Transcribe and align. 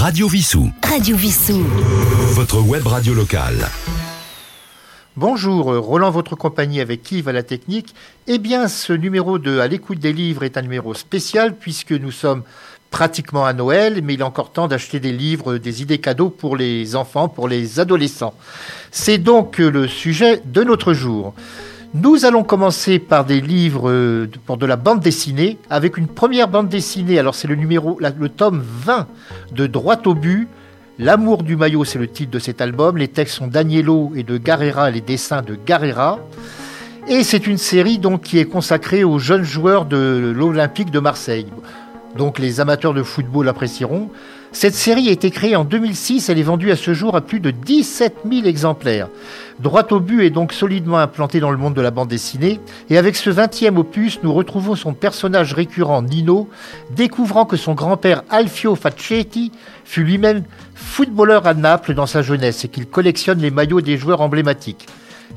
Radio 0.00 0.28
Vissou. 0.28 0.70
Radio 0.82 1.14
Vissou. 1.14 1.62
Votre 2.32 2.58
web 2.62 2.86
radio 2.86 3.12
locale. 3.12 3.68
Bonjour, 5.14 5.76
Roland, 5.76 6.10
votre 6.10 6.36
compagnie 6.36 6.80
avec 6.80 7.12
Yves 7.12 7.28
à 7.28 7.32
la 7.32 7.42
technique. 7.42 7.94
Eh 8.26 8.38
bien, 8.38 8.66
ce 8.68 8.94
numéro 8.94 9.38
de 9.38 9.58
À 9.58 9.68
l'écoute 9.68 9.98
des 9.98 10.14
livres 10.14 10.42
est 10.42 10.56
un 10.56 10.62
numéro 10.62 10.94
spécial 10.94 11.54
puisque 11.54 11.92
nous 11.92 12.12
sommes 12.12 12.44
pratiquement 12.90 13.44
à 13.44 13.52
Noël, 13.52 14.00
mais 14.02 14.14
il 14.14 14.20
est 14.20 14.22
encore 14.22 14.52
temps 14.52 14.68
d'acheter 14.68 15.00
des 15.00 15.12
livres, 15.12 15.58
des 15.58 15.82
idées 15.82 15.98
cadeaux 15.98 16.30
pour 16.30 16.56
les 16.56 16.96
enfants, 16.96 17.28
pour 17.28 17.46
les 17.46 17.78
adolescents. 17.78 18.32
C'est 18.90 19.18
donc 19.18 19.58
le 19.58 19.86
sujet 19.86 20.40
de 20.46 20.64
notre 20.64 20.94
jour. 20.94 21.34
Nous 21.92 22.24
allons 22.24 22.44
commencer 22.44 23.00
par 23.00 23.24
des 23.24 23.40
livres 23.40 23.90
euh, 23.90 24.30
pour 24.46 24.58
de 24.58 24.64
la 24.66 24.76
bande 24.76 25.00
dessinée, 25.00 25.58
avec 25.70 25.96
une 25.96 26.06
première 26.06 26.46
bande 26.46 26.68
dessinée. 26.68 27.18
Alors 27.18 27.34
c'est 27.34 27.48
le 27.48 27.56
numéro, 27.56 27.98
le 28.00 28.28
tome 28.28 28.62
20 28.64 29.08
de 29.52 29.66
Droite 29.66 30.06
au 30.06 30.14
but. 30.14 30.46
L'amour 31.00 31.42
du 31.42 31.56
maillot, 31.56 31.84
c'est 31.84 31.98
le 31.98 32.06
titre 32.06 32.30
de 32.30 32.38
cet 32.38 32.60
album. 32.60 32.96
Les 32.96 33.08
textes 33.08 33.34
sont 33.38 33.48
d'Agnello 33.48 34.12
et 34.14 34.22
de 34.22 34.38
Garrera, 34.38 34.88
les 34.88 35.00
dessins 35.00 35.42
de 35.42 35.58
Garrera. 35.66 36.20
Et 37.08 37.24
c'est 37.24 37.48
une 37.48 37.58
série 37.58 38.00
qui 38.22 38.38
est 38.38 38.44
consacrée 38.44 39.02
aux 39.02 39.18
jeunes 39.18 39.42
joueurs 39.42 39.84
de 39.84 40.32
l'Olympique 40.36 40.92
de 40.92 41.00
Marseille. 41.00 41.46
Donc 42.16 42.38
les 42.38 42.60
amateurs 42.60 42.94
de 42.94 43.02
football 43.02 43.48
apprécieront. 43.48 44.10
Cette 44.52 44.74
série 44.74 45.08
a 45.08 45.12
été 45.12 45.30
créée 45.30 45.54
en 45.54 45.64
2006, 45.64 46.28
elle 46.28 46.38
est 46.38 46.42
vendue 46.42 46.72
à 46.72 46.76
ce 46.76 46.92
jour 46.92 47.14
à 47.14 47.20
plus 47.20 47.38
de 47.38 47.52
17 47.52 48.22
000 48.30 48.46
exemplaires. 48.46 49.08
Droit 49.60 49.86
au 49.92 50.00
but 50.00 50.22
est 50.22 50.30
donc 50.30 50.52
solidement 50.52 50.98
implanté 50.98 51.38
dans 51.38 51.52
le 51.52 51.56
monde 51.56 51.74
de 51.74 51.80
la 51.80 51.92
bande 51.92 52.08
dessinée, 52.08 52.58
et 52.88 52.98
avec 52.98 53.14
ce 53.14 53.30
20e 53.30 53.76
opus, 53.76 54.18
nous 54.24 54.32
retrouvons 54.32 54.74
son 54.74 54.92
personnage 54.92 55.54
récurrent 55.54 56.02
Nino, 56.02 56.48
découvrant 56.90 57.44
que 57.44 57.56
son 57.56 57.74
grand-père 57.74 58.24
Alfio 58.28 58.74
Facchetti 58.74 59.52
fut 59.84 60.02
lui-même 60.02 60.42
footballeur 60.74 61.46
à 61.46 61.54
Naples 61.54 61.94
dans 61.94 62.06
sa 62.06 62.22
jeunesse 62.22 62.64
et 62.64 62.68
qu'il 62.68 62.86
collectionne 62.86 63.38
les 63.38 63.52
maillots 63.52 63.82
des 63.82 63.98
joueurs 63.98 64.20
emblématiques. 64.20 64.88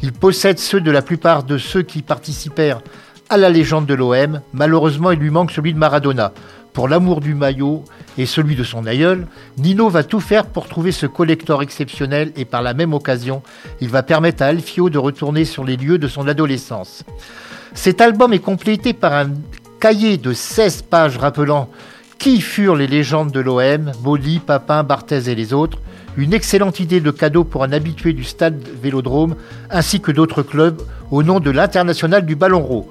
Il 0.02 0.12
possède 0.12 0.58
ceux 0.58 0.82
de 0.82 0.90
la 0.90 1.04
plupart 1.04 1.44
de 1.44 1.60
ceux 1.60 1.84
qui 1.84 2.02
participèrent 2.02 2.82
à 3.30 3.38
la 3.38 3.50
légende 3.50 3.86
de 3.86 3.94
l'OM. 3.94 4.42
Malheureusement, 4.54 5.12
il 5.12 5.20
lui 5.20 5.30
manque 5.30 5.52
celui 5.52 5.72
de 5.72 5.78
Maradona 5.78 6.34
pour 6.74 6.88
l'amour 6.88 7.22
du 7.22 7.36
maillot 7.36 7.84
et 8.18 8.26
celui 8.26 8.56
de 8.56 8.64
son 8.64 8.86
aïeul, 8.88 9.28
Nino 9.58 9.90
va 9.90 10.04
tout 10.04 10.20
faire 10.20 10.48
pour 10.48 10.68
trouver 10.68 10.92
ce 10.92 11.06
collector 11.06 11.62
exceptionnel 11.62 12.32
et 12.36 12.46
par 12.46 12.62
la 12.62 12.74
même 12.74 12.94
occasion, 12.94 13.44
il 13.80 13.90
va 13.90 14.04
permettre 14.04 14.44
à 14.44 14.48
Alfio 14.48 14.90
de 14.90 14.98
retourner 14.98 15.46
sur 15.46 15.64
les 15.64 15.78
lieux 15.78 16.00
de 16.00 16.08
son 16.08 16.28
adolescence. 16.28 17.04
Cet 17.74 18.02
album 18.02 18.34
est 18.34 18.40
complété 18.40 18.94
par 18.94 19.14
un 19.14 19.32
cahier 19.80 20.18
de 20.18 20.34
16 20.34 20.84
pages 20.84 21.18
rappelant 21.18 21.70
qui 22.18 22.42
furent 22.42 22.76
les 22.76 22.88
légendes 22.88 23.32
de 23.32 23.40
l'OM, 23.40 23.92
Boli, 24.02 24.40
Papin, 24.40 24.84
Barthez 24.84 25.30
et 25.30 25.36
les 25.36 25.54
autres, 25.54 25.80
une 26.16 26.34
excellente 26.34 26.80
idée 26.80 27.02
de 27.02 27.12
cadeau 27.12 27.44
pour 27.44 27.64
un 27.64 27.72
habitué 27.72 28.14
du 28.14 28.24
stade 28.24 28.62
Vélodrome 28.82 29.36
ainsi 29.70 30.00
que 30.00 30.12
d'autres 30.12 30.44
clubs 30.44 30.82
au 31.12 31.24
nom 31.24 31.40
de 31.40 31.52
l'international 31.52 32.26
du 32.26 32.36
ballon 32.36 32.62
rond. 32.62 32.88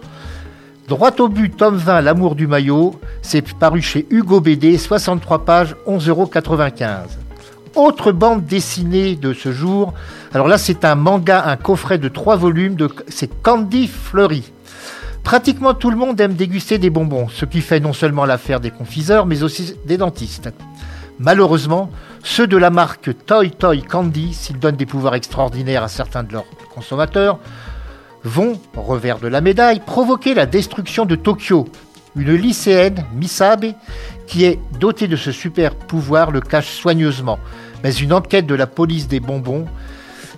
Droit 0.89 1.13
au 1.21 1.29
but, 1.29 1.57
tome 1.57 1.77
20, 1.77 2.01
L'amour 2.01 2.35
du 2.35 2.49
maillot, 2.49 3.01
c'est 3.23 3.55
paru 3.55 3.81
chez 3.81 4.07
Hugo 4.11 4.41
BD, 4.41 4.77
63 4.77 5.45
pages, 5.45 5.77
11,95 5.87 6.09
euros. 6.09 6.31
Autre 7.77 8.11
bande 8.11 8.45
dessinée 8.45 9.15
de 9.15 9.33
ce 9.33 9.53
jour, 9.53 9.95
alors 10.35 10.49
là 10.49 10.59
c'est 10.59 10.85
un 10.85 10.97
manga, 10.97 11.45
un 11.47 11.57
coffret 11.57 11.99
de 11.99 12.09
3 12.09 12.37
volumes, 12.37 12.75
de, 12.75 12.91
c'est 13.09 13.31
Candy 13.43 13.87
Fleury. 13.87 14.53
Pratiquement 15.23 15.73
tout 15.73 15.91
le 15.91 15.97
monde 15.97 16.21
aime 16.21 16.35
déguster 16.35 16.79
des 16.79 16.91
bonbons, 16.91 17.29
ce 17.29 17.45
qui 17.45 17.61
fait 17.61 17.81
non 17.81 17.93
seulement 17.93 18.27
l'affaire 18.27 18.61
des 18.61 18.73
confiseurs, 18.73 19.25
mais 19.25 19.45
aussi 19.45 19.75
des 19.87 19.97
dentistes. 19.97 20.51
Malheureusement, 21.21 21.91
ceux 22.25 22.49
de 22.49 22.57
la 22.57 22.71
marque 22.71 23.11
Toy 23.25 23.53
Toy 23.53 23.83
Candy, 23.83 24.35
s'ils 24.35 24.59
donnent 24.59 24.77
des 24.77 24.87
pouvoirs 24.87 25.15
extraordinaires 25.15 25.85
à 25.85 25.89
certains 25.89 26.25
de 26.25 26.33
leurs 26.33 26.47
consommateurs, 26.75 27.39
vont, 28.25 28.61
revers 28.77 29.19
de 29.19 29.29
la 29.29 29.41
médaille, 29.41 29.81
provoquer 29.81 30.35
la 30.35 30.47
destruction 30.47 31.05
de 31.05 31.17
Tokyo. 31.17 31.67
Une 32.15 32.35
lycéenne, 32.35 33.05
Misabe, 33.15 33.73
qui 34.27 34.45
est 34.45 34.59
dotée 34.79 35.09
de 35.09 35.17
ce 35.17 35.33
super 35.33 35.75
pouvoir, 35.75 36.31
le 36.31 36.41
cache 36.41 36.71
soigneusement. 36.71 37.39
Mais 37.83 37.93
une 37.93 38.13
enquête 38.13 38.47
de 38.47 38.55
la 38.55 38.67
police 38.67 39.09
des 39.09 39.21
bonbons 39.21 39.67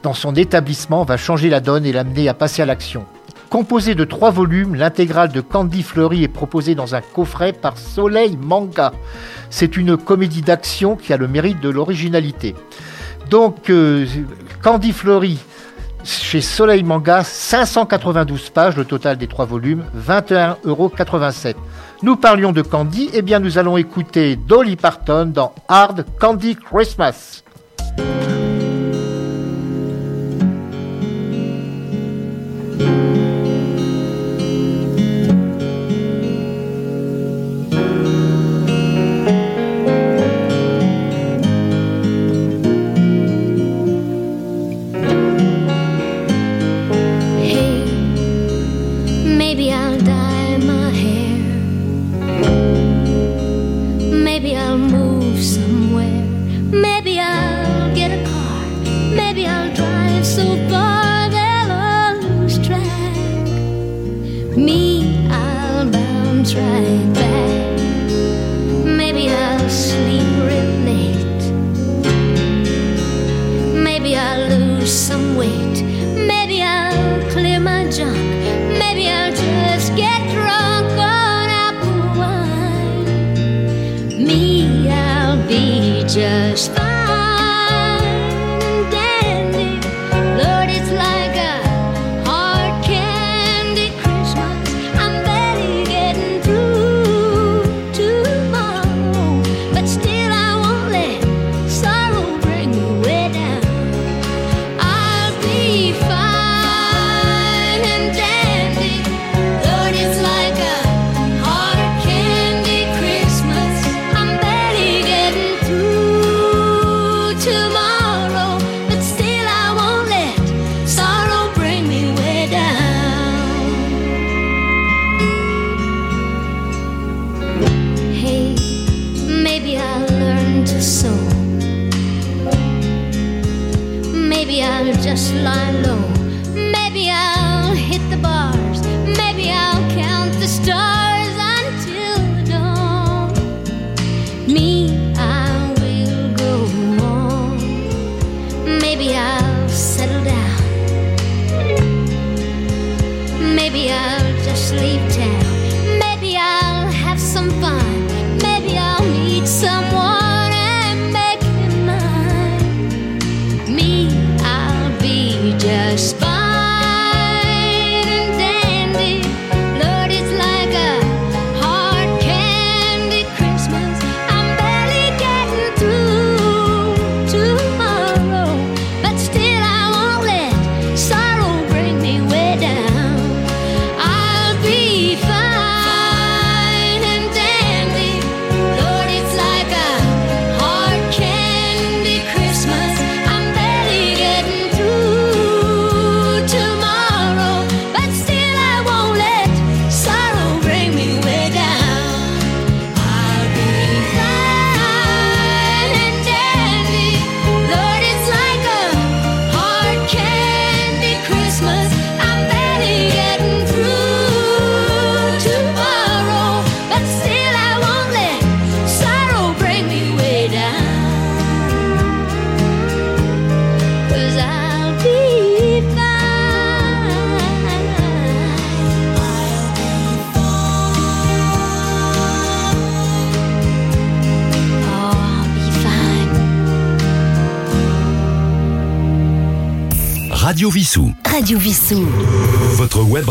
dans 0.03 0.15
son 0.15 0.34
établissement 0.34 1.05
va 1.05 1.17
changer 1.17 1.49
la 1.49 1.61
donne 1.61 1.84
et 1.84 1.93
l'amener 1.93 2.28
à 2.28 2.34
passer 2.34 2.62
à 2.62 2.67
l'action. 2.67 3.06
Composé 3.50 3.94
de 3.94 4.05
trois 4.05 4.31
volumes, 4.31 4.75
l'intégrale 4.75 5.31
de 5.31 5.41
Candy 5.41 5.83
Fleury 5.83 6.25
est 6.25 6.28
proposée 6.28 6.75
dans 6.75 6.94
un 6.94 7.00
coffret 7.00 7.53
par 7.53 7.78
Soleil 7.78 8.37
Manga. 8.37 8.93
C'est 9.50 9.77
une 9.77 9.97
comédie 9.97 10.43
d'action 10.43 10.97
qui 10.97 11.12
a 11.12 11.17
le 11.17 11.28
mérite 11.28 11.61
de 11.61 11.69
l'originalité. 11.69 12.55
Donc, 13.31 13.71
euh, 13.71 14.06
Candy 14.62 14.93
Fleury, 14.93 15.39
chez 16.05 16.41
Soleil 16.41 16.83
Manga, 16.83 17.25
592 17.25 18.51
pages, 18.51 18.77
le 18.77 18.85
total 18.85 19.17
des 19.17 19.27
trois 19.27 19.47
volumes, 19.47 19.85
21,87 19.97 20.57
euros. 20.65 20.93
Nous 22.03 22.17
parlions 22.17 22.53
de 22.53 22.63
Candy, 22.63 23.05
et 23.07 23.19
eh 23.19 23.23
bien 23.23 23.39
nous 23.39 23.59
allons 23.59 23.77
écouter 23.77 24.37
Dolly 24.37 24.77
Parton 24.77 25.27
dans 25.27 25.55
Hard 25.69 26.05
Candy 26.19 26.57
Christmas. 26.57 27.43
it 66.84 67.15
back. 67.15 67.34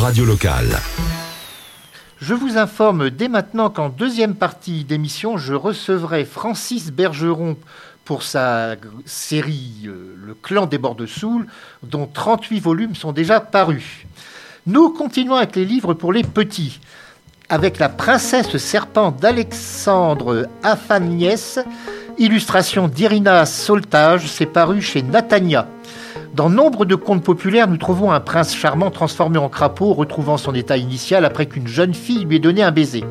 Radio 0.03 0.25
locale. 0.25 0.77
Je 2.19 2.33
vous 2.33 2.57
informe 2.57 3.09
dès 3.09 3.29
maintenant 3.29 3.69
qu'en 3.69 3.87
deuxième 3.87 4.35
partie 4.35 4.83
d'émission, 4.83 5.37
je 5.37 5.53
recevrai 5.53 6.25
Francis 6.25 6.91
Bergeron 6.91 7.55
pour 8.03 8.21
sa 8.21 8.75
série 9.05 9.85
euh, 9.85 10.13
Le 10.17 10.33
clan 10.33 10.65
des 10.65 10.77
bords 10.77 10.95
de 10.95 11.05
Soule, 11.05 11.47
dont 11.83 12.05
38 12.05 12.59
volumes 12.59 12.95
sont 12.95 13.13
déjà 13.13 13.39
parus. 13.39 14.05
Nous 14.67 14.89
continuons 14.89 15.35
avec 15.35 15.55
les 15.55 15.63
livres 15.63 15.93
pour 15.93 16.11
les 16.11 16.23
petits, 16.23 16.81
avec 17.47 17.79
La 17.79 17.87
princesse 17.87 18.57
serpent 18.57 19.11
d'Alexandre 19.11 20.49
Afaniès, 20.63 21.59
illustration 22.17 22.89
d'Irina 22.89 23.45
Soltage, 23.45 24.27
c'est 24.27 24.47
paru 24.47 24.81
chez 24.81 25.01
Natania. 25.01 25.65
Dans 26.33 26.49
nombre 26.49 26.85
de 26.85 26.95
contes 26.95 27.23
populaires, 27.23 27.67
nous 27.67 27.77
trouvons 27.77 28.11
un 28.11 28.19
prince 28.19 28.55
charmant 28.55 28.89
transformé 28.89 29.37
en 29.37 29.49
crapaud, 29.49 29.93
retrouvant 29.93 30.37
son 30.37 30.55
état 30.55 30.77
initial 30.77 31.25
après 31.25 31.45
qu'une 31.45 31.67
jeune 31.67 31.93
fille 31.93 32.25
lui 32.25 32.37
ait 32.37 32.39
donné 32.39 32.63
un 32.63 32.71
baiser. 32.71 33.03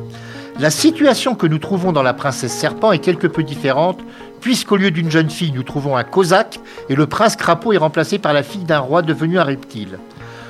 La 0.59 0.69
situation 0.69 1.33
que 1.33 1.47
nous 1.47 1.57
trouvons 1.57 1.93
dans 1.93 2.03
La 2.03 2.13
princesse 2.13 2.51
serpent 2.51 2.91
est 2.91 2.99
quelque 2.99 3.27
peu 3.27 3.43
différente, 3.43 3.99
puisqu'au 4.41 4.75
lieu 4.75 4.91
d'une 4.91 5.09
jeune 5.09 5.29
fille, 5.29 5.53
nous 5.53 5.63
trouvons 5.63 5.95
un 5.95 6.03
cosaque, 6.03 6.59
et 6.89 6.95
le 6.95 7.07
prince 7.07 7.37
crapaud 7.37 7.71
est 7.71 7.77
remplacé 7.77 8.19
par 8.19 8.33
la 8.33 8.43
fille 8.43 8.65
d'un 8.65 8.79
roi 8.79 9.01
devenu 9.01 9.39
un 9.39 9.45
reptile. 9.45 9.99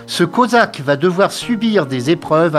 Ce 0.08 0.24
cosaque 0.24 0.82
va 0.84 0.96
devoir 0.96 1.32
subir 1.32 1.86
des 1.86 2.10
épreuves 2.10 2.56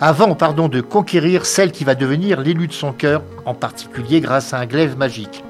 avant 0.00 0.34
pardon, 0.36 0.68
de 0.68 0.80
conquérir 0.80 1.46
celle 1.46 1.72
qui 1.72 1.82
va 1.82 1.96
devenir 1.96 2.40
l'élu 2.40 2.68
de 2.68 2.72
son 2.72 2.92
cœur, 2.92 3.22
en 3.44 3.54
particulier 3.54 4.20
grâce 4.20 4.54
à 4.54 4.58
un 4.58 4.66
glaive 4.66 4.96
magique. 4.96 5.42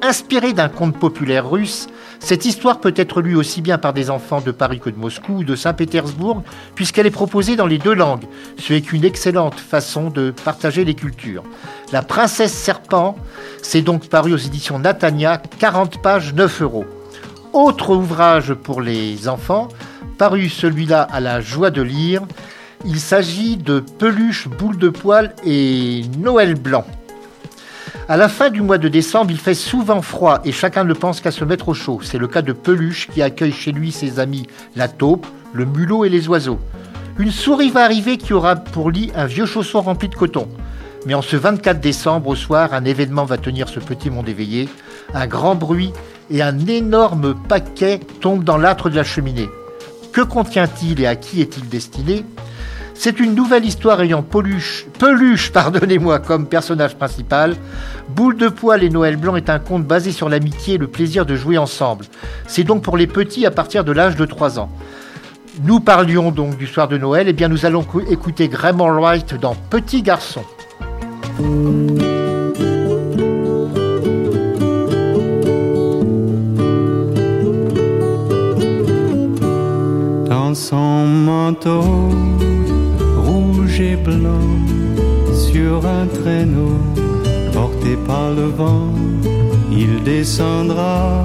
Inspiré 0.00 0.52
d'un 0.52 0.68
conte 0.68 0.96
populaire 0.96 1.50
russe, 1.50 1.88
cette 2.18 2.44
histoire 2.44 2.80
peut 2.80 2.94
être 2.96 3.20
lue 3.20 3.36
aussi 3.36 3.60
bien 3.60 3.78
par 3.78 3.92
des 3.92 4.10
enfants 4.10 4.40
de 4.40 4.50
Paris 4.50 4.80
que 4.80 4.90
de 4.90 4.96
Moscou 4.96 5.38
ou 5.38 5.44
de 5.44 5.54
Saint-Pétersbourg, 5.54 6.42
puisqu'elle 6.74 7.06
est 7.06 7.10
proposée 7.10 7.56
dans 7.56 7.66
les 7.66 7.78
deux 7.78 7.94
langues, 7.94 8.24
ce 8.58 8.68
qui 8.68 8.74
est 8.74 8.92
une 8.92 9.04
excellente 9.04 9.60
façon 9.60 10.10
de 10.10 10.32
partager 10.44 10.84
les 10.84 10.94
cultures. 10.94 11.44
La 11.92 12.02
princesse 12.02 12.52
serpent, 12.52 13.16
c'est 13.62 13.82
donc 13.82 14.08
paru 14.08 14.32
aux 14.32 14.38
éditions 14.38 14.78
Natania, 14.78 15.40
40 15.58 16.02
pages, 16.02 16.34
9 16.34 16.62
euros. 16.62 16.84
Autre 17.52 17.94
ouvrage 17.94 18.54
pour 18.54 18.80
les 18.80 19.28
enfants, 19.28 19.68
paru 20.18 20.48
celui-là 20.48 21.02
à 21.02 21.20
la 21.20 21.40
joie 21.40 21.70
de 21.70 21.82
lire, 21.82 22.22
il 22.84 23.00
s'agit 23.00 23.56
de 23.56 23.80
Peluche, 23.80 24.48
Boule 24.48 24.78
de 24.78 24.88
Poil 24.88 25.34
et 25.44 26.02
Noël 26.18 26.54
Blanc. 26.54 26.84
À 28.08 28.16
la 28.16 28.28
fin 28.28 28.50
du 28.50 28.62
mois 28.62 28.78
de 28.78 28.86
décembre, 28.86 29.32
il 29.32 29.38
fait 29.40 29.54
souvent 29.54 30.00
froid 30.00 30.38
et 30.44 30.52
chacun 30.52 30.84
ne 30.84 30.94
pense 30.94 31.20
qu'à 31.20 31.32
se 31.32 31.44
mettre 31.44 31.70
au 31.70 31.74
chaud. 31.74 31.98
C'est 32.04 32.18
le 32.18 32.28
cas 32.28 32.40
de 32.40 32.52
Peluche 32.52 33.08
qui 33.08 33.20
accueille 33.20 33.50
chez 33.50 33.72
lui 33.72 33.90
ses 33.90 34.20
amis 34.20 34.46
la 34.76 34.86
taupe, 34.86 35.26
le 35.52 35.64
mulot 35.64 36.04
et 36.04 36.08
les 36.08 36.28
oiseaux. 36.28 36.60
Une 37.18 37.32
souris 37.32 37.70
va 37.70 37.82
arriver 37.82 38.16
qui 38.16 38.32
aura 38.32 38.54
pour 38.54 38.92
lit 38.92 39.10
un 39.16 39.26
vieux 39.26 39.44
chausson 39.44 39.80
rempli 39.80 40.08
de 40.08 40.14
coton. 40.14 40.46
Mais 41.04 41.14
en 41.14 41.22
ce 41.22 41.34
24 41.34 41.80
décembre 41.80 42.28
au 42.28 42.36
soir, 42.36 42.74
un 42.74 42.84
événement 42.84 43.24
va 43.24 43.38
tenir 43.38 43.68
ce 43.68 43.80
petit 43.80 44.08
monde 44.08 44.28
éveillé. 44.28 44.68
Un 45.12 45.26
grand 45.26 45.56
bruit 45.56 45.92
et 46.30 46.42
un 46.42 46.64
énorme 46.68 47.34
paquet 47.48 47.98
tombent 48.20 48.44
dans 48.44 48.56
l'âtre 48.56 48.88
de 48.88 48.94
la 48.94 49.04
cheminée. 49.04 49.48
Que 50.12 50.20
contient-il 50.20 51.00
et 51.00 51.08
à 51.08 51.16
qui 51.16 51.40
est-il 51.40 51.68
destiné? 51.68 52.24
C'est 52.98 53.20
une 53.20 53.34
nouvelle 53.34 53.64
histoire 53.64 54.00
ayant 54.00 54.22
Peluche, 54.22 54.86
pardonnez-moi, 55.52 56.18
comme 56.18 56.46
personnage 56.46 56.96
principal. 56.96 57.54
Boule 58.08 58.36
de 58.36 58.48
poil 58.48 58.82
et 58.82 58.90
Noël 58.90 59.16
Blanc 59.16 59.36
est 59.36 59.50
un 59.50 59.58
conte 59.58 59.84
basé 59.84 60.12
sur 60.12 60.28
l'amitié 60.28 60.74
et 60.74 60.78
le 60.78 60.86
plaisir 60.86 61.26
de 61.26 61.36
jouer 61.36 61.58
ensemble. 61.58 62.06
C'est 62.46 62.64
donc 62.64 62.82
pour 62.82 62.96
les 62.96 63.06
petits 63.06 63.46
à 63.46 63.50
partir 63.50 63.84
de 63.84 63.92
l'âge 63.92 64.16
de 64.16 64.24
3 64.24 64.58
ans. 64.58 64.70
Nous 65.62 65.80
parlions 65.80 66.32
donc 66.32 66.56
du 66.56 66.66
soir 66.66 66.88
de 66.88 66.98
Noël, 66.98 67.28
et 67.28 67.30
eh 67.30 67.32
bien 67.32 67.48
nous 67.48 67.64
allons 67.64 67.84
écouter 68.10 68.48
Graham 68.48 68.80
Wright 68.80 69.38
dans 69.40 69.54
Petit 69.54 70.02
garçon. 70.02 70.42
Dans 80.28 80.54
son 80.54 81.06
manteau 81.06 81.82
blanc 83.82 84.56
sur 85.34 85.84
un 85.86 86.06
traîneau 86.06 86.78
porté 87.52 87.96
par 88.06 88.30
le 88.32 88.44
vent. 88.44 88.90
Il 89.70 90.02
descendra 90.02 91.24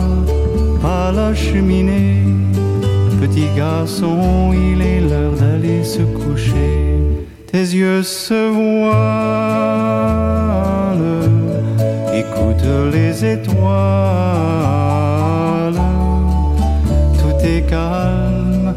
à 0.84 1.12
la 1.14 1.34
cheminée. 1.34 2.26
Petit 3.22 3.48
garçon, 3.56 4.52
il 4.54 4.82
est 4.82 5.00
l'heure 5.00 5.32
d'aller 5.34 5.84
se 5.86 6.02
coucher. 6.02 7.00
Tes 7.50 7.60
yeux 7.60 8.04
se 8.04 8.50
voilent, 8.50 8.92
écoute 12.14 12.66
les 12.92 13.24
étoiles. 13.24 13.62
Tout 17.20 17.46
est 17.46 17.62
calme, 17.70 18.74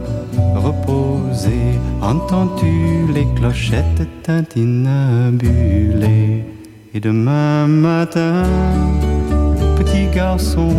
reposé 0.54 1.75
Entends-tu 2.04 3.04
les 3.45 3.51
clochettes 3.51 4.09
tintinabulées 4.23 6.45
Et 6.95 7.01
demain 7.01 7.67
matin, 7.67 8.45
petit 9.77 10.07
garçon, 10.15 10.71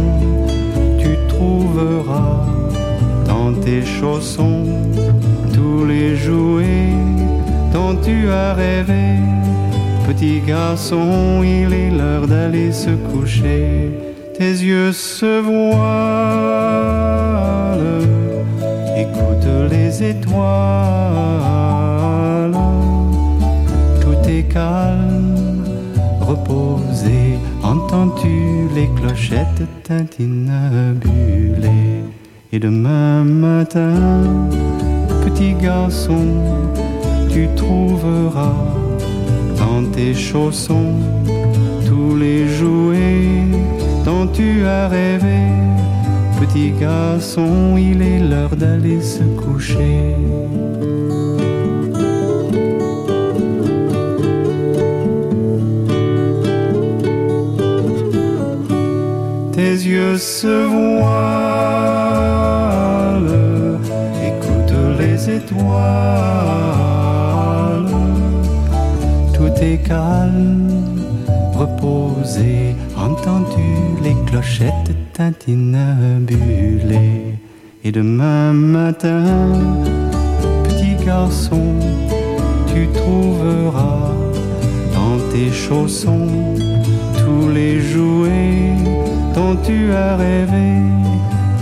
tu 1.00 1.18
trouveras 1.28 2.46
dans 3.28 3.54
tes 3.54 3.86
chaussons 3.86 4.64
tous 5.54 5.86
les 5.86 6.16
jouets 6.16 6.96
dont 7.74 7.96
tu 8.02 8.30
as 8.30 8.54
rêvé. 8.54 9.18
Petit 10.08 10.40
garçon, 10.40 11.44
il 11.44 11.74
est 11.74 11.92
l'heure 11.92 12.28
d'aller 12.28 12.72
se 12.72 12.92
coucher. 13.12 13.92
Tes 14.38 14.52
yeux 14.52 14.92
se 14.92 15.40
voilent 15.42 15.56
écoute 18.98 19.48
les 19.70 20.04
étoiles. 20.04 22.05
Calme, 24.56 25.66
reposé. 26.22 27.36
Entends-tu 27.62 28.70
les 28.74 28.88
clochettes 28.96 29.68
tintinabulées 29.84 31.02
Et 32.54 32.60
demain 32.60 33.26
matin, 33.26 34.24
petit 35.26 35.56
garçon, 35.56 36.26
tu 37.30 37.50
trouveras 37.58 38.56
dans 39.58 39.84
tes 39.92 40.14
chaussons 40.14 40.94
tous 41.86 42.16
les 42.16 42.48
jouets 42.48 43.44
dont 44.06 44.26
tu 44.26 44.66
as 44.66 44.88
rêvé 44.88 45.50
Petit 46.40 46.72
garçon, 46.80 47.76
il 47.78 48.02
est 48.02 48.20
l'heure 48.20 48.56
d'aller 48.56 49.02
se 49.02 49.24
coucher. 49.24 50.16
Tes 59.68 59.82
yeux 59.82 60.18
se 60.20 60.56
voilent, 60.74 61.26
écoute 64.30 64.76
les 65.00 65.18
étoiles, 65.38 65.66
tout 69.34 69.56
est 69.64 69.80
calme, 69.80 70.70
reposé, 71.56 72.76
entends-tu 72.96 73.68
les 74.04 74.16
clochettes 74.28 74.94
tintinabulé. 75.14 77.08
Et 77.84 77.92
demain 77.92 78.54
matin, 78.54 79.24
petit 80.66 80.96
garçon, 81.04 81.74
tu 82.72 82.88
trouveras 82.90 84.14
dans 84.94 85.18
tes 85.32 85.52
chaussons 85.52 86.30
tous 87.18 87.50
les 87.50 87.82
jouets 87.82 89.05
dont 89.36 89.56
tu 89.58 89.92
as 89.92 90.16
rêvé. 90.16 90.80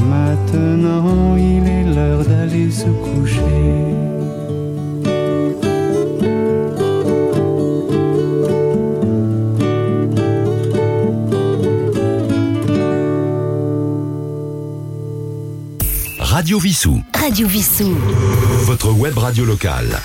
Maintenant, 0.07 1.35
il 1.35 1.67
est 1.67 1.83
l'heure 1.95 2.23
d'aller 2.23 2.69
se 2.71 2.85
coucher. 2.85 3.41
Radio 16.19 16.59
Vissou. 16.59 17.01
Radio 17.15 17.47
Vissou. 17.47 17.95
Votre 18.65 18.91
web 18.91 19.17
radio 19.17 19.45
locale. 19.45 19.97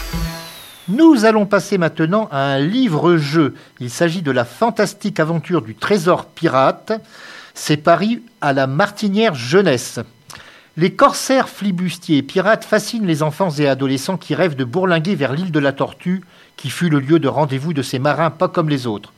Nous 0.89 1.27
allons 1.27 1.45
passer 1.45 1.77
maintenant 1.77 2.29
à 2.31 2.39
un 2.39 2.59
livre-jeu. 2.61 3.55
Il 3.81 3.91
s'agit 3.91 4.23
de 4.23 4.31
la 4.31 4.47
fantastique 4.47 5.21
aventure 5.21 5.61
du 5.61 5.75
trésor 5.75 6.25
pirate. 6.25 6.93
C'est 7.61 7.77
paru 7.77 8.23
à 8.41 8.53
la 8.55 8.67
Martinière 8.67 9.35
Jeunesse. 9.35 9.99
Les 10.79 10.95
corsaires 10.95 11.49
flibustiers 11.51 12.19
et 12.19 12.23
pirates 12.23 12.65
fascinent 12.65 13.05
les 13.05 13.23
enfants 13.23 13.51
et 13.51 13.69
adolescents 13.69 14.17
qui 14.17 14.35
rêvent 14.35 14.55
de 14.55 14.65
bourlinguer 14.65 15.17
vers 15.17 15.33
l'île 15.33 15.51
de 15.51 15.59
la 15.59 15.73
Tortue, 15.73 16.23
qui 16.57 16.71
fut 16.71 16.89
le 16.89 17.01
lieu 17.01 17.19
de 17.19 17.29
rendez-vous 17.29 17.75
de 17.75 17.83
ces 17.83 17.99
marins 17.99 18.31
pas 18.31 18.49
comme 18.49 18.71
les 18.71 18.87
autres. 18.87 19.13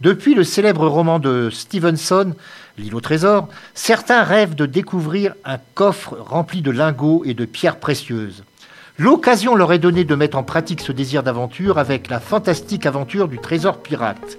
Depuis 0.00 0.34
le 0.34 0.44
célèbre 0.44 0.86
roman 0.86 1.18
de 1.18 1.50
Stevenson, 1.50 2.34
L'île 2.78 2.94
au 2.94 3.00
trésor, 3.00 3.48
certains 3.74 4.22
rêvent 4.22 4.54
de 4.54 4.66
découvrir 4.66 5.34
un 5.44 5.58
coffre 5.74 6.16
rempli 6.16 6.62
de 6.62 6.70
lingots 6.70 7.24
et 7.26 7.34
de 7.34 7.44
pierres 7.44 7.80
précieuses. 7.80 8.44
L'occasion 8.98 9.56
leur 9.56 9.72
est 9.72 9.78
donnée 9.78 10.04
de 10.04 10.14
mettre 10.14 10.38
en 10.38 10.44
pratique 10.44 10.80
ce 10.80 10.92
désir 10.92 11.22
d'aventure 11.22 11.76
avec 11.76 12.08
la 12.08 12.20
fantastique 12.20 12.86
aventure 12.86 13.26
du 13.28 13.38
trésor 13.38 13.82
pirate. 13.82 14.38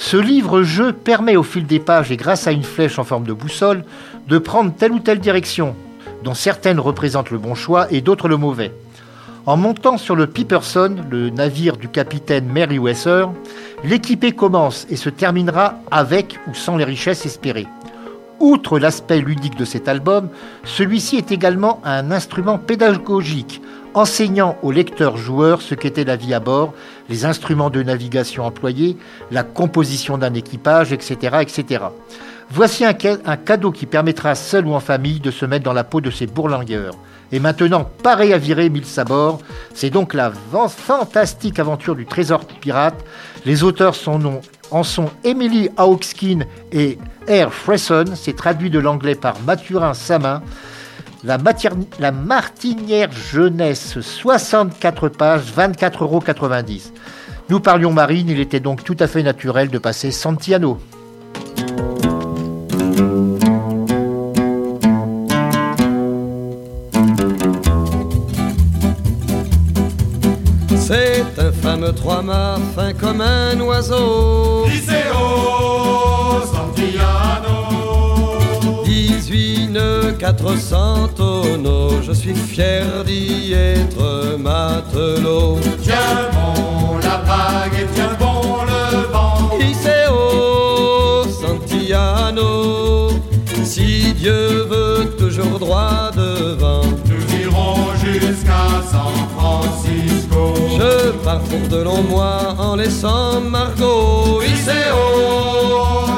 Ce 0.00 0.16
livre-jeu 0.16 0.92
permet 0.92 1.34
au 1.34 1.42
fil 1.42 1.66
des 1.66 1.80
pages 1.80 2.12
et 2.12 2.16
grâce 2.16 2.46
à 2.46 2.52
une 2.52 2.62
flèche 2.62 3.00
en 3.00 3.04
forme 3.04 3.24
de 3.24 3.32
boussole 3.32 3.84
de 4.28 4.38
prendre 4.38 4.72
telle 4.72 4.92
ou 4.92 5.00
telle 5.00 5.18
direction, 5.18 5.74
dont 6.22 6.34
certaines 6.34 6.78
représentent 6.78 7.32
le 7.32 7.38
bon 7.38 7.56
choix 7.56 7.88
et 7.90 8.00
d'autres 8.00 8.28
le 8.28 8.36
mauvais. 8.36 8.72
En 9.44 9.56
montant 9.56 9.98
sur 9.98 10.14
le 10.14 10.28
Piperson, 10.28 10.94
le 11.10 11.30
navire 11.30 11.76
du 11.76 11.88
capitaine 11.88 12.46
Meriwether, 12.46 13.26
l'équipée 13.82 14.32
commence 14.32 14.86
et 14.88 14.96
se 14.96 15.10
terminera 15.10 15.74
avec 15.90 16.38
ou 16.46 16.54
sans 16.54 16.76
les 16.76 16.84
richesses 16.84 17.26
espérées. 17.26 17.66
Outre 18.38 18.78
l'aspect 18.78 19.20
ludique 19.20 19.58
de 19.58 19.64
cet 19.64 19.88
album, 19.88 20.28
celui-ci 20.62 21.16
est 21.16 21.32
également 21.32 21.80
un 21.84 22.12
instrument 22.12 22.56
pédagogique 22.56 23.60
enseignant 23.98 24.56
aux 24.62 24.70
lecteurs-joueurs 24.70 25.60
ce 25.60 25.74
qu'était 25.74 26.04
la 26.04 26.16
vie 26.16 26.32
à 26.32 26.40
bord, 26.40 26.72
les 27.08 27.24
instruments 27.24 27.70
de 27.70 27.82
navigation 27.82 28.44
employés, 28.44 28.96
la 29.30 29.42
composition 29.42 30.16
d'un 30.18 30.34
équipage, 30.34 30.92
etc. 30.92 31.38
etc. 31.40 31.84
Voici 32.50 32.84
un, 32.84 32.94
cadeau 32.94 33.72
qui 33.72 33.84
permettra 33.84 34.34
seul 34.34 34.66
ou 34.66 34.72
en 34.72 34.80
famille 34.80 35.20
de 35.20 35.30
se 35.30 35.44
mettre 35.44 35.64
dans 35.64 35.74
la 35.74 35.84
peau 35.84 36.00
de 36.00 36.10
ces 36.10 36.26
bourlingueurs. 36.26 36.94
Et 37.30 37.40
maintenant, 37.40 37.90
pareil 38.02 38.32
à 38.32 38.38
virer 38.38 38.70
mille 38.70 38.86
sabords, 38.86 39.40
c'est 39.74 39.90
donc 39.90 40.14
la 40.14 40.32
fantastique 40.68 41.58
aventure 41.58 41.94
du 41.94 42.06
trésor 42.06 42.46
pirate. 42.46 43.04
Les 43.44 43.64
auteurs 43.64 43.94
sont 43.94 44.40
en 44.70 44.82
sont 44.82 45.10
Emily 45.24 45.68
Hawkskin 45.76 46.40
et 46.72 46.98
Air 47.26 47.52
Fresson, 47.52 48.04
c'est 48.14 48.34
traduit 48.34 48.70
de 48.70 48.78
l'anglais 48.78 49.14
par 49.14 49.34
Mathurin 49.46 49.92
Samin. 49.92 50.42
La, 51.24 51.36
la 51.98 52.12
Martinière 52.12 53.10
Jeunesse, 53.10 53.98
64 54.00 55.08
pages, 55.08 55.52
24,90 55.56 56.00
euros. 56.00 56.22
Nous 57.48 57.60
parlions 57.60 57.92
marine, 57.92 58.28
il 58.28 58.38
était 58.38 58.60
donc 58.60 58.84
tout 58.84 58.96
à 59.00 59.08
fait 59.08 59.22
naturel 59.24 59.68
de 59.68 59.78
passer 59.78 60.12
Santiano. 60.12 60.78
C'est 70.76 71.24
un 71.38 71.52
fameux 71.52 71.92
trois-mâts 71.92 72.58
fin 72.76 72.92
comme 72.92 73.22
un 73.22 73.58
oiseau. 73.60 74.66
400 80.16 81.08
tonneaux, 81.16 82.00
je 82.02 82.12
suis 82.12 82.34
fier 82.34 83.04
d'y 83.04 83.52
être 83.52 84.36
matelot. 84.38 85.58
Tiens 85.82 86.28
bon 86.32 86.98
la 86.98 87.18
vague 87.18 87.74
et 87.80 87.86
tiens 87.94 88.16
bon 88.18 88.64
le 88.64 89.12
vent. 89.12 89.50
Liceo 89.58 91.24
Santillano. 91.40 93.10
Si 93.64 94.14
Dieu 94.14 94.66
veut 94.70 95.10
toujours 95.18 95.58
droit 95.58 96.10
devant, 96.16 96.82
nous 97.06 97.40
irons 97.42 97.94
jusqu'à 98.02 98.82
San 98.90 99.12
Francisco. 99.36 100.54
Je 100.78 101.10
pars 101.24 101.40
pour 101.40 101.68
de 101.68 101.82
longs 101.82 102.02
mois 102.02 102.54
en 102.58 102.76
laissant 102.76 103.40
Margot. 103.40 104.40
Liceo 104.40 106.17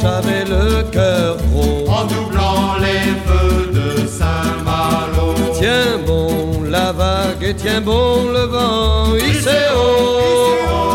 j'avais 0.00 0.44
le 0.44 0.82
cœur 0.90 1.36
gros. 1.52 1.84
En 1.88 2.04
doublant 2.06 2.76
les 2.80 3.04
feux 3.26 3.72
de 3.78 4.06
Saint-Malo. 4.06 5.34
Tiens 5.58 5.98
bon 6.06 6.62
la 6.68 6.92
vague 6.92 7.42
et 7.42 7.54
tiens 7.54 7.80
bon 7.80 8.26
le 8.32 8.44
vent. 8.54 9.12
Liceo 9.14 9.88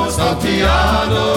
Santillano. 0.09 1.27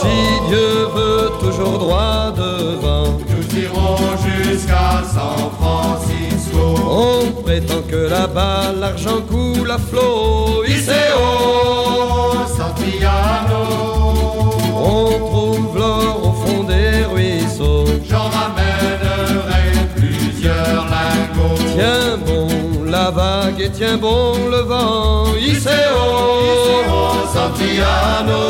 Si 0.00 0.48
Dieu 0.48 0.86
veut 0.94 1.30
toujours 1.40 1.78
droit 1.78 2.32
devant, 2.36 3.18
Nous 3.28 3.58
irons 3.58 3.96
jusqu'à 4.26 5.02
San 5.14 5.50
Francisco. 5.58 6.64
on 6.90 7.42
prétend 7.42 7.82
que 7.88 8.08
là-bas 8.08 8.72
l'argent 8.78 9.20
coule 9.30 9.70
à 9.70 9.78
flot. 9.78 10.39
Et 23.62 23.70
tiens 23.70 23.98
bon 23.98 24.32
le 24.50 24.60
vent. 24.60 25.24
Iceo, 25.36 26.02
Santillano. 27.34 28.44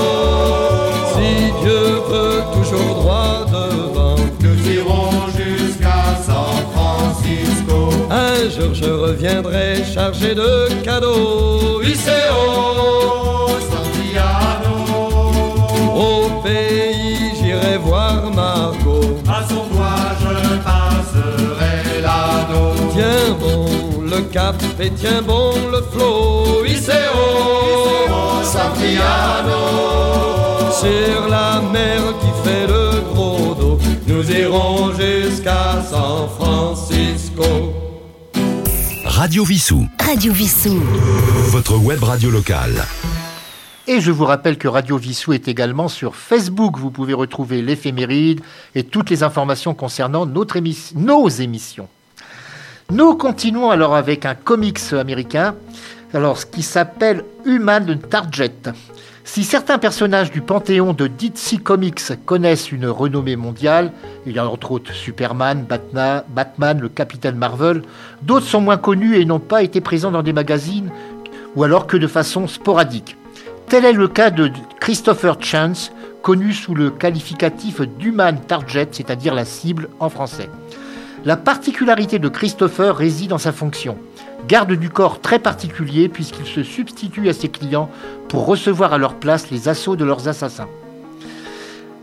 si 1.12 1.52
Dieu 1.62 1.84
veut 2.10 2.42
toujours 2.54 2.94
droit 3.00 3.44
devant. 3.46 4.16
Nous 4.40 4.70
irons 4.70 5.10
jusqu'à 5.36 6.00
San 6.26 6.58
Francisco. 6.74 7.90
Un 8.10 8.48
jour 8.50 8.74
je 8.74 8.90
reviendrai 8.90 9.84
chargé 9.84 10.34
de 10.34 10.68
cadeaux. 10.84 11.82
Iceo, 11.82 12.42
Santillano. 13.70 14.76
au 15.96 16.42
pays 16.42 17.32
j'irai 17.40 17.78
voir 17.78 18.30
Margot. 18.32 19.16
À 19.28 19.42
son 19.48 19.64
doigt 19.72 20.10
je 20.22 20.34
passerai 20.66 22.00
l'anneau. 22.02 22.72
Tiens 22.94 23.36
bon 23.40 23.79
le 24.20 24.26
cap 24.32 24.56
et 24.78 24.90
tiens 24.90 25.22
bon 25.22 25.52
le 25.70 25.82
flot. 25.90 26.64
Iceo, 26.64 26.94
Santillano. 28.42 29.62
sur 30.80 31.28
la 31.28 31.60
mer 31.60 32.00
qui 32.20 32.48
fait 32.48 32.66
le 32.66 33.00
gros 33.12 33.54
dos. 33.54 33.78
Nous 34.06 34.30
irons 34.30 34.92
jusqu'à 34.94 35.82
San 35.88 36.28
Francisco. 36.38 37.44
Radio 39.04 39.44
Vissou. 39.44 39.86
Radio 39.98 40.32
Vissou. 40.32 40.80
Votre 41.48 41.76
web 41.76 42.02
radio 42.02 42.30
locale. 42.30 42.84
Et 43.86 44.00
je 44.00 44.10
vous 44.12 44.24
rappelle 44.24 44.56
que 44.56 44.68
Radio 44.68 44.96
Vissou 44.96 45.32
est 45.32 45.48
également 45.48 45.88
sur 45.88 46.14
Facebook. 46.14 46.78
Vous 46.78 46.90
pouvez 46.90 47.14
retrouver 47.14 47.60
l'éphéméride 47.60 48.40
et 48.74 48.84
toutes 48.84 49.10
les 49.10 49.22
informations 49.22 49.74
concernant 49.74 50.26
notre 50.26 50.60
nos 50.94 51.28
émissions. 51.28 51.88
Nous 52.90 53.14
continuons 53.14 53.70
alors 53.70 53.94
avec 53.94 54.26
un 54.26 54.34
comics 54.34 54.92
américain 54.92 55.54
alors, 56.12 56.38
ce 56.38 56.46
qui 56.46 56.62
s'appelle 56.62 57.24
Human 57.44 57.96
Target. 58.00 58.72
Si 59.22 59.44
certains 59.44 59.78
personnages 59.78 60.32
du 60.32 60.40
panthéon 60.40 60.92
de 60.92 61.06
DC 61.06 61.62
Comics 61.62 62.02
connaissent 62.26 62.72
une 62.72 62.88
renommée 62.88 63.36
mondiale, 63.36 63.92
il 64.26 64.32
y 64.32 64.40
a 64.40 64.48
entre 64.48 64.72
autres 64.72 64.92
Superman, 64.92 65.64
Batna- 65.68 66.24
Batman, 66.28 66.80
le 66.80 66.88
Capitaine 66.88 67.36
Marvel, 67.36 67.82
d'autres 68.22 68.46
sont 68.46 68.60
moins 68.60 68.76
connus 68.76 69.18
et 69.20 69.24
n'ont 69.24 69.38
pas 69.38 69.62
été 69.62 69.80
présents 69.80 70.10
dans 70.10 70.24
des 70.24 70.32
magazines 70.32 70.90
ou 71.54 71.62
alors 71.62 71.86
que 71.86 71.96
de 71.96 72.08
façon 72.08 72.48
sporadique. 72.48 73.16
Tel 73.68 73.84
est 73.84 73.92
le 73.92 74.08
cas 74.08 74.30
de 74.30 74.50
Christopher 74.80 75.36
Chance, 75.40 75.92
connu 76.22 76.52
sous 76.52 76.74
le 76.74 76.90
qualificatif 76.90 77.82
d'Human 77.82 78.40
Target, 78.40 78.88
c'est-à-dire 78.90 79.36
la 79.36 79.44
cible 79.44 79.88
en 80.00 80.08
français. 80.08 80.50
La 81.26 81.36
particularité 81.36 82.18
de 82.18 82.28
Christopher 82.28 82.96
réside 82.96 83.28
dans 83.28 83.36
sa 83.36 83.52
fonction. 83.52 83.98
Garde 84.48 84.72
du 84.72 84.88
corps 84.88 85.20
très 85.20 85.38
particulier 85.38 86.08
puisqu'il 86.08 86.46
se 86.46 86.62
substitue 86.62 87.28
à 87.28 87.34
ses 87.34 87.50
clients 87.50 87.90
pour 88.28 88.46
recevoir 88.46 88.94
à 88.94 88.98
leur 88.98 89.16
place 89.16 89.50
les 89.50 89.68
assauts 89.68 89.96
de 89.96 90.04
leurs 90.06 90.28
assassins. 90.28 90.68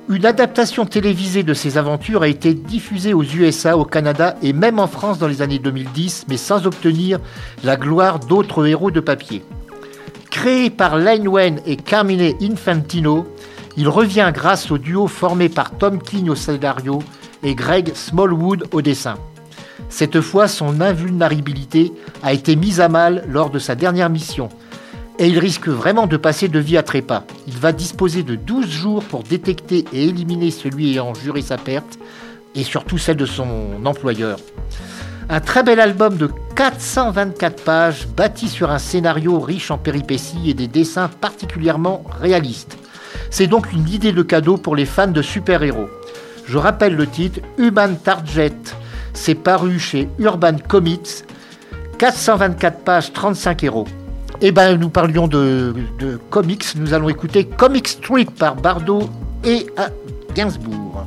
Une 0.08 0.28
adaptation 0.28 0.86
télévisée 0.86 1.42
de 1.42 1.56
ses 1.56 1.80
aventures 1.80 2.22
a 2.22 2.28
été 2.28 2.54
diffusée 2.54 3.16
aux 3.16 3.24
USA, 3.24 3.76
au 3.76 3.86
Canada 3.86 4.36
et 4.44 4.54
même 4.54 4.78
en 4.78 4.88
France 4.88 5.18
dans 5.18 5.28
les 5.28 5.42
années 5.42 5.58
2010, 5.58 6.26
mais 6.30 6.38
sans 6.38 6.68
obtenir 6.68 7.20
la 7.64 7.76
gloire 7.76 8.20
d'autres 8.20 8.68
héros 8.68 8.92
de 8.92 9.00
papier. 9.00 9.44
Créé 10.30 10.70
par 10.70 10.96
Len 10.96 11.28
Wayne 11.28 11.60
et 11.66 11.76
Carmine 11.76 12.36
Infantino, 12.40 13.26
il 13.78 13.90
revient 13.90 14.32
grâce 14.32 14.70
au 14.70 14.78
duo 14.78 15.08
formé 15.08 15.50
par 15.50 15.72
Tom 15.72 16.00
King 16.00 16.30
au 16.30 16.36
scénario 16.36 17.00
et 17.44 17.56
Greg 17.56 17.94
Smallwood 17.94 18.66
au 18.72 18.82
dessin. 18.82 19.16
Cette 19.90 20.22
fois, 20.22 20.48
son 20.48 20.82
invulnérabilité 20.82 21.94
a 22.24 22.34
été 22.34 22.56
mise 22.56 22.82
à 22.82 22.90
mal 22.90 23.24
lors 23.28 23.50
de 23.50 23.60
sa 23.60 23.76
dernière 23.76 24.10
mission. 24.10 24.50
et 25.20 25.28
il 25.28 25.40
risque 25.40 25.68
vraiment 25.68 26.06
de 26.06 26.16
passer 26.16 26.48
de 26.48 26.60
vie 26.60 26.78
à 26.78 26.84
trépas. 26.84 27.24
Il 27.48 27.58
va 27.58 27.72
disposer 27.72 28.22
de 28.22 28.36
12 28.36 28.70
jours 28.70 29.04
pour 29.04 29.24
détecter 29.24 29.84
et 29.92 30.04
éliminer 30.04 30.52
celui 30.52 30.92
ayant 30.92 31.16
juré 31.16 31.42
sa 31.42 31.58
perte, 31.58 31.98
et 32.54 32.64
surtout 32.64 33.00
celle 33.00 33.18
de 33.18 33.26
son 33.26 33.84
employeur. 33.84 34.38
Un 35.30 35.40
très 35.40 35.64
bel 35.64 35.80
album 35.80 36.18
de 36.18 36.30
424 36.56 37.64
pages, 37.64 38.08
bâti 38.08 38.48
sur 38.48 38.70
un 38.72 38.78
scénario 38.78 39.40
riche 39.40 39.72
en 39.72 39.78
péripéties 39.78 40.52
et 40.52 40.54
des 40.54 40.68
dessins 40.68 41.10
particulièrement 41.10 42.04
réalistes. 42.22 42.78
C'est 43.30 43.48
donc 43.48 43.74
une 43.74 43.90
idée 43.90 44.12
de 44.12 44.22
cadeau 44.22 44.58
pour 44.58 44.76
les 44.76 44.86
fans 44.86 45.08
de 45.08 45.22
super-héros. 45.22 45.90
Je 46.48 46.58
rappelle 46.58 46.96
le 46.96 47.08
titre, 47.08 47.42
Human 47.58 47.98
Target. 47.98 48.54
C'est 49.14 49.36
paru 49.36 49.80
chez 49.80 50.08
Urban 50.20 50.56
Comics, 50.68 51.26
424 51.98 52.80
pages, 52.80 53.12
35 53.12 53.64
euros. 53.66 53.88
Eh 54.42 54.52
ben, 54.52 54.78
nous 54.78 54.90
parlions 54.90 55.28
de, 55.28 55.74
de 56.00 56.18
comics. 56.30 56.64
Nous 56.76 56.94
allons 56.94 57.10
écouter 57.10 57.46
Comic 57.46 57.88
Strip 57.88 58.38
par 58.38 58.56
Bardot 58.56 59.10
et 59.44 59.68
à 59.76 59.90
Gainsbourg. 60.36 61.06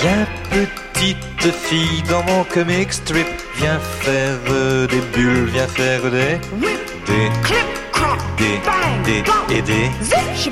Viens 0.00 0.26
petite 0.50 1.52
fille 1.52 2.02
dans 2.08 2.22
mon 2.24 2.44
comic 2.44 2.92
strip, 2.92 3.26
viens 3.56 3.78
faire 3.80 4.38
euh, 4.50 4.86
des 4.86 5.00
bulles, 5.12 5.46
viens 5.52 5.66
faire 5.66 6.02
des 6.02 6.38
des 7.06 7.28
des 8.38 8.60
des 9.04 9.56
et 9.56 9.62
des. 9.62 9.90
Je 10.36 10.50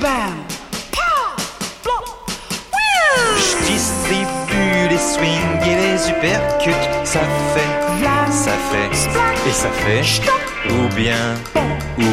distribue 3.66 4.88
les 4.90 4.98
swings 4.98 5.62
et 5.64 5.76
les 5.84 6.10
uppercuts, 6.10 6.86
ça 7.04 7.20
fait, 7.52 7.74
ça 8.30 8.52
fait 8.70 8.90
et 9.48 9.52
ça 9.52 9.68
fait, 9.70 10.04
ou 10.70 10.88
bien, 10.94 11.34
ou 11.98 12.08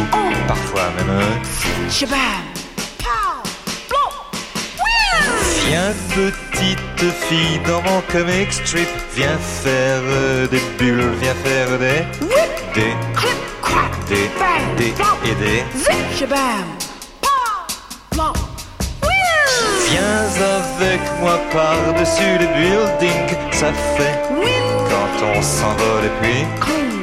parfois 0.47 0.89
même. 0.97 1.21
Viens 5.67 5.93
petite 6.15 7.13
fille 7.27 7.59
dans 7.67 7.81
mon 7.81 8.01
comic 8.11 8.51
strip, 8.51 8.89
viens 9.15 9.37
faire 9.63 10.01
des 10.49 10.61
bulles, 10.77 11.11
viens 11.21 11.35
faire 11.43 11.77
des 11.79 12.05
des 12.73 12.93
des 14.09 14.29
des 14.77 14.93
et 15.29 15.35
des. 15.35 15.63
Viens 19.93 20.25
avec 20.57 21.01
moi 21.19 21.39
par-dessus 21.51 22.39
les 22.39 22.47
buildings, 22.47 23.37
ça 23.51 23.71
fait 23.95 24.19
quand 24.89 25.25
on 25.35 25.39
s'envole 25.39 26.05
et 26.05 26.13
puis 26.19 26.41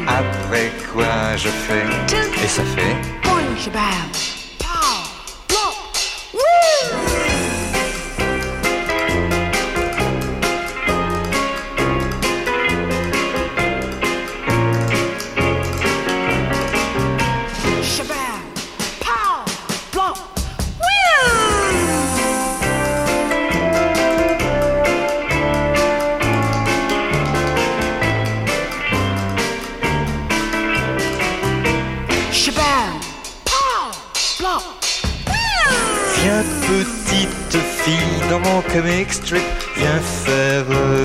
après 0.08 0.72
quoi 0.92 1.36
je 1.36 1.50
fais? 1.50 1.84
Et 2.44 2.48
ça 2.48 2.64
fait? 2.64 2.96
Comic 38.72 39.12
strip, 39.12 39.42
viens 39.76 40.00
faire 40.24 40.64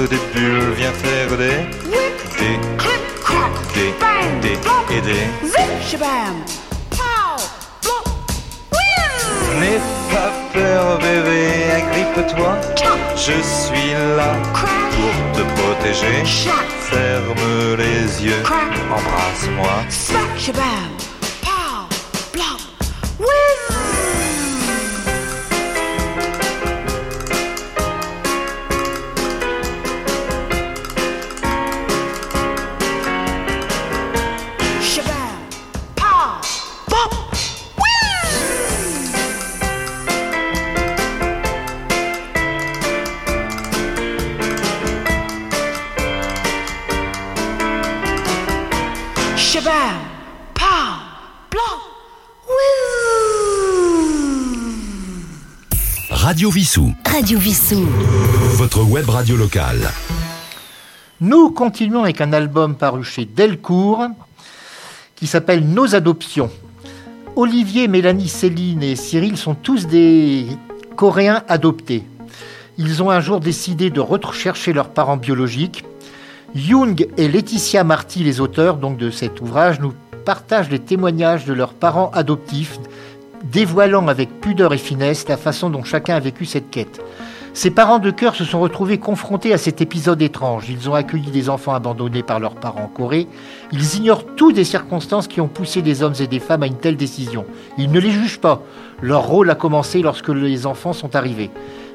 des 0.10 0.22
bulles, 0.34 0.74
viens 0.78 0.92
faire 0.92 1.30
des 1.38 1.60
des 2.40 2.58
des 3.74 3.92
des 4.42 4.58
et 4.96 5.02
des. 5.02 5.26
N'aie 9.60 9.82
pas 10.12 10.32
peur 10.54 11.00
bébé, 11.00 11.44
agrippe-toi, 11.72 12.52
je 13.16 13.38
suis 13.42 13.92
là 14.18 14.32
pour 14.92 15.16
te 15.34 15.44
protéger. 15.60 16.18
Ferme 16.82 17.78
les 17.78 18.26
yeux, 18.26 18.44
embrasse-moi. 18.92 19.76
Radio 56.46 56.54
Vissou. 56.54 56.94
Radio 57.12 57.40
Vissou. 57.40 57.88
Votre 58.54 58.84
web 58.84 59.10
radio 59.10 59.36
locale. 59.36 59.90
Nous 61.20 61.50
continuons 61.50 62.04
avec 62.04 62.22
un 62.22 62.34
album 62.34 62.76
paru 62.76 63.04
chez 63.04 63.26
Delcourt 63.26 64.10
qui 65.16 65.26
s'appelle 65.26 65.68
Nos 65.68 65.96
adoptions. 65.96 66.52
Olivier, 67.36 67.88
Mélanie, 67.88 68.28
Céline 68.28 68.84
et 68.84 68.96
Cyril 68.96 69.38
sont 69.38 69.56
tous 69.56 69.88
des 69.88 70.46
Coréens 70.96 71.42
adoptés. 71.48 72.04
Ils 72.78 73.02
ont 73.02 73.10
un 73.10 73.22
jour 73.22 73.40
décidé 73.40 73.90
de 73.90 74.00
rechercher 74.00 74.72
leurs 74.72 74.90
parents 74.90 75.18
biologiques. 75.18 75.84
Young 76.54 77.08
et 77.18 77.28
Laetitia 77.28 77.84
Marty, 77.84 78.24
les 78.24 78.40
auteurs 78.40 78.78
donc 78.78 78.98
de 78.98 79.10
cet 79.10 79.42
ouvrage, 79.42 79.80
nous 79.80 79.96
partagent 80.26 80.70
les 80.70 80.78
témoignages 80.78 81.46
de 81.46 81.54
leurs 81.54 81.74
parents 81.74 82.12
adoptifs, 82.14 82.78
dévoilant 83.44 84.08
avec 84.08 84.42
pudeur 84.42 84.74
et 84.74 84.78
finesse 84.78 85.28
la 85.28 85.38
façon 85.38 85.70
dont 85.70 85.84
chacun 85.84 86.16
a 86.16 86.20
vécu 86.20 86.46
cette 86.46 86.70
quête. 86.70 87.02
Ces 87.56 87.72
parents 87.72 88.00
de 88.00 88.12
cœur 88.12 88.36
se 88.36 88.44
sont 88.44 88.60
retrouvés 88.60 88.98
confrontés 88.98 89.54
à 89.54 89.58
cet 89.58 89.80
épisode 89.80 90.22
étrange. 90.22 90.66
Ils 90.70 90.90
ont 90.90 90.94
accueilli 90.94 91.32
des 91.32 91.50
enfants 91.50 91.74
abandonnés 91.74 92.22
par 92.22 92.42
leurs 92.42 92.56
parents 92.56 92.84
en 92.84 92.88
Corée. 92.88 93.30
Ils 93.72 93.96
ignorent 93.96 94.26
tout 94.36 94.52
des 94.52 94.66
circonstances 94.66 95.30
qui 95.30 95.40
ont 95.40 95.48
poussé 95.48 95.82
des 95.82 96.04
hommes 96.04 96.16
et 96.20 96.28
des 96.28 96.42
femmes 96.42 96.64
à 96.64 96.68
une 96.68 96.76
telle 96.76 96.98
décision. 96.98 97.46
Ils 97.78 97.90
ne 97.90 98.00
les 98.02 98.12
jugent 98.12 98.42
pas. 98.42 98.62
Leur 99.02 99.26
rôle 99.26 99.50
a 99.50 99.56
commencé 99.56 100.02
lorsque 100.02 100.28
les 100.28 100.66
enfants 100.66 100.92
sont 100.92 101.16
arrivés. 101.16 101.50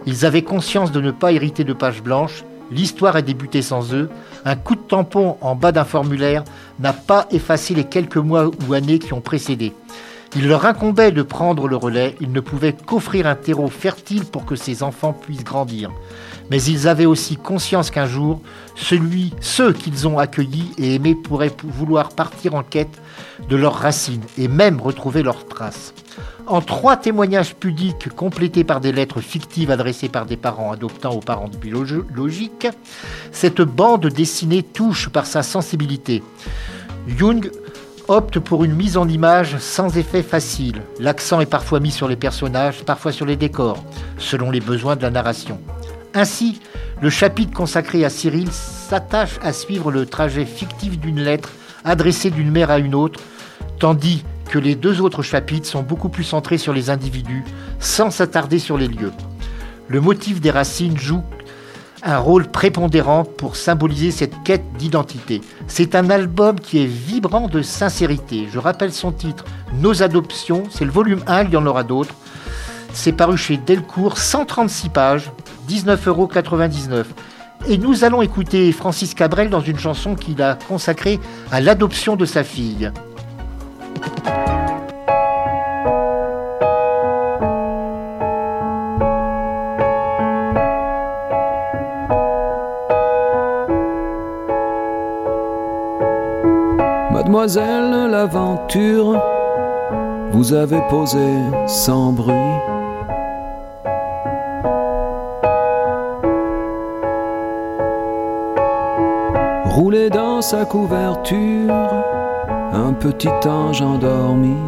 Ils 0.07 0.25
avaient 0.25 0.41
conscience 0.41 0.93
de 0.93 1.01
ne 1.03 1.11
pas 1.11 1.31
hériter 1.31 1.63
de 1.63 1.75
pages 1.75 2.03
blanches. 2.03 2.43
L'histoire 2.71 3.17
a 3.17 3.21
débuté 3.21 3.61
sans 3.61 3.93
eux. 3.93 4.09
Un 4.47 4.57
coup 4.57 4.77
de 4.77 4.81
tampon 4.81 5.37
en 5.43 5.57
bas 5.57 5.73
d'un 5.73 5.85
formulaire 5.85 6.43
n'a 6.79 6.95
pas 6.95 7.27
effacé 7.33 7.75
les 7.75 7.85
quelques 7.85 8.17
mois 8.17 8.51
ou 8.67 8.73
années 8.73 8.99
qui 8.99 9.13
ont 9.13 9.21
précédé. 9.21 9.75
Il 10.37 10.47
leur 10.47 10.65
incombait 10.65 11.11
de 11.11 11.23
prendre 11.23 11.67
le 11.67 11.75
relais, 11.75 12.15
ils 12.21 12.31
ne 12.31 12.39
pouvaient 12.39 12.73
qu'offrir 12.73 13.27
un 13.27 13.35
terreau 13.35 13.67
fertile 13.67 14.25
pour 14.25 14.45
que 14.45 14.55
ces 14.55 14.85
enfants 14.85 15.13
puissent 15.13 15.43
grandir. 15.43 15.91
Mais 16.51 16.63
ils 16.63 16.87
avaient 16.87 17.07
aussi 17.07 17.37
conscience 17.37 17.91
qu'un 17.91 18.07
jour, 18.07 18.41
celui, 18.77 19.33
ceux 19.41 19.73
qu'ils 19.73 20.07
ont 20.07 20.19
accueillis 20.19 20.71
et 20.79 20.95
aimés 20.95 21.17
pourraient 21.17 21.55
vouloir 21.65 22.11
partir 22.11 22.55
en 22.55 22.63
quête 22.63 23.01
de 23.49 23.57
leurs 23.57 23.75
racines 23.75 24.23
et 24.39 24.47
même 24.47 24.81
retrouver 24.81 25.25
leurs 25.25 25.47
traces. 25.47 25.95
En 26.47 26.61
trois 26.61 26.97
témoignages 26.97 27.57
pudiques 27.57 28.09
complétés 28.11 28.65
par 28.65 28.81
des 28.81 28.93
lettres 28.93 29.21
fictives 29.21 29.71
adressées 29.71 30.09
par 30.09 30.27
des 30.27 30.37
parents 30.37 30.71
adoptants 30.71 31.15
aux 31.15 31.21
parents 31.21 31.49
biologiques, 31.61 32.69
cette 33.33 33.63
bande 33.63 34.07
dessinée 34.07 34.63
touche 34.63 35.09
par 35.09 35.27
sa 35.27 35.43
sensibilité. 35.43 36.23
Jung 37.07 37.51
opte 38.11 38.41
pour 38.41 38.65
une 38.65 38.75
mise 38.75 38.97
en 38.97 39.09
image 39.09 39.57
sans 39.59 39.97
effet 39.97 40.25
facile. 40.25 40.83
L'accent 40.99 41.41
est 41.41 41.47
parfois 41.47 41.79
mis 41.79 41.93
sur 41.93 42.09
les 42.09 42.17
personnages, 42.17 42.83
parfois 42.85 43.13
sur 43.13 43.25
les 43.25 43.37
décors, 43.37 43.85
selon 44.19 44.51
les 44.51 44.59
besoins 44.59 44.97
de 44.97 45.03
la 45.03 45.11
narration. 45.11 45.61
Ainsi, 46.13 46.61
le 47.01 47.09
chapitre 47.09 47.53
consacré 47.53 48.05
à 48.05 48.11
Cyril 48.11 48.51
s'attache 48.51 49.39
à 49.43 49.53
suivre 49.53 49.93
le 49.93 50.07
trajet 50.07 50.45
fictif 50.45 50.99
d'une 50.99 51.21
lettre 51.21 51.51
adressée 51.85 52.31
d'une 52.31 52.51
mère 52.51 52.71
à 52.71 52.81
une 52.81 52.97
autre, 52.97 53.21
tandis 53.79 54.25
que 54.51 54.59
les 54.59 54.75
deux 54.75 55.01
autres 55.01 55.23
chapitres 55.23 55.69
sont 55.69 55.85
beaucoup 55.85 56.09
plus 56.09 56.25
centrés 56.25 56.59
sur 56.59 56.73
les 56.73 56.91
individus, 56.91 57.45
sans 57.79 58.11
s'attarder 58.11 58.59
sur 58.59 58.77
les 58.77 58.89
lieux. 58.89 59.13
Le 59.87 60.01
motif 60.01 60.41
des 60.41 60.51
racines 60.51 60.99
joue 60.99 61.23
un 62.03 62.19
rôle 62.19 62.47
prépondérant 62.47 63.25
pour 63.25 63.57
symboliser 63.57 64.11
cette 64.11 64.43
quête 64.43 64.65
d'identité. 64.79 65.41
C'est 65.67 65.95
un 65.95 66.11
album 66.11 66.59
qui 66.59 66.83
est 66.83 66.87
vibrant 66.87 67.49
de 67.49 67.63
sincérité. 67.63 68.49
Je 68.53 68.59
rappelle 68.59 68.93
son 68.93 69.13
titre, 69.13 69.45
Nos 69.75 70.03
adoptions, 70.03 70.65
c'est 70.71 70.85
le 70.85 70.91
volume 70.91 71.23
1, 71.27 71.45
il 71.45 71.51
y 71.51 71.57
en 71.57 71.67
aura 71.67 71.85
d'autres. 71.85 72.15
C'est 72.93 73.13
paru 73.13 73.37
chez 73.37 73.57
Delcourt, 73.57 74.19
136 74.19 74.89
pages, 74.89 75.31
19,99 75.69 76.09
euros. 76.09 76.31
Et 77.69 77.79
nous 77.79 78.05
allons 78.05 78.23
écouter 78.23 78.73
Francis 78.73 79.15
Cabrel 79.15 79.51
dans 79.51 79.61
une 79.61 79.79
chanson 79.79 80.15
qu'il 80.15 80.41
a 80.43 80.59
consacrée 80.69 81.21
à 81.53 81.61
l'adoption 81.61 82.17
de 82.17 82.25
sa 82.25 82.43
fille. 82.43 82.91
L'aventure, 97.43 99.19
vous 100.31 100.53
avez 100.53 100.81
posé 100.91 101.27
sans 101.67 102.13
bruit. 102.13 102.35
Roulé 109.65 110.11
dans 110.11 110.43
sa 110.43 110.67
couverture, 110.67 111.73
un 112.75 112.93
petit 112.93 113.29
ange 113.47 113.81
endormi. 113.81 114.59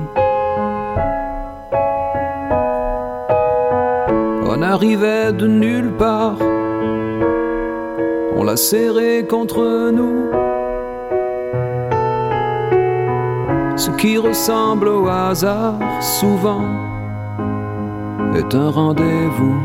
On 4.46 4.62
arrivait 4.62 5.34
de 5.34 5.46
nulle 5.46 5.92
part, 5.98 6.38
on 8.34 8.44
l'a 8.44 8.56
serré 8.56 9.26
contre 9.28 9.90
nous. 9.90 10.41
Qui 14.02 14.18
ressemble 14.18 14.88
au 14.88 15.06
hasard, 15.06 15.78
souvent, 16.00 16.64
est 18.34 18.52
un 18.52 18.68
rendez-vous. 18.68 19.60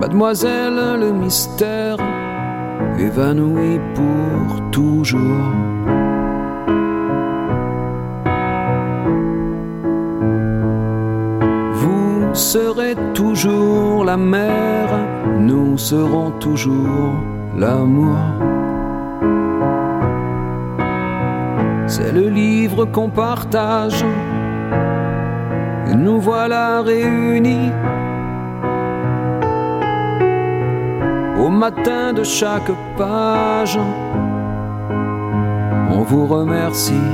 Mademoiselle, 0.00 0.98
le 0.98 1.12
mystère 1.12 1.98
évanoui 2.98 3.78
pour 3.94 4.70
toujours. 4.72 5.52
Vous 11.74 12.34
serez 12.34 12.96
toujours 13.14 14.04
la 14.04 14.16
mère, 14.16 14.90
nous 15.38 15.78
serons 15.78 16.32
toujours 16.40 17.14
l'amour. 17.56 18.16
C'est 21.86 22.12
le 22.12 22.28
livre 22.28 22.86
qu'on 22.86 23.10
partage, 23.10 24.04
nous 25.94 26.20
voilà 26.20 26.80
réunis 26.80 27.70
au 31.38 31.48
matin 31.48 32.12
de 32.12 32.22
chaque 32.22 32.72
page. 32.96 33.78
On 35.90 36.02
vous 36.02 36.26
remercie. 36.26 37.08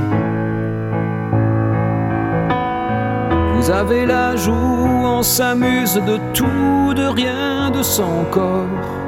Vous 3.55 3.69
avez 3.71 4.05
la 4.05 4.35
joue, 4.35 4.53
on 4.53 5.21
s'amuse 5.21 5.95
de 5.95 6.17
tout, 6.33 6.93
de 6.95 7.05
rien, 7.05 7.69
de 7.71 7.83
son 7.83 8.23
corps. 8.31 8.98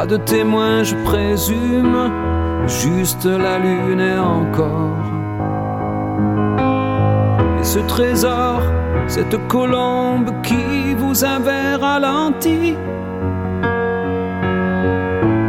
Pas 0.00 0.06
de 0.06 0.16
témoin, 0.16 0.82
je 0.82 0.96
présume, 1.04 2.10
juste 2.66 3.26
la 3.26 3.58
lune 3.58 4.00
et 4.00 4.18
encore. 4.18 4.96
Et 7.60 7.64
ce 7.64 7.80
trésor, 7.80 8.62
cette 9.08 9.36
colombe 9.46 10.30
qui 10.42 10.94
vous 10.96 11.22
avait 11.22 11.74
ralenti. 11.74 12.76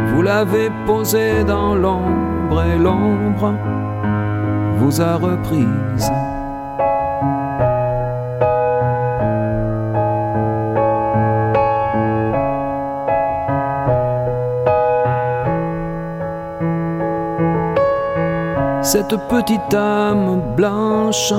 Vous 0.08 0.20
l'avez 0.20 0.68
posée 0.84 1.44
dans 1.44 1.74
l'ombre 1.74 2.62
et 2.62 2.76
l'ombre 2.76 3.54
vous 4.76 5.00
a 5.00 5.14
reprise. 5.16 6.12
Cette 18.94 19.16
petite 19.16 19.72
âme 19.72 20.54
blanche, 20.54 21.32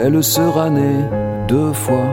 elle 0.00 0.24
sera 0.24 0.70
née 0.70 1.04
deux 1.46 1.74
fois. 1.74 2.08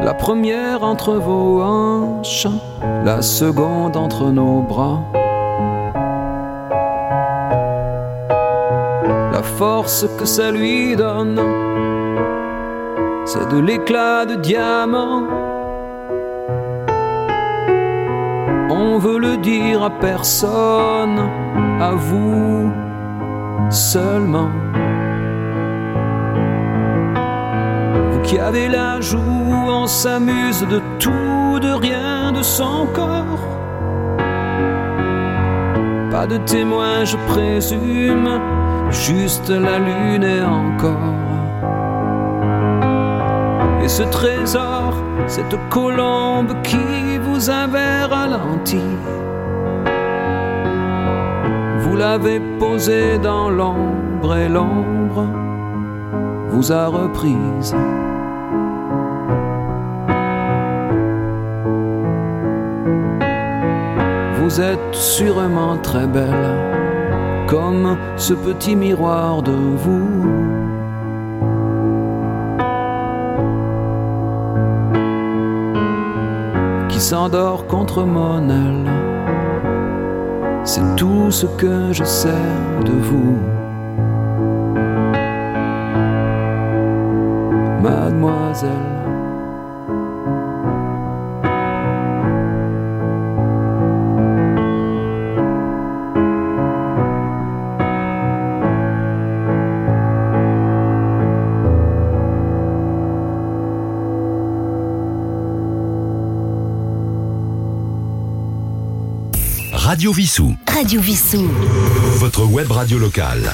La 0.00 0.14
première 0.14 0.84
entre 0.84 1.14
vos 1.14 1.60
hanches, 1.60 2.46
la 3.04 3.20
seconde 3.20 3.96
entre 3.96 4.30
nos 4.30 4.60
bras. 4.60 5.00
La 9.32 9.42
force 9.42 10.06
que 10.20 10.24
ça 10.24 10.52
lui 10.52 10.94
donne, 10.94 11.42
c'est 13.24 13.48
de 13.48 13.58
l'éclat 13.58 14.24
de 14.24 14.36
diamant. 14.36 15.39
On 18.82 18.96
veut 18.96 19.18
le 19.18 19.36
dire 19.36 19.82
à 19.82 19.90
personne, 19.90 21.20
à 21.80 21.90
vous 21.92 22.72
seulement. 23.68 24.48
Vous 28.10 28.22
qui 28.22 28.38
avez 28.38 28.68
la 28.68 28.98
joue, 29.02 29.52
on 29.82 29.86
s'amuse 29.86 30.66
de 30.66 30.80
tout, 30.98 31.60
de 31.60 31.72
rien, 31.72 32.32
de 32.32 32.42
son 32.42 32.86
corps. 32.94 33.44
Pas 36.10 36.26
de 36.26 36.38
témoin, 36.38 37.04
je 37.04 37.18
présume, 37.28 38.30
juste 38.90 39.50
la 39.50 39.78
lune 39.78 40.24
et 40.24 40.42
encore. 40.42 41.20
Et 43.84 43.88
ce 43.88 44.04
trésor, 44.04 44.94
cette 45.26 45.56
colombe 45.68 46.54
qui 46.62 47.18
vous 47.40 47.48
avait 47.48 48.04
ralenti, 48.04 48.82
vous 51.78 51.96
l'avez 51.96 52.38
posée 52.58 53.18
dans 53.18 53.48
l'ombre 53.48 54.36
et 54.36 54.46
l'ombre 54.46 55.24
vous 56.50 56.70
a 56.70 56.86
reprise. 56.88 57.74
Vous 64.38 64.60
êtes 64.60 64.94
sûrement 64.94 65.78
très 65.78 66.06
belle, 66.06 67.46
comme 67.46 67.96
ce 68.16 68.34
petit 68.34 68.76
miroir 68.76 69.40
de 69.40 69.52
vous. 69.52 70.29
S'endort 77.10 77.66
contre 77.66 78.04
mon 78.04 78.48
aile. 78.48 78.88
C'est 80.62 80.94
tout 80.94 81.28
ce 81.32 81.46
que 81.46 81.92
je 81.92 82.04
sais 82.04 82.46
de 82.84 82.92
vous. 83.08 83.36
Mademoiselle. 87.82 88.99
Radio 109.90 110.12
Vissou. 110.12 110.54
Radio 110.68 111.00
Vissou. 111.00 111.48
Votre 112.18 112.44
web 112.44 112.70
radio 112.70 112.96
locale. 112.96 113.52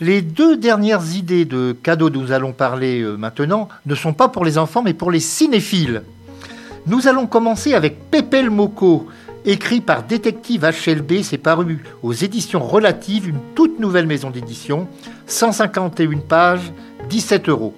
Les 0.00 0.22
deux 0.22 0.56
dernières 0.56 1.16
idées 1.16 1.44
de 1.44 1.72
cadeaux 1.72 2.08
dont 2.08 2.20
nous 2.20 2.30
allons 2.30 2.52
parler 2.52 3.00
euh, 3.00 3.16
maintenant 3.16 3.68
ne 3.84 3.96
sont 3.96 4.12
pas 4.12 4.28
pour 4.28 4.44
les 4.44 4.58
enfants 4.58 4.82
mais 4.82 4.94
pour 4.94 5.10
les 5.10 5.18
cinéphiles. 5.18 6.04
Nous 6.86 7.08
allons 7.08 7.26
commencer 7.26 7.74
avec 7.74 8.12
Pépé 8.12 8.42
le 8.42 8.50
Moco, 8.50 9.08
Écrit 9.44 9.80
par 9.80 10.04
Détective 10.04 10.70
HLB, 10.70 11.24
c'est 11.24 11.38
paru 11.38 11.82
aux 12.04 12.12
éditions 12.12 12.60
Relatives, 12.60 13.28
une 13.28 13.40
toute 13.56 13.80
nouvelle 13.80 14.06
maison 14.06 14.30
d'édition, 14.30 14.86
151 15.26 16.20
pages, 16.20 16.72
17 17.10 17.48
euros. 17.48 17.74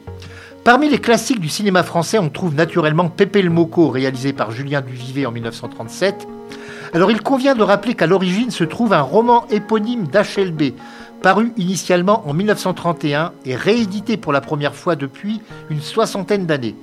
Parmi 0.62 0.90
les 0.90 0.98
classiques 0.98 1.40
du 1.40 1.48
cinéma 1.48 1.84
français, 1.84 2.18
on 2.18 2.28
trouve 2.28 2.54
naturellement 2.54 3.08
Pépé 3.08 3.40
le 3.40 3.48
Moco, 3.48 3.88
réalisé 3.88 4.34
par 4.34 4.50
Julien 4.50 4.82
Duvivier 4.82 5.24
en 5.24 5.32
1937. 5.32 6.28
Alors 6.92 7.10
il 7.10 7.22
convient 7.22 7.54
de 7.54 7.62
rappeler 7.62 7.94
qu'à 7.94 8.06
l'origine 8.06 8.50
se 8.50 8.64
trouve 8.64 8.92
un 8.92 9.02
roman 9.02 9.46
éponyme 9.50 10.06
d'HLB, 10.06 10.74
paru 11.22 11.52
initialement 11.56 12.22
en 12.28 12.32
1931 12.32 13.32
et 13.44 13.56
réédité 13.56 14.16
pour 14.16 14.32
la 14.32 14.40
première 14.40 14.74
fois 14.74 14.96
depuis 14.96 15.40
une 15.70 15.80
soixantaine 15.80 16.46
d'années. 16.46 16.76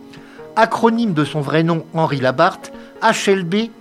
Acronyme 0.55 1.13
de 1.13 1.25
son 1.25 1.41
vrai 1.41 1.63
nom 1.63 1.85
Henri 1.93 2.19
Labarthe, 2.19 2.73
HLB 3.01 3.71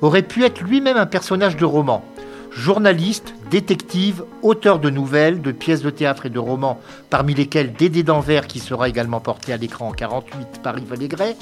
aurait 0.00 0.22
pu 0.22 0.44
être 0.44 0.62
lui-même 0.62 0.96
un 0.96 1.06
personnage 1.06 1.56
de 1.56 1.64
roman. 1.64 2.04
Journaliste, 2.50 3.34
détective, 3.50 4.24
auteur 4.42 4.78
de 4.78 4.90
nouvelles, 4.90 5.40
de 5.40 5.52
pièces 5.52 5.82
de 5.82 5.90
théâtre 5.90 6.26
et 6.26 6.30
de 6.30 6.38
romans, 6.38 6.78
parmi 7.08 7.34
lesquels 7.34 7.72
Dédé 7.72 8.02
d'Anvers 8.02 8.46
qui 8.46 8.58
sera 8.58 8.88
également 8.88 9.20
porté 9.20 9.52
à 9.52 9.56
l'écran 9.56 9.88
en 9.88 9.92
48 9.92 10.60
par 10.62 10.78
Yves 10.78 10.92
Allégret, 10.92 11.36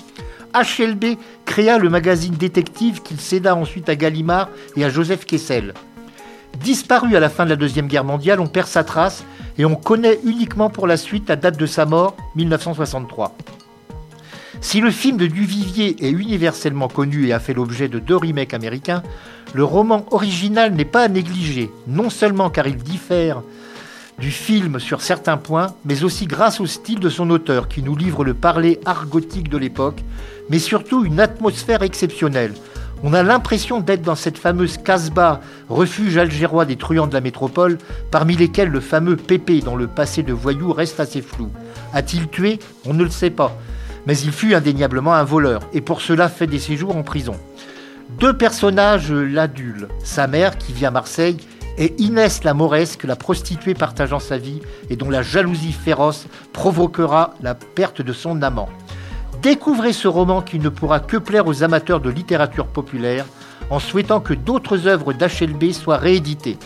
HLB 0.55 1.17
créa 1.45 1.79
le 1.79 1.89
magazine 1.89 2.35
Détective 2.35 3.03
qu'il 3.03 3.21
céda 3.21 3.55
ensuite 3.55 3.89
à 3.89 3.97
Gallimard 3.97 4.49
et 4.77 4.85
à 4.85 4.91
Joseph 4.91 5.25
Kessel. 5.25 5.75
Disparu 6.59 7.17
à 7.17 7.21
la 7.21 7.29
fin 7.29 7.45
de 7.45 7.51
la 7.51 7.57
Deuxième 7.57 7.87
Guerre 7.87 8.05
mondiale, 8.05 8.41
on 8.41 8.47
perd 8.47 8.67
sa 8.67 8.85
trace 8.85 9.25
et 9.59 9.65
on 9.65 9.77
connaît 9.77 10.19
uniquement 10.25 10.71
pour 10.71 10.87
la 10.87 10.97
suite 10.97 11.29
la 11.29 11.37
date 11.37 11.59
de 11.59 11.67
sa 11.67 11.87
mort, 11.87 12.17
1963. 12.35 13.37
Si 14.61 14.81
le 14.81 14.91
film 14.91 15.17
de 15.17 15.27
Duvivier 15.27 15.97
est 16.05 16.11
universellement 16.11 16.89
connu 16.89 17.27
et 17.27 17.33
a 17.33 17.39
fait 17.39 17.55
l'objet 17.55 17.89
de 17.89 17.99
deux 17.99 18.17
remakes 18.17 18.53
américains, 18.53 19.03
le 19.55 19.65
roman 19.65 20.05
original 20.11 20.75
n'est 20.75 20.85
pas 20.85 21.05
à 21.05 21.09
négliger, 21.09 21.71
non 21.87 22.11
seulement 22.11 22.51
car 22.51 22.67
il 22.67 22.77
diffère 22.77 23.43
du 24.19 24.31
film 24.31 24.79
sur 24.79 25.01
certains 25.01 25.39
points, 25.39 25.75
mais 25.87 26.05
aussi 26.05 26.27
grâce 26.27 26.61
au 26.61 26.67
style 26.67 27.01
de 27.01 27.09
son 27.09 27.31
auteur 27.31 27.69
qui 27.69 27.83
nous 27.83 27.97
livre 27.97 28.23
le 28.23 28.35
parler 28.35 28.79
argotique 28.85 29.49
de 29.49 29.57
l'époque, 29.57 30.05
mais 30.51 30.59
surtout 30.59 31.05
une 31.05 31.21
atmosphère 31.21 31.83
exceptionnelle. 31.83 32.53
On 33.03 33.15
a 33.15 33.23
l'impression 33.23 33.81
d'être 33.81 34.03
dans 34.03 34.15
cette 34.15 34.37
fameuse 34.37 34.77
Casbah, 34.77 35.41
refuge 35.71 36.19
algérois 36.19 36.67
des 36.67 36.77
truands 36.77 37.07
de 37.07 37.15
la 37.15 37.23
métropole, 37.23 37.79
parmi 38.11 38.37
lesquels 38.37 38.69
le 38.69 38.81
fameux 38.81 39.17
Pépé, 39.17 39.63
dont 39.63 39.77
le 39.77 39.87
passé 39.87 40.23
de 40.23 40.35
voyou 40.35 40.75
reste 40.75 41.01
assez 41.01 41.23
flou. 41.23 41.51
A-t-il 41.95 42.29
tué? 42.29 42.59
On 42.85 42.93
ne 42.93 43.05
le 43.05 43.11
sait 43.11 43.31
pas 43.31 43.57
mais 44.07 44.19
il 44.19 44.33
fut 44.33 44.55
indéniablement 44.55 45.15
un 45.15 45.25
voleur, 45.25 45.61
et 45.73 45.81
pour 45.81 46.01
cela 46.01 46.29
fait 46.29 46.47
des 46.47 46.59
séjours 46.59 46.97
en 46.97 47.03
prison. 47.03 47.37
Deux 48.19 48.37
personnages 48.37 49.13
l'adulent, 49.13 49.89
sa 50.03 50.27
mère 50.27 50.59
qui 50.59 50.73
vit 50.73 50.87
à 50.87 50.91
Marseille, 50.91 51.37
et 51.79 51.95
Inès 51.99 52.45
la 52.45 52.53
Mauresque, 52.53 53.05
la 53.05 53.17
prostituée 53.17 53.75
partageant 53.75 54.19
sa 54.19 54.37
vie 54.37 54.61
et 54.91 54.97
dont 54.97 55.09
la 55.09 55.23
jalousie 55.23 55.73
féroce 55.73 56.27
provoquera 56.53 57.35
la 57.41 57.55
perte 57.55 58.03
de 58.03 58.13
son 58.13 58.43
amant. 58.43 58.69
Découvrez 59.43 59.95
ce 59.95 60.07
roman 60.07 60.43
qui 60.43 60.59
ne 60.59 60.69
pourra 60.69 61.01
que 61.01 61.17
plaire 61.17 61.47
aux 61.47 61.63
amateurs 61.63 62.01
de 62.01 62.11
littérature 62.11 62.67
populaire 62.67 63.25
en 63.71 63.79
souhaitant 63.79 64.21
que 64.21 64.35
d'autres 64.35 64.87
œuvres 64.87 65.15
d'HLB 65.15 65.73
soient 65.73 65.97
rééditées. 65.97 66.59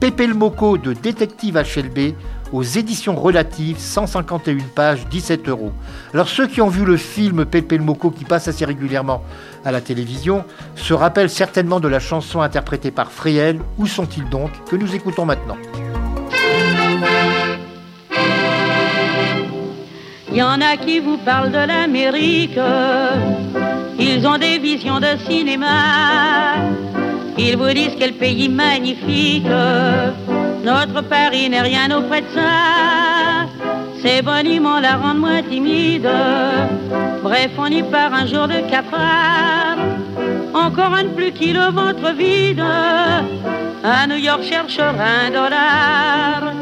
Pépé 0.00 0.26
le 0.26 0.32
Moco 0.32 0.78
de 0.78 0.94
Détective 0.94 1.56
HLB 1.56 2.14
aux 2.52 2.62
éditions 2.62 3.14
relatives, 3.14 3.78
151 3.78 4.56
pages, 4.74 5.06
17 5.08 5.48
euros. 5.50 5.72
Alors 6.14 6.28
ceux 6.28 6.46
qui 6.46 6.62
ont 6.62 6.68
vu 6.68 6.86
le 6.86 6.96
film 6.96 7.44
Pépé 7.44 7.76
le 7.76 7.84
Moco 7.84 8.10
qui 8.10 8.24
passe 8.24 8.48
assez 8.48 8.64
régulièrement 8.64 9.22
à 9.64 9.70
la 9.70 9.82
télévision 9.82 10.44
se 10.76 10.94
rappellent 10.94 11.30
certainement 11.30 11.80
de 11.80 11.88
la 11.88 12.00
chanson 12.00 12.40
interprétée 12.40 12.90
par 12.90 13.12
Fréhel, 13.12 13.60
Où 13.76 13.86
sont-ils 13.86 14.28
donc 14.30 14.50
que 14.70 14.76
nous 14.76 14.94
écoutons 14.94 15.26
maintenant. 15.26 15.56
Il 20.34 20.38
y 20.38 20.42
en 20.42 20.60
a 20.60 20.76
qui 20.76 20.98
vous 20.98 21.16
parlent 21.18 21.52
de 21.52 21.64
l'Amérique, 21.64 22.58
ils 24.00 24.26
ont 24.26 24.36
des 24.36 24.58
visions 24.58 24.98
de 24.98 25.16
cinéma, 25.28 26.56
ils 27.38 27.56
vous 27.56 27.72
disent 27.72 27.94
quel 27.96 28.14
pays 28.14 28.48
magnifique 28.48 29.46
notre 30.64 31.02
Paris 31.02 31.48
n'est 31.48 31.60
rien 31.60 31.88
auprès 31.96 32.22
de 32.22 32.26
ça. 32.34 33.46
Ces 34.02 34.22
boniments 34.22 34.80
la 34.80 34.96
rendent 34.96 35.20
moins 35.20 35.42
timide. 35.42 36.08
Bref, 37.22 37.50
on 37.56 37.66
y 37.66 37.84
part 37.84 38.12
un 38.12 38.26
jour 38.26 38.48
de 38.48 38.60
cafard. 38.68 39.78
Encore 40.52 40.94
un 40.94 41.06
plus 41.14 41.30
qui 41.30 41.52
le 41.52 41.70
ventre 41.70 42.12
vide. 42.12 42.64
À 43.84 44.06
New 44.08 44.16
York 44.16 44.42
cherchera 44.42 45.08
un 45.26 45.30
dollar. 45.30 46.54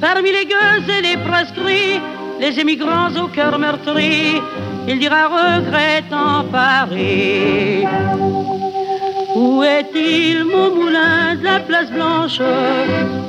Parmi 0.00 0.30
les 0.30 0.44
gueuses 0.44 0.88
et 0.98 1.02
les 1.02 1.16
proscrits, 1.16 2.00
les 2.44 2.60
émigrants 2.60 3.14
au 3.24 3.28
cœur 3.28 3.58
meurtri, 3.58 4.34
il 4.86 4.98
dira 4.98 5.22
regrettant 5.28 6.44
Paris. 6.52 7.82
Où 9.34 9.62
est-il 9.62 10.44
mon 10.44 10.68
moulin 10.76 11.36
de 11.36 11.44
la 11.44 11.60
place 11.60 11.90
blanche, 11.90 12.40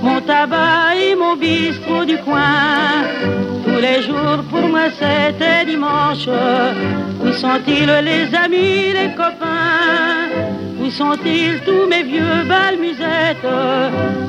mon 0.03 0.19
tabac 0.19 0.95
et 1.01 1.15
mon 1.15 1.37
bistrot 1.37 2.03
du 2.03 2.17
coin? 2.17 2.97
Tous 3.65 3.79
les 3.87 4.01
jours 4.07 4.39
pour 4.49 4.65
moi 4.73 4.87
c'était 4.99 5.63
dimanche. 5.65 6.27
Où 7.23 7.31
sont-ils 7.31 7.93
les 8.09 8.25
amis, 8.45 8.91
les 8.99 9.11
copains? 9.21 10.27
Où 10.81 10.91
sont-ils 10.91 11.61
tous 11.67 11.85
mes 11.91 12.03
vieux 12.03 12.39
balmusettes 12.49 13.51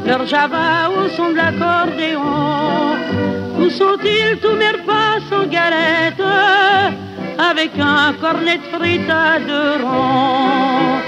Leur 0.06 0.24
java 0.26 0.68
au 0.96 1.08
son 1.08 1.30
de 1.32 1.36
l'accordéon 1.40 3.45
sont-ils 3.70 4.38
tous 4.38 4.56
mes 4.56 4.70
repas 4.70 5.20
sans 5.28 5.46
galette 5.46 6.22
avec 7.38 7.70
un 7.78 8.12
cornet 8.20 8.58
de 8.58 8.76
frites 8.76 9.10
à 9.10 9.38
deux 9.38 9.84
ronds 9.84 11.00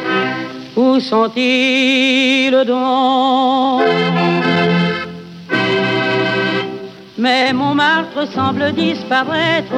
où 0.77 1.01
sont-ils 1.01 2.65
donc 2.65 3.83
Mais 7.17 7.53
Montmartre 7.53 8.29
semble 8.33 8.73
disparaître, 8.75 9.75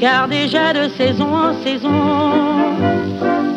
car 0.00 0.28
déjà 0.28 0.72
de 0.72 0.88
saison 0.88 1.28
en 1.34 1.52
saison, 1.62 2.32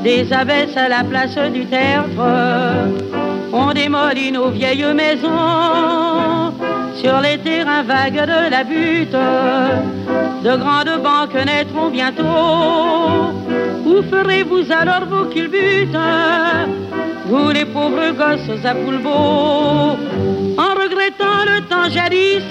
des 0.04 0.34
abbesses 0.34 0.76
à 0.76 0.90
la 0.90 1.06
place 1.06 1.38
du 1.54 1.66
tertre 1.68 2.22
on 3.54 3.74
démolit 3.74 4.32
nos 4.32 4.50
vieilles 4.50 4.94
maisons 4.94 6.54
sur 7.02 7.22
les 7.22 7.38
terrains 7.38 7.84
vagues 7.84 8.26
de 8.34 8.50
la 8.50 8.64
butte. 8.64 9.18
De 10.44 10.54
grandes 10.58 11.02
banques 11.04 11.46
naîtront 11.46 11.90
bientôt. 11.90 12.24
Où 13.86 14.02
ferez-vous 14.10 14.72
alors 14.72 15.06
vos 15.06 15.26
culbutes? 15.26 15.98
Vous 17.26 17.50
les 17.52 17.66
pauvres 17.66 18.12
gosses 18.18 18.66
à 18.66 18.74
Poulbeau 18.74 19.98
En 20.58 20.72
regrettant 20.82 21.42
le 21.46 21.62
temps 21.70 21.88
jadis 21.88 22.44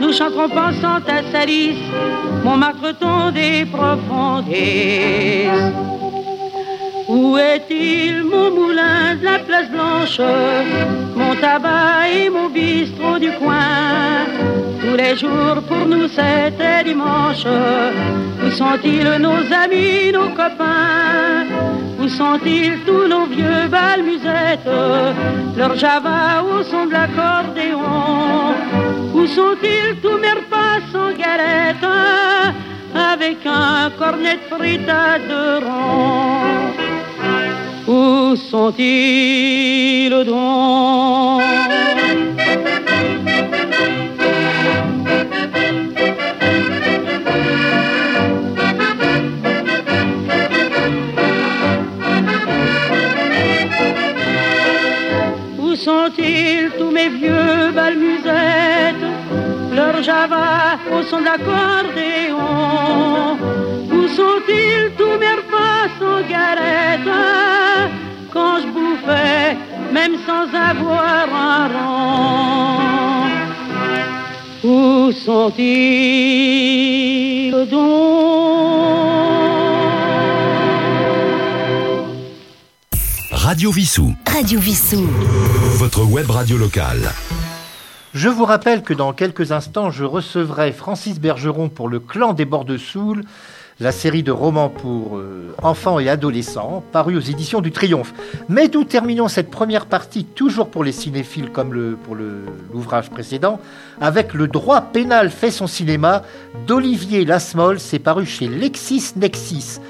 Nous 0.00 0.12
chanterons 0.12 0.48
pensant 0.48 1.02
à 1.06 1.22
Salis 1.30 1.76
Montmartre 2.42 2.96
ton 2.98 3.30
des 3.30 3.66
où 7.12 7.36
est-il 7.36 8.24
mon 8.24 8.50
moulin 8.50 9.16
de 9.20 9.24
la 9.24 9.38
place 9.38 9.68
blanche, 9.70 10.20
mon 11.14 11.34
tabac 11.34 12.08
et 12.10 12.30
mon 12.30 12.48
bistrot 12.48 13.18
du 13.18 13.30
coin? 13.32 14.24
Tous 14.80 14.96
les 14.96 15.14
jours 15.16 15.58
pour 15.68 15.84
nous 15.92 16.08
c'était 16.08 16.84
dimanche. 16.84 17.46
Où 18.44 18.50
sont-ils 18.50 19.12
nos 19.26 19.42
amis, 19.62 20.10
nos 20.12 20.30
copains? 20.30 21.46
Où 22.00 22.08
sont-ils 22.08 22.78
tous 22.86 23.06
nos 23.06 23.26
vieux 23.26 23.68
balmusettes? 23.70 24.74
Leur 25.56 25.76
java 25.76 26.42
au 26.42 26.62
son 26.64 26.86
de 26.86 26.92
l'accordéon. 26.92 28.54
Où 29.14 29.26
sont-ils 29.26 30.00
tous 30.02 30.18
mes 30.22 30.34
repas 30.40 30.80
sans 30.90 31.12
galette? 31.22 32.31
Avec 33.12 33.44
un 33.44 33.90
cornet 33.98 34.38
de 34.48 34.88
à 34.88 35.18
deux 35.18 35.66
ronds 35.66 36.52
où 37.86 38.36
sont-ils 38.36 40.10
donc? 40.24 41.42
Où 55.58 55.74
sont-ils 55.74 56.70
tous 56.78 56.90
mes 56.90 57.08
vieux 57.08 57.72
balmusettes 57.74 58.71
Java 60.00 60.78
au 60.92 61.02
son 61.02 61.20
de 61.20 61.24
l'accordéon. 61.24 62.38
Où 63.92 64.08
sont-ils 64.08 64.90
tous 64.96 65.16
mes 65.18 65.34
repas 65.40 65.88
sans 65.98 66.22
galette 66.28 67.10
Quand 68.32 68.60
je 68.60 68.66
bouffais, 68.68 69.56
même 69.92 70.16
sans 70.26 70.46
avoir 70.54 71.28
un 71.34 71.68
rang. 71.68 72.82
Où 74.64 75.12
sont-ils 75.12 75.92
donc? 77.70 78.12
Radio 83.30 83.70
Vissou. 83.72 84.14
Radio 84.26 84.60
Vissou. 84.60 85.06
Votre 85.74 86.04
web 86.04 86.30
radio 86.30 86.56
locale. 86.56 87.12
Je 88.14 88.28
vous 88.28 88.44
rappelle 88.44 88.82
que 88.82 88.92
dans 88.92 89.14
quelques 89.14 89.52
instants, 89.52 89.90
je 89.90 90.04
recevrai 90.04 90.72
Francis 90.72 91.18
Bergeron 91.18 91.70
pour 91.70 91.88
Le 91.88 91.98
Clan 91.98 92.34
des 92.34 92.44
Bords 92.44 92.66
la 93.80 93.90
série 93.90 94.22
de 94.22 94.30
romans 94.30 94.68
pour 94.68 95.16
euh, 95.16 95.54
enfants 95.62 95.98
et 95.98 96.10
adolescents, 96.10 96.84
paru 96.92 97.16
aux 97.16 97.20
éditions 97.20 97.62
du 97.62 97.72
Triomphe. 97.72 98.12
Mais 98.50 98.68
nous 98.68 98.84
terminons 98.84 99.28
cette 99.28 99.50
première 99.50 99.86
partie, 99.86 100.24
toujours 100.24 100.68
pour 100.68 100.84
les 100.84 100.92
cinéphiles 100.92 101.50
comme 101.50 101.96
pour 102.04 102.14
l'ouvrage 102.14 103.08
précédent, 103.08 103.58
avec 103.98 104.34
Le 104.34 104.46
droit 104.46 104.82
pénal 104.82 105.30
fait 105.30 105.50
son 105.50 105.66
cinéma 105.66 106.22
d'Olivier 106.66 107.24
Lasmol, 107.24 107.80
c'est 107.80 107.98
paru 107.98 108.26
chez 108.26 108.46
LexisNexis. 108.46 109.80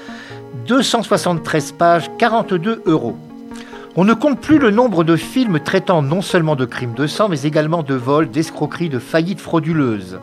273 0.65 1.73
pages, 1.73 2.09
42 2.17 2.83
euros. 2.85 3.17
On 3.95 4.05
ne 4.05 4.15
compte 4.15 4.39
plus 4.39 4.57
le 4.57 4.71
nombre 4.71 5.03
de 5.03 5.15
films 5.15 5.59
traitant 5.59 6.01
non 6.01 6.23
seulement 6.23 6.55
de 6.55 6.65
crimes 6.65 6.95
de 6.95 7.05
sang, 7.05 7.29
mais 7.29 7.43
également 7.43 7.83
de 7.83 7.93
vols, 7.93 8.31
d'escroqueries, 8.31 8.89
de 8.89 8.97
faillites 8.97 9.39
frauduleuses. 9.39 10.19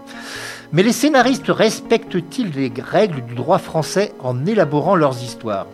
Mais 0.73 0.83
les 0.83 0.91
scénaristes 0.91 1.47
respectent-ils 1.47 2.51
les 2.51 2.73
règles 2.83 3.25
du 3.25 3.37
droit 3.37 3.59
français 3.59 4.13
en 4.19 4.45
élaborant 4.45 4.97
leurs 4.97 5.23
histoires? 5.23 5.69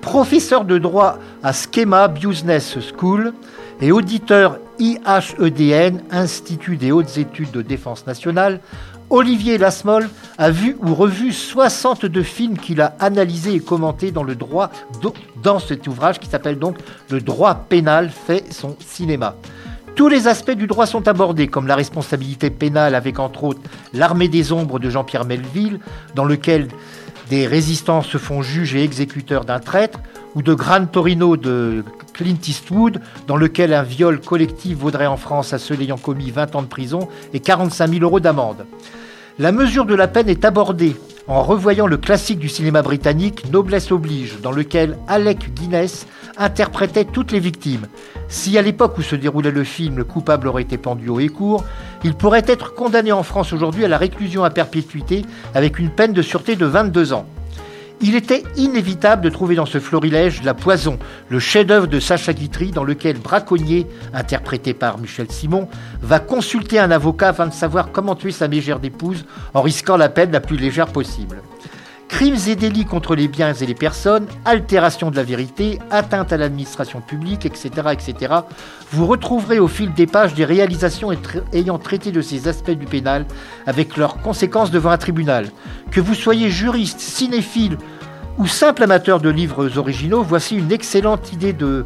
Professeur 0.00 0.64
de 0.64 0.78
droit 0.78 1.18
à 1.42 1.52
Schema 1.52 2.06
Business 2.06 2.78
School 2.96 3.32
et 3.80 3.90
auditeur 3.90 4.58
IHEDN, 4.78 6.02
Institut 6.12 6.76
des 6.76 6.92
hautes 6.92 7.18
études 7.18 7.50
de 7.50 7.62
défense 7.62 8.06
nationale, 8.06 8.60
Olivier 9.12 9.58
Lasmol 9.58 10.08
a 10.38 10.50
vu 10.52 10.76
ou 10.80 10.94
revu 10.94 11.32
62 11.32 12.22
films 12.22 12.56
qu'il 12.56 12.80
a 12.80 12.94
analysés 13.00 13.54
et 13.54 13.60
commentés 13.60 14.12
dans 14.12 14.22
le 14.22 14.36
droit 14.36 14.70
dans 15.42 15.58
cet 15.58 15.88
ouvrage 15.88 16.20
qui 16.20 16.28
s'appelle 16.28 16.60
donc 16.60 16.78
Le 17.10 17.20
droit 17.20 17.54
pénal 17.68 18.10
fait 18.10 18.52
son 18.52 18.76
cinéma. 18.78 19.34
Tous 19.96 20.08
les 20.08 20.28
aspects 20.28 20.52
du 20.52 20.68
droit 20.68 20.86
sont 20.86 21.08
abordés, 21.08 21.48
comme 21.48 21.66
la 21.66 21.74
responsabilité 21.74 22.50
pénale 22.50 22.94
avec 22.94 23.18
entre 23.18 23.42
autres 23.42 23.60
L'armée 23.92 24.28
des 24.28 24.52
ombres 24.52 24.78
de 24.78 24.88
Jean-Pierre 24.88 25.24
Melville, 25.24 25.80
dans 26.14 26.24
lequel 26.24 26.68
des 27.30 27.46
résistants 27.46 28.02
se 28.02 28.18
font 28.18 28.42
juges 28.42 28.74
et 28.74 28.82
exécuteurs 28.82 29.44
d'un 29.44 29.60
traître, 29.60 30.00
ou 30.34 30.42
de 30.42 30.52
Gran 30.52 30.86
Torino 30.86 31.36
de 31.36 31.84
Clint 32.12 32.40
Eastwood, 32.46 33.00
dans 33.28 33.36
lequel 33.36 33.72
un 33.72 33.84
viol 33.84 34.20
collectif 34.20 34.76
vaudrait 34.78 35.06
en 35.06 35.16
France 35.16 35.52
à 35.52 35.58
ceux 35.58 35.80
ayant 35.80 35.96
commis 35.96 36.32
20 36.32 36.56
ans 36.56 36.62
de 36.62 36.66
prison 36.66 37.08
et 37.32 37.38
45 37.38 37.88
000 37.88 38.02
euros 38.02 38.18
d'amende. 38.18 38.66
La 39.38 39.52
mesure 39.52 39.86
de 39.86 39.94
la 39.94 40.08
peine 40.08 40.28
est 40.28 40.44
abordée 40.44 40.96
en 41.30 41.44
revoyant 41.44 41.86
le 41.86 41.96
classique 41.96 42.40
du 42.40 42.48
cinéma 42.48 42.82
britannique 42.82 43.48
Noblesse 43.52 43.92
oblige, 43.92 44.40
dans 44.42 44.50
lequel 44.50 44.98
Alec 45.06 45.54
Guinness 45.54 46.08
interprétait 46.36 47.04
toutes 47.04 47.30
les 47.30 47.38
victimes. 47.38 47.86
Si 48.26 48.58
à 48.58 48.62
l'époque 48.62 48.98
où 48.98 49.02
se 49.02 49.14
déroulait 49.14 49.52
le 49.52 49.62
film, 49.62 49.96
le 49.96 50.04
coupable 50.04 50.48
aurait 50.48 50.62
été 50.62 50.76
pendu 50.76 51.08
haut 51.08 51.20
et 51.20 51.28
court, 51.28 51.64
il 52.02 52.14
pourrait 52.14 52.44
être 52.48 52.74
condamné 52.74 53.12
en 53.12 53.22
France 53.22 53.52
aujourd'hui 53.52 53.84
à 53.84 53.88
la 53.88 53.96
réclusion 53.96 54.42
à 54.42 54.50
perpétuité 54.50 55.24
avec 55.54 55.78
une 55.78 55.90
peine 55.90 56.12
de 56.12 56.22
sûreté 56.22 56.56
de 56.56 56.66
22 56.66 57.12
ans. 57.12 57.26
Il 58.02 58.16
était 58.16 58.44
inévitable 58.56 59.22
de 59.22 59.28
trouver 59.28 59.56
dans 59.56 59.66
ce 59.66 59.78
florilège 59.78 60.42
La 60.42 60.54
Poison, 60.54 60.98
le 61.28 61.38
chef-d'œuvre 61.38 61.86
de 61.86 62.00
Sacha 62.00 62.32
Guitry, 62.32 62.70
dans 62.70 62.82
lequel 62.82 63.18
Braconnier, 63.18 63.86
interprété 64.14 64.72
par 64.72 64.96
Michel 64.96 65.30
Simon, 65.30 65.68
va 66.00 66.18
consulter 66.18 66.78
un 66.78 66.90
avocat 66.90 67.28
afin 67.28 67.46
de 67.46 67.52
savoir 67.52 67.92
comment 67.92 68.14
tuer 68.14 68.32
sa 68.32 68.48
mégère 68.48 68.80
d'épouse 68.80 69.26
en 69.52 69.60
risquant 69.60 69.98
la 69.98 70.08
peine 70.08 70.32
la 70.32 70.40
plus 70.40 70.56
légère 70.56 70.86
possible. 70.86 71.42
Crimes 72.10 72.36
et 72.48 72.56
délits 72.56 72.84
contre 72.84 73.14
les 73.14 73.28
biens 73.28 73.54
et 73.54 73.66
les 73.66 73.74
personnes, 73.74 74.26
altération 74.44 75.12
de 75.12 75.16
la 75.16 75.22
vérité, 75.22 75.78
atteinte 75.90 76.32
à 76.32 76.36
l'administration 76.36 77.00
publique, 77.00 77.46
etc., 77.46 77.70
etc. 77.92 78.34
Vous 78.90 79.06
retrouverez 79.06 79.60
au 79.60 79.68
fil 79.68 79.94
des 79.94 80.08
pages 80.08 80.34
des 80.34 80.44
réalisations 80.44 81.12
ayant 81.52 81.78
traité 81.78 82.10
de 82.10 82.20
ces 82.20 82.48
aspects 82.48 82.72
du 82.72 82.84
pénal 82.84 83.26
avec 83.64 83.96
leurs 83.96 84.18
conséquences 84.18 84.72
devant 84.72 84.90
un 84.90 84.98
tribunal. 84.98 85.50
Que 85.92 86.00
vous 86.00 86.14
soyez 86.14 86.50
juriste, 86.50 86.98
cinéphile 86.98 87.78
ou 88.38 88.46
simple 88.48 88.82
amateur 88.82 89.20
de 89.20 89.30
livres 89.30 89.78
originaux, 89.78 90.22
voici 90.22 90.56
une 90.56 90.72
excellente 90.72 91.32
idée 91.32 91.52
de 91.52 91.84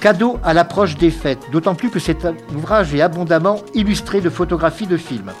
cadeau 0.00 0.38
à 0.44 0.52
l'approche 0.52 0.96
des 0.96 1.10
fêtes, 1.10 1.46
d'autant 1.50 1.74
plus 1.74 1.88
que 1.88 1.98
cet 1.98 2.26
ouvrage 2.54 2.94
est 2.94 3.00
abondamment 3.00 3.62
illustré 3.74 4.20
de 4.20 4.28
photographies 4.28 4.86
de 4.86 4.98
films. 4.98 5.32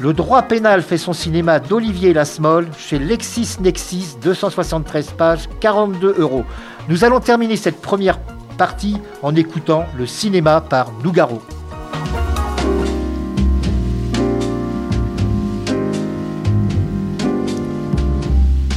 Le 0.00 0.12
droit 0.12 0.42
pénal 0.42 0.82
fait 0.82 0.98
son 0.98 1.12
cinéma 1.12 1.60
d'Olivier 1.60 2.12
Lasmol 2.12 2.68
chez 2.76 2.98
LexisNexis, 2.98 4.16
273 4.22 5.12
pages, 5.16 5.48
42 5.60 6.16
euros. 6.18 6.44
Nous 6.88 7.04
allons 7.04 7.20
terminer 7.20 7.56
cette 7.56 7.80
première 7.80 8.18
partie 8.58 8.96
en 9.22 9.36
écoutant 9.36 9.86
le 9.96 10.06
cinéma 10.06 10.60
par 10.60 10.90
Nougaro. 11.04 11.40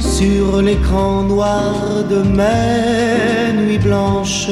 Sur 0.00 0.62
l'écran 0.62 1.22
noir 1.24 1.74
de 2.08 2.22
mes 2.22 3.52
nuits 3.60 3.78
blanches, 3.78 4.50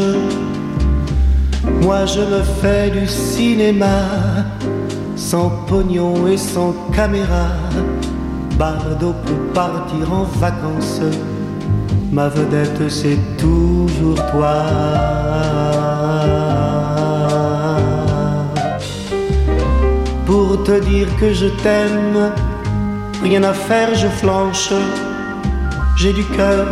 moi 1.83 2.07
je 2.07 2.21
me 2.21 2.43
fais 2.61 2.91
du 2.91 3.07
cinéma 3.07 4.45
sans 5.17 5.51
pognon 5.67 6.29
et 6.29 6.37
sans 6.37 6.75
caméra. 6.95 7.49
Bardo 8.59 9.15
peut 9.25 9.53
partir 9.53 10.13
en 10.13 10.25
vacances, 10.39 11.01
ma 12.13 12.29
vedette 12.29 12.89
c'est 12.89 13.19
toujours 13.37 14.21
toi. 14.31 14.65
Pour 20.25 20.63
te 20.65 20.81
dire 20.81 21.09
que 21.19 21.33
je 21.33 21.47
t'aime, 21.63 22.33
rien 23.23 23.43
à 23.43 23.53
faire, 23.53 23.95
je 23.95 24.09
flanche. 24.09 24.73
J'ai 25.97 26.13
du 26.13 26.25
cœur, 26.25 26.67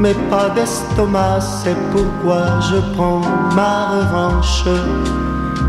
mais 0.00 0.14
pas 0.30 0.50
d'estomac, 0.50 1.40
c'est 1.40 1.76
pourquoi 1.92 2.60
je 2.60 2.76
prends 2.94 3.20
ma 3.54 3.88
revanche 3.88 4.64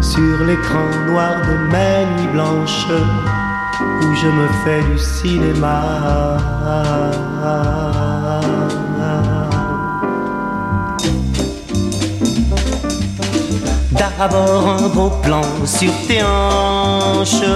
sur 0.01 0.45
l'écran 0.45 0.89
noir 1.07 1.35
de 1.47 1.55
mes 1.71 2.05
nuits 2.15 2.31
blanches 2.33 2.87
où 4.01 4.15
je 4.15 4.27
me 4.27 4.47
fais 4.63 4.81
du 4.83 4.97
cinéma. 4.97 5.81
D'abord 13.91 14.67
un 14.67 14.87
beau 14.89 15.09
plan 15.23 15.41
sur 15.65 15.91
tes 16.07 16.21
hanches, 16.23 17.49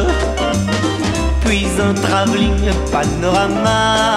puis 1.41 1.67
un 1.79 1.93
travelling 1.93 2.71
panorama 2.91 4.13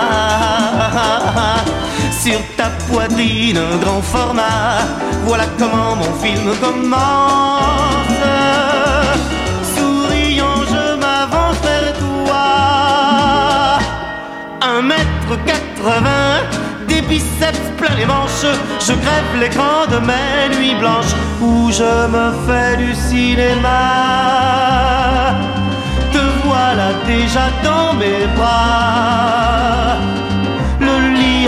sur 2.26 2.40
ta 2.56 2.70
poitrine, 2.88 3.58
un 3.58 3.76
grand 3.78 4.02
format. 4.02 4.78
Voilà 5.24 5.44
comment 5.58 5.96
mon 5.96 6.12
film 6.22 6.52
commence. 6.60 7.95
Un 14.76 14.82
mètre 14.82 15.34
quatre-vingts, 15.46 16.44
des 16.88 17.02
biceps 17.02 17.66
plein 17.78 17.94
les 17.96 18.04
manches. 18.04 18.46
Je 18.80 18.92
crève 18.92 19.40
l'écran 19.40 19.86
de 19.90 19.98
mes 20.10 20.56
nuits 20.56 20.78
blanches 20.78 21.14
où 21.40 21.70
je 21.70 21.92
me 22.14 22.26
fais 22.46 22.76
du 22.76 22.94
cinéma. 22.94 23.82
Te 26.12 26.24
voilà 26.44 26.88
déjà 27.06 27.46
dans 27.64 27.94
mes 27.94 28.26
bras 28.36 29.16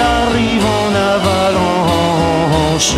arrive 0.01 0.67
en 0.81 0.91
avalanche. 1.17 2.97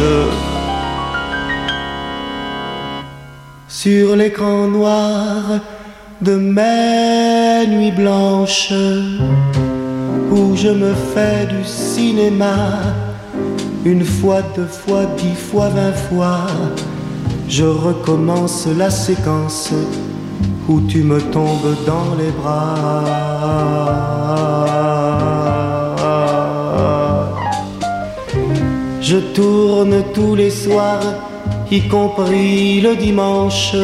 Sur 3.68 4.16
l'écran 4.16 4.66
noir 4.66 5.60
de 6.20 6.34
mes 6.36 7.66
nuits 7.66 7.92
blanches, 7.92 8.72
où 10.30 10.54
je 10.54 10.68
me 10.68 10.94
fais 10.94 11.46
du 11.46 11.64
cinéma, 11.64 12.68
une 13.84 14.04
fois, 14.04 14.42
deux 14.54 14.66
fois, 14.66 15.04
dix 15.16 15.34
fois, 15.34 15.68
vingt 15.68 15.92
fois, 15.92 16.46
je 17.48 17.64
recommence 17.64 18.68
la 18.78 18.90
séquence 18.90 19.70
où 20.68 20.80
tu 20.82 21.02
me 21.02 21.20
tombes 21.20 21.74
dans 21.86 22.14
les 22.18 22.30
bras. 22.30 23.04
Je 29.00 29.16
tourne 29.34 30.04
tous 30.14 30.36
les 30.36 30.50
soirs, 30.50 31.02
y 31.70 31.88
compris 31.88 32.80
le 32.80 32.94
dimanche. 32.94 33.74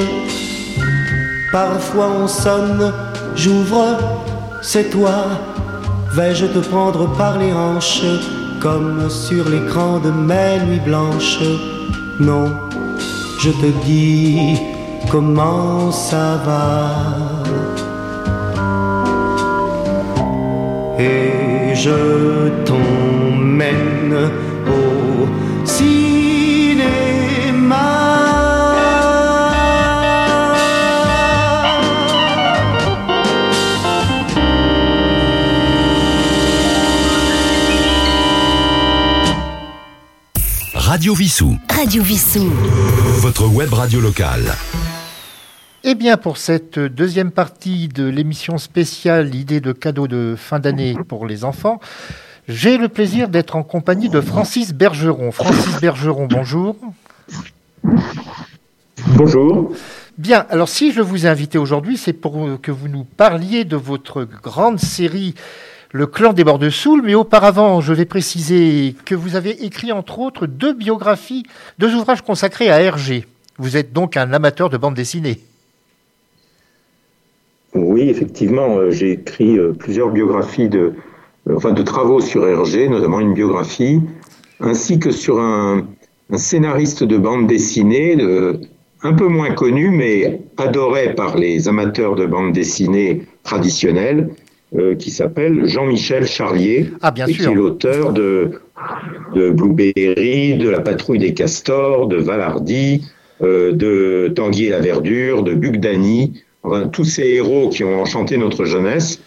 Parfois 1.50 2.08
on 2.22 2.28
sonne 2.28 2.92
j'ouvre, 3.34 3.98
c'est 4.62 4.90
toi. 4.90 5.55
Vais-je 6.16 6.46
te 6.46 6.60
prendre 6.60 7.14
par 7.18 7.36
les 7.36 7.52
hanches, 7.52 8.00
comme 8.58 9.10
sur 9.10 9.50
l'écran 9.50 9.98
de 9.98 10.10
mes 10.10 10.58
nuits 10.64 10.80
blanches? 10.80 11.40
Non, 12.18 12.46
je 13.38 13.50
te 13.50 13.66
dis 13.84 14.56
comment 15.10 15.92
ça 15.92 16.40
va. 16.46 16.88
Et 20.98 21.74
je 21.74 22.48
t'emmène 22.64 24.30
Radio 40.96 41.12
Vissou. 41.12 41.58
Radio 41.68 42.02
Vissou. 42.02 42.48
Votre 43.20 43.46
web 43.48 43.70
radio 43.70 44.00
locale. 44.00 44.54
Eh 45.84 45.94
bien, 45.94 46.16
pour 46.16 46.38
cette 46.38 46.78
deuxième 46.78 47.32
partie 47.32 47.88
de 47.88 48.06
l'émission 48.06 48.56
spéciale 48.56 49.34
Idée 49.34 49.60
de 49.60 49.72
cadeaux 49.72 50.08
de 50.08 50.36
fin 50.38 50.58
d'année 50.58 50.96
pour 51.06 51.26
les 51.26 51.44
enfants, 51.44 51.80
j'ai 52.48 52.78
le 52.78 52.88
plaisir 52.88 53.28
d'être 53.28 53.56
en 53.56 53.62
compagnie 53.62 54.08
de 54.08 54.22
Francis 54.22 54.72
Bergeron. 54.72 55.32
Francis 55.32 55.78
Bergeron, 55.82 56.28
bonjour. 56.28 56.76
Bonjour. 59.08 59.72
Bien, 60.16 60.46
alors 60.48 60.70
si 60.70 60.92
je 60.92 61.02
vous 61.02 61.26
ai 61.26 61.28
invité 61.28 61.58
aujourd'hui, 61.58 61.98
c'est 61.98 62.14
pour 62.14 62.58
que 62.62 62.70
vous 62.70 62.88
nous 62.88 63.04
parliez 63.04 63.66
de 63.66 63.76
votre 63.76 64.24
grande 64.24 64.80
série 64.80 65.34
le 65.96 66.06
clan 66.06 66.34
des 66.34 66.44
bords 66.44 66.58
de 66.58 66.70
mais 67.02 67.14
auparavant, 67.14 67.80
je 67.80 67.94
vais 67.94 68.04
préciser 68.04 68.94
que 69.06 69.14
vous 69.14 69.34
avez 69.34 69.64
écrit 69.64 69.92
entre 69.92 70.18
autres 70.18 70.46
deux 70.46 70.74
biographies, 70.74 71.44
deux 71.78 71.94
ouvrages 71.94 72.20
consacrés 72.20 72.70
à 72.70 72.82
Hergé. 72.82 73.24
Vous 73.58 73.78
êtes 73.78 73.94
donc 73.94 74.18
un 74.18 74.34
amateur 74.34 74.68
de 74.68 74.76
bande 74.76 74.94
dessinée. 74.94 75.40
Oui, 77.74 78.10
effectivement, 78.10 78.76
euh, 78.76 78.90
j'ai 78.90 79.12
écrit 79.12 79.58
euh, 79.58 79.72
plusieurs 79.72 80.10
biographies 80.10 80.68
de, 80.68 80.92
euh, 81.48 81.56
enfin, 81.56 81.72
de 81.72 81.82
travaux 81.82 82.20
sur 82.20 82.46
Hergé, 82.46 82.90
notamment 82.90 83.20
une 83.20 83.32
biographie, 83.32 84.02
ainsi 84.60 84.98
que 84.98 85.10
sur 85.10 85.40
un, 85.40 85.86
scénariste 86.34 87.04
de 87.04 87.16
bande 87.16 87.46
dessinée 87.46 88.18
un 89.02 89.12
peu 89.12 89.28
moins 89.28 89.52
connu, 89.52 89.90
mais 89.90 90.42
adoré 90.56 91.14
par 91.14 91.38
les 91.38 91.68
amateurs 91.68 92.16
de 92.16 92.26
bande 92.26 92.52
dessinée 92.52 93.22
traditionnelle, 93.44 94.30
qui 94.98 95.10
s'appelle 95.10 95.66
Jean-Michel 95.66 96.26
Charlier, 96.26 96.90
ah, 97.02 97.10
bien 97.10 97.26
et 97.26 97.32
qui 97.32 97.42
est 97.42 97.54
l'auteur 97.54 98.12
de, 98.12 98.60
de 99.34 99.50
Blueberry, 99.50 100.56
de 100.56 100.68
La 100.68 100.80
Patrouille 100.80 101.18
des 101.18 101.34
Castors, 101.34 102.08
de 102.08 102.16
Valardy, 102.16 103.02
euh, 103.42 103.72
de 103.72 104.32
Tanguy 104.34 104.66
et 104.66 104.70
la 104.70 104.80
Verdure, 104.80 105.42
de 105.42 105.54
Bugdani, 105.54 106.42
enfin, 106.62 106.88
tous 106.88 107.04
ces 107.04 107.24
héros 107.24 107.68
qui 107.68 107.84
ont 107.84 108.00
enchanté 108.00 108.38
notre 108.38 108.64
jeunesse. 108.64 109.20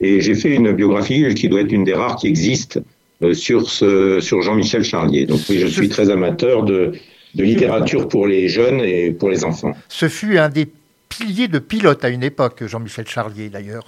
Et 0.00 0.20
j'ai 0.20 0.34
fait 0.34 0.54
une 0.54 0.72
biographie 0.72 1.32
qui 1.34 1.48
doit 1.48 1.60
être 1.60 1.70
une 1.70 1.84
des 1.84 1.94
rares 1.94 2.16
qui 2.16 2.26
existe 2.26 2.80
euh, 3.22 3.34
sur, 3.34 3.70
ce, 3.70 4.18
sur 4.18 4.42
Jean-Michel 4.42 4.82
Charlier. 4.82 5.26
Donc 5.26 5.40
oui, 5.48 5.58
je 5.58 5.68
suis 5.68 5.88
très 5.88 6.10
amateur 6.10 6.64
de, 6.64 6.92
de 7.36 7.44
littérature 7.44 8.08
pour 8.08 8.26
les 8.26 8.48
jeunes 8.48 8.80
et 8.80 9.12
pour 9.12 9.30
les 9.30 9.44
enfants. 9.44 9.74
Ce 9.88 10.08
fut 10.08 10.38
un 10.38 10.48
des 10.48 10.66
piliers 11.08 11.46
de 11.46 11.60
pilote 11.60 12.04
à 12.04 12.08
une 12.08 12.24
époque, 12.24 12.64
Jean-Michel 12.66 13.06
Charlier 13.06 13.48
d'ailleurs. 13.48 13.84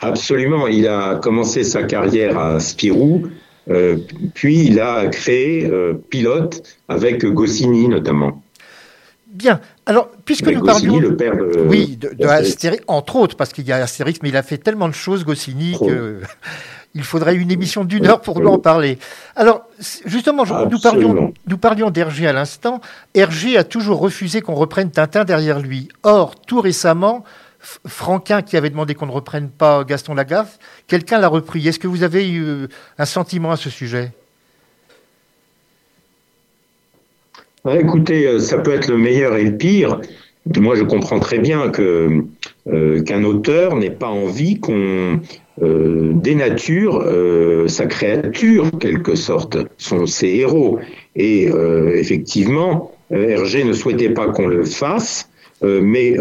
Absolument. 0.00 0.66
Il 0.66 0.86
a 0.86 1.16
commencé 1.16 1.64
sa 1.64 1.82
carrière 1.82 2.38
à 2.38 2.60
Spirou, 2.60 3.26
euh, 3.70 3.96
puis 4.34 4.64
il 4.64 4.80
a 4.80 5.06
créé 5.08 5.66
euh, 5.66 5.94
Pilote 6.10 6.62
avec 6.88 7.24
Goscinny 7.24 7.88
notamment. 7.88 8.42
Bien. 9.26 9.60
Alors, 9.86 10.10
puisque 10.24 10.48
nous 10.48 10.62
parlions. 10.62 10.98
le 10.98 11.16
père 11.16 11.36
de. 11.36 11.64
Oui, 11.68 11.96
de, 11.96 12.26
Astérix, 12.26 12.82
entre 12.86 13.16
autres, 13.16 13.36
parce 13.36 13.52
qu'il 13.52 13.66
y 13.66 13.72
a 13.72 13.76
Astérix, 13.76 14.20
mais 14.22 14.30
il 14.30 14.36
a 14.36 14.42
fait 14.42 14.58
tellement 14.58 14.88
de 14.88 14.94
choses, 14.94 15.24
Goscinny, 15.24 15.76
qu'il 16.92 17.02
faudrait 17.04 17.36
une 17.36 17.50
émission 17.50 17.84
d'une 17.84 18.06
heure 18.06 18.20
pour 18.20 18.40
nous 18.40 18.48
en 18.48 18.58
parler. 18.58 18.98
Alors, 19.36 19.62
justement, 20.06 20.44
nous 20.70 20.78
parlions, 20.80 21.34
nous 21.46 21.58
parlions 21.58 21.90
d'Hergé 21.90 22.26
à 22.26 22.32
l'instant. 22.32 22.80
Hergé 23.14 23.56
a 23.56 23.64
toujours 23.64 24.00
refusé 24.00 24.40
qu'on 24.40 24.54
reprenne 24.54 24.90
Tintin 24.90 25.24
derrière 25.24 25.60
lui. 25.60 25.88
Or, 26.02 26.34
tout 26.34 26.60
récemment, 26.60 27.22
Franquin 27.60 28.42
qui 28.42 28.56
avait 28.56 28.70
demandé 28.70 28.94
qu'on 28.94 29.06
ne 29.06 29.12
reprenne 29.12 29.48
pas 29.48 29.84
Gaston 29.84 30.14
Lagaffe, 30.14 30.58
quelqu'un 30.86 31.18
l'a 31.18 31.28
repris. 31.28 31.66
Est-ce 31.66 31.78
que 31.78 31.88
vous 31.88 32.02
avez 32.02 32.28
eu 32.28 32.42
euh, 32.42 32.66
un 32.98 33.04
sentiment 33.04 33.50
à 33.50 33.56
ce 33.56 33.70
sujet? 33.70 34.12
Écoutez, 37.68 38.26
euh, 38.26 38.38
ça 38.38 38.58
peut 38.58 38.72
être 38.72 38.88
le 38.88 38.96
meilleur 38.96 39.36
et 39.36 39.44
le 39.44 39.56
pire. 39.56 40.00
Moi, 40.56 40.76
je 40.76 40.84
comprends 40.84 41.18
très 41.18 41.38
bien 41.38 41.70
euh, 41.78 43.02
qu'un 43.02 43.24
auteur 43.24 43.76
n'ait 43.76 43.90
pas 43.90 44.08
envie 44.08 44.58
qu'on 44.58 45.20
dénature 45.60 47.04
sa 47.66 47.86
créature, 47.86 48.70
quelque 48.78 49.14
sorte, 49.14 49.58
son, 49.76 50.06
ses 50.06 50.28
héros. 50.28 50.78
Et 51.16 51.50
effectivement, 51.94 52.92
Hergé 53.10 53.64
ne 53.64 53.74
souhaitait 53.74 54.10
pas 54.10 54.28
qu'on 54.28 54.46
le 54.46 54.64
fasse, 54.64 55.28
mais 55.60 56.16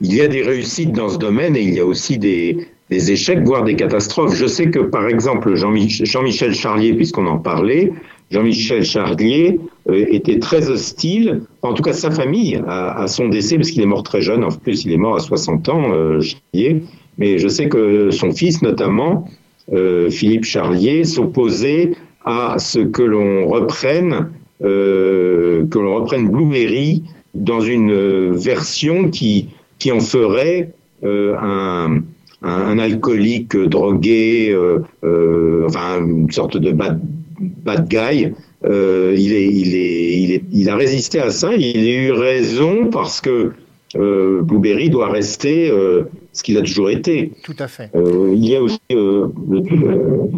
il 0.00 0.14
y 0.14 0.20
a 0.20 0.28
des 0.28 0.42
réussites 0.42 0.92
dans 0.92 1.08
ce 1.08 1.18
domaine 1.18 1.56
et 1.56 1.62
il 1.62 1.74
y 1.74 1.80
a 1.80 1.86
aussi 1.86 2.18
des, 2.18 2.68
échecs, 2.90 3.42
voire 3.44 3.64
des 3.64 3.74
catastrophes. 3.74 4.34
Je 4.34 4.46
sais 4.46 4.70
que, 4.70 4.78
par 4.78 5.08
exemple, 5.08 5.54
Jean-Michel 5.54 6.54
Charlier, 6.54 6.94
puisqu'on 6.94 7.26
en 7.26 7.38
parlait, 7.38 7.92
Jean-Michel 8.30 8.84
Charlier 8.84 9.58
euh, 9.88 10.04
était 10.10 10.38
très 10.38 10.70
hostile, 10.70 11.42
en 11.62 11.72
tout 11.72 11.82
cas 11.82 11.92
sa 11.92 12.10
famille, 12.10 12.60
à, 12.66 13.06
son 13.08 13.28
décès, 13.28 13.56
parce 13.56 13.70
qu'il 13.70 13.82
est 13.82 13.86
mort 13.86 14.02
très 14.02 14.20
jeune, 14.20 14.44
en 14.44 14.50
plus 14.50 14.84
il 14.84 14.92
est 14.92 14.98
mort 14.98 15.16
à 15.16 15.20
60 15.20 15.68
ans, 15.68 15.92
euh, 15.92 16.20
Charlier, 16.20 16.82
mais 17.16 17.38
je 17.38 17.48
sais 17.48 17.68
que 17.68 18.10
son 18.10 18.30
fils 18.30 18.62
notamment, 18.62 19.28
euh, 19.72 20.10
Philippe 20.10 20.44
Charlier, 20.44 21.04
s'opposait 21.04 21.92
à 22.24 22.56
ce 22.58 22.80
que 22.80 23.02
l'on 23.02 23.48
reprenne, 23.48 24.30
que 24.60 25.78
l'on 25.78 25.94
reprenne 25.94 26.28
Blueberry 26.28 27.04
dans 27.34 27.60
une 27.60 28.32
version 28.32 29.08
qui, 29.08 29.48
qui 29.78 29.92
en 29.92 30.00
ferait 30.00 30.72
euh, 31.04 31.36
un, 31.40 32.02
un, 32.42 32.78
alcoolique 32.78 33.56
drogué, 33.56 34.50
euh, 34.50 34.80
euh, 35.04 35.66
enfin 35.66 36.04
une 36.04 36.30
sorte 36.30 36.56
de 36.56 36.72
bad, 36.72 37.00
bad 37.40 37.88
guy. 37.88 38.32
Euh, 38.64 39.14
il, 39.16 39.32
est, 39.32 39.46
il, 39.46 39.74
est, 39.76 40.18
il, 40.18 40.32
est, 40.32 40.42
il 40.52 40.68
a 40.68 40.76
résisté 40.76 41.20
à 41.20 41.30
ça. 41.30 41.54
Il 41.54 41.88
a 41.88 42.08
eu 42.08 42.12
raison 42.12 42.90
parce 42.90 43.20
que 43.20 43.52
euh, 43.96 44.42
Blueberry 44.42 44.90
doit 44.90 45.10
rester 45.10 45.70
euh, 45.70 46.04
ce 46.32 46.42
qu'il 46.42 46.58
a 46.58 46.62
toujours 46.62 46.90
été. 46.90 47.32
Tout 47.42 47.56
à 47.58 47.68
fait. 47.68 47.90
Euh, 47.94 48.32
il 48.34 48.46
y 48.46 48.56
a 48.56 48.62
aussi 48.62 48.80
le, 48.90 49.30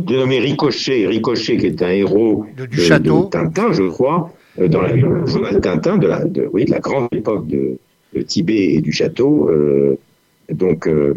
dénommé 0.07 0.39
Ricochet, 0.39 1.07
Ricochet 1.07 1.57
qui 1.57 1.67
est 1.67 1.83
un 1.83 1.91
héros 1.91 2.45
de, 2.57 2.67
du 2.67 2.79
château. 2.79 3.25
de 3.25 3.31
Tintin, 3.31 3.73
je 3.73 3.85
crois, 3.85 4.31
dans 4.59 4.83
la 4.83 4.97
journal 5.27 5.61
Tintin 5.61 5.97
de 5.99 6.07
la, 6.07 6.25
de, 6.25 6.49
oui, 6.53 6.65
de 6.67 6.71
la 6.71 6.79
grande 6.79 7.09
époque 7.13 7.47
de, 7.49 7.79
Tibet 8.27 8.75
et 8.75 8.81
du 8.81 8.93
château, 8.93 9.49
euh, 9.49 9.99
donc 10.51 10.87
euh, 10.87 11.15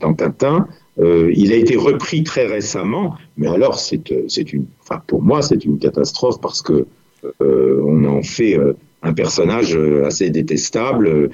dans 0.00 0.14
Tintin. 0.14 0.66
Euh, 0.98 1.32
il 1.34 1.52
a 1.52 1.56
été 1.56 1.76
repris 1.76 2.22
très 2.22 2.46
récemment, 2.46 3.16
mais 3.36 3.48
alors 3.48 3.78
c'est 3.78 4.10
une, 4.10 4.66
enfin 4.82 5.00
pour 5.06 5.22
moi 5.22 5.40
c'est 5.42 5.64
une 5.64 5.78
catastrophe 5.78 6.40
parce 6.40 6.62
que 6.62 6.86
on 7.40 8.04
en 8.04 8.22
fait 8.22 8.58
un 9.02 9.12
personnage 9.12 9.78
assez 10.04 10.30
détestable. 10.30 11.30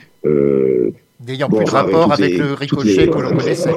N'ayant 1.27 1.49
plus 1.49 1.65
de 1.65 1.71
rapport 1.71 2.13
avec 2.13 2.39
le 2.39 2.53
ricochet 2.53 3.09
que 3.09 3.19
l'on 3.19 3.37
connaissait. 3.37 3.75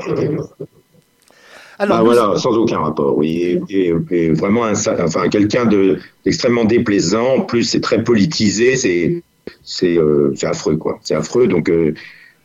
Alors, 1.79 1.97
bah, 1.97 2.03
voilà, 2.03 2.37
sans 2.37 2.55
aucun 2.57 2.77
rapport, 2.77 3.17
oui. 3.17 3.59
Et, 3.69 4.31
vraiment, 4.33 4.65
un, 4.65 4.73
enfin, 4.73 5.29
quelqu'un 5.29 5.65
d'extrêmement 5.65 6.63
déplaisant. 6.63 7.37
En 7.37 7.41
plus, 7.41 7.63
c'est 7.63 7.79
très 7.79 8.03
politisé. 8.03 8.75
C'est 8.75 9.23
c'est 9.63 9.97
affreux, 10.43 10.77
quoi. 10.77 10.99
C'est 11.03 11.15
affreux. 11.15 11.47
Donc, 11.47 11.69
euh, 11.69 11.93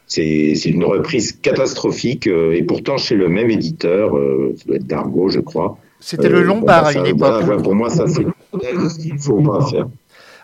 c'est 0.06 0.52
une 0.66 0.84
reprise 0.84 1.32
catastrophique. 1.32 2.26
Euh, 2.26 2.54
et 2.54 2.62
pourtant, 2.62 2.96
chez 2.96 3.16
le 3.16 3.28
même 3.28 3.50
éditeur, 3.50 4.12
ça 4.56 4.64
doit 4.66 4.76
être 4.76 4.86
Dargo, 4.86 5.28
je 5.28 5.40
crois. 5.40 5.78
C'était 6.00 6.28
le 6.28 6.42
Lombard 6.42 6.86
à 6.86 6.92
une 6.92 7.06
époque. 7.06 7.62
pour 7.62 7.74
moi, 7.74 7.90
ça, 7.90 8.06
c'est 8.06 8.24
ce 8.52 8.98
qu'il 8.98 9.18
faut 9.18 9.40
pas 9.42 9.64
faire. 9.66 9.86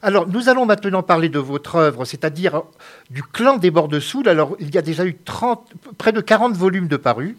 Alors, 0.05 0.27
nous 0.27 0.49
allons 0.49 0.67
maintenant 0.67 1.05
parler 1.05 1.29
de 1.29 1.39
votre 1.39 1.77
œuvre, 1.77 2.05
c'est-à-dire 2.05 2.63
du 3.11 3.23
clan 3.23 3.57
des 3.59 3.71
bords 3.71 3.87
de 3.87 4.01
Soule. 4.01 4.29
Alors, 4.29 4.57
il 4.59 4.75
y 4.75 4.79
a 4.79 4.83
déjà 4.83 5.07
eu 5.07 5.15
30, 5.15 5.73
près 5.97 6.11
de 6.11 6.21
40 6.21 6.57
volumes 6.57 6.89
de 6.89 6.97
parus. 6.97 7.37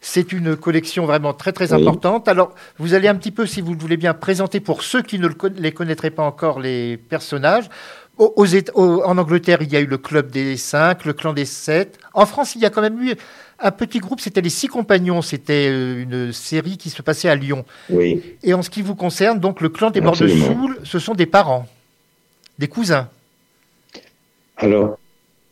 C'est 0.00 0.32
une 0.32 0.56
collection 0.56 1.04
vraiment 1.04 1.34
très 1.34 1.52
très 1.52 1.74
importante. 1.74 2.28
Alors, 2.28 2.54
vous 2.78 2.94
allez 2.94 3.08
un 3.08 3.14
petit 3.14 3.30
peu, 3.30 3.44
si 3.44 3.60
vous 3.60 3.74
le 3.74 3.78
voulez 3.78 3.98
bien, 3.98 4.14
présenter 4.14 4.60
pour 4.60 4.82
ceux 4.82 5.02
qui 5.02 5.18
ne 5.18 5.28
les 5.58 5.72
connaîtraient 5.72 6.10
pas 6.10 6.22
encore 6.22 6.60
les 6.60 6.96
personnages. 6.96 7.68
En 8.18 9.18
Angleterre, 9.18 9.58
il 9.60 9.72
y 9.72 9.76
a 9.76 9.80
eu 9.80 9.86
le 9.86 9.98
club 9.98 10.30
des 10.30 10.56
cinq, 10.56 11.04
le 11.04 11.12
clan 11.12 11.32
des 11.32 11.44
sept. 11.44 11.98
En 12.14 12.26
France, 12.26 12.54
il 12.54 12.62
y 12.62 12.64
a 12.64 12.70
quand 12.70 12.80
même 12.80 13.00
eu 13.02 13.14
un 13.58 13.70
petit 13.70 13.98
groupe, 13.98 14.20
c'était 14.20 14.40
les 14.40 14.50
Six 14.50 14.68
Compagnons. 14.68 15.22
C'était 15.22 15.68
euh, 15.70 16.02
une 16.02 16.32
série 16.32 16.76
qui 16.76 16.90
se 16.90 17.02
passait 17.02 17.28
à 17.28 17.34
Lyon. 17.34 17.64
Oui. 17.90 18.22
Et 18.42 18.54
en 18.54 18.62
ce 18.62 18.70
qui 18.70 18.82
vous 18.82 18.94
concerne, 18.94 19.40
donc 19.40 19.60
le 19.60 19.68
clan 19.68 19.90
des 19.90 20.00
morts 20.00 20.16
de 20.16 20.28
Soule, 20.28 20.78
ce 20.84 20.98
sont 20.98 21.14
des 21.14 21.26
parents, 21.26 21.66
des 22.58 22.68
cousins. 22.68 23.08
Alors, 24.56 24.98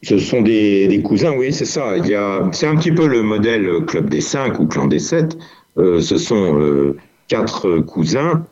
ce 0.02 0.18
sont 0.18 0.42
des, 0.42 1.00
cousins, 1.04 1.32
oui, 1.32 1.52
c'est 1.52 1.64
ça. 1.64 1.96
Il 1.96 2.06
y 2.06 2.14
a, 2.14 2.48
c'est 2.52 2.66
un 2.66 2.76
petit 2.76 2.92
peu 2.92 3.06
le 3.06 3.22
modèle 3.22 3.68
Club 3.86 4.08
des 4.08 4.20
Cinq 4.20 4.58
ou 4.60 4.66
Clan 4.66 4.86
des 4.86 4.98
Sept. 4.98 5.36
Euh, 5.76 6.00
ce 6.00 6.18
sont 6.18 6.60
euh, 6.60 6.96
quatre 7.28 7.78
cousins, 7.78 8.46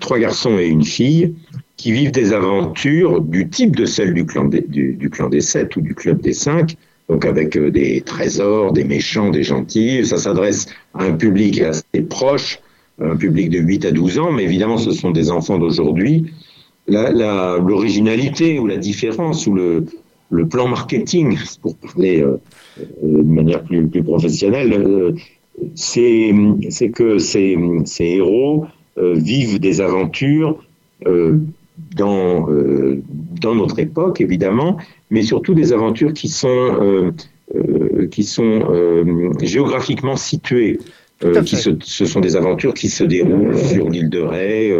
trois 0.00 0.18
garçons 0.18 0.58
et 0.58 0.66
une 0.66 0.84
fille, 0.84 1.34
qui 1.76 1.92
vivent 1.92 2.12
des 2.12 2.32
aventures 2.32 3.20
du 3.20 3.48
type 3.48 3.76
de 3.76 3.84
celle 3.84 4.14
du 4.14 4.24
clan 4.26 4.44
des, 4.44 4.60
du 4.62 5.10
Sept 5.40 5.76
ou 5.76 5.80
du 5.80 5.94
Club 5.94 6.20
des 6.20 6.32
Cinq, 6.32 6.76
donc 7.08 7.26
avec 7.26 7.56
euh, 7.56 7.70
des 7.70 8.00
trésors, 8.00 8.72
des 8.72 8.84
méchants, 8.84 9.30
des 9.30 9.42
gentils. 9.42 10.06
Ça 10.06 10.16
s'adresse 10.16 10.66
à 10.94 11.04
un 11.04 11.12
public 11.12 11.60
assez 11.60 12.02
proche, 12.08 12.60
un 13.00 13.16
public 13.16 13.50
de 13.50 13.58
8 13.58 13.84
à 13.86 13.90
12 13.90 14.18
ans, 14.18 14.32
mais 14.32 14.44
évidemment 14.44 14.78
ce 14.78 14.92
sont 14.92 15.10
des 15.10 15.30
enfants 15.30 15.58
d'aujourd'hui. 15.58 16.32
L'originalité 16.86 18.58
ou 18.58 18.66
la 18.66 18.76
différence 18.76 19.46
ou 19.46 19.54
le, 19.54 19.86
plan 20.50 20.68
marketing, 20.68 21.38
pour 21.62 21.76
parler 21.76 22.20
euh, 22.20 22.36
euh, 22.78 22.82
de 23.02 23.22
manière 23.22 23.62
plus, 23.62 23.86
professionnelle, 24.02 25.14
c'est 25.74 26.90
que 26.92 27.18
ces 27.18 27.56
héros 27.98 28.66
vivent 28.96 29.60
des 29.60 29.80
aventures 29.80 30.58
dans, 31.96 32.46
dans 33.40 33.54
notre 33.54 33.78
époque, 33.78 34.20
évidemment, 34.20 34.78
mais 35.10 35.22
surtout 35.22 35.54
des 35.54 35.72
aventures 35.72 36.12
qui 36.12 36.28
sont, 36.28 36.48
euh, 36.48 37.10
euh, 37.54 38.06
qui 38.08 38.24
sont 38.24 38.62
euh, 38.70 39.32
géographiquement 39.42 40.16
situées. 40.16 40.78
qui 41.46 41.56
se, 41.56 41.70
ce 41.80 42.04
sont 42.04 42.20
des 42.20 42.36
aventures 42.36 42.74
qui 42.74 42.88
se 42.88 43.04
déroulent 43.04 43.56
sur 43.56 43.88
l'île 43.88 44.10
de 44.10 44.20
Ré, 44.20 44.72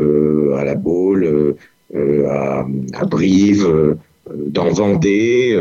à 0.00 0.64
la 0.64 0.74
Baule, 0.74 1.54
à, 1.94 2.66
à, 2.94 3.04
Brive, 3.04 3.96
dans 4.34 4.70
Vendée, 4.70 5.54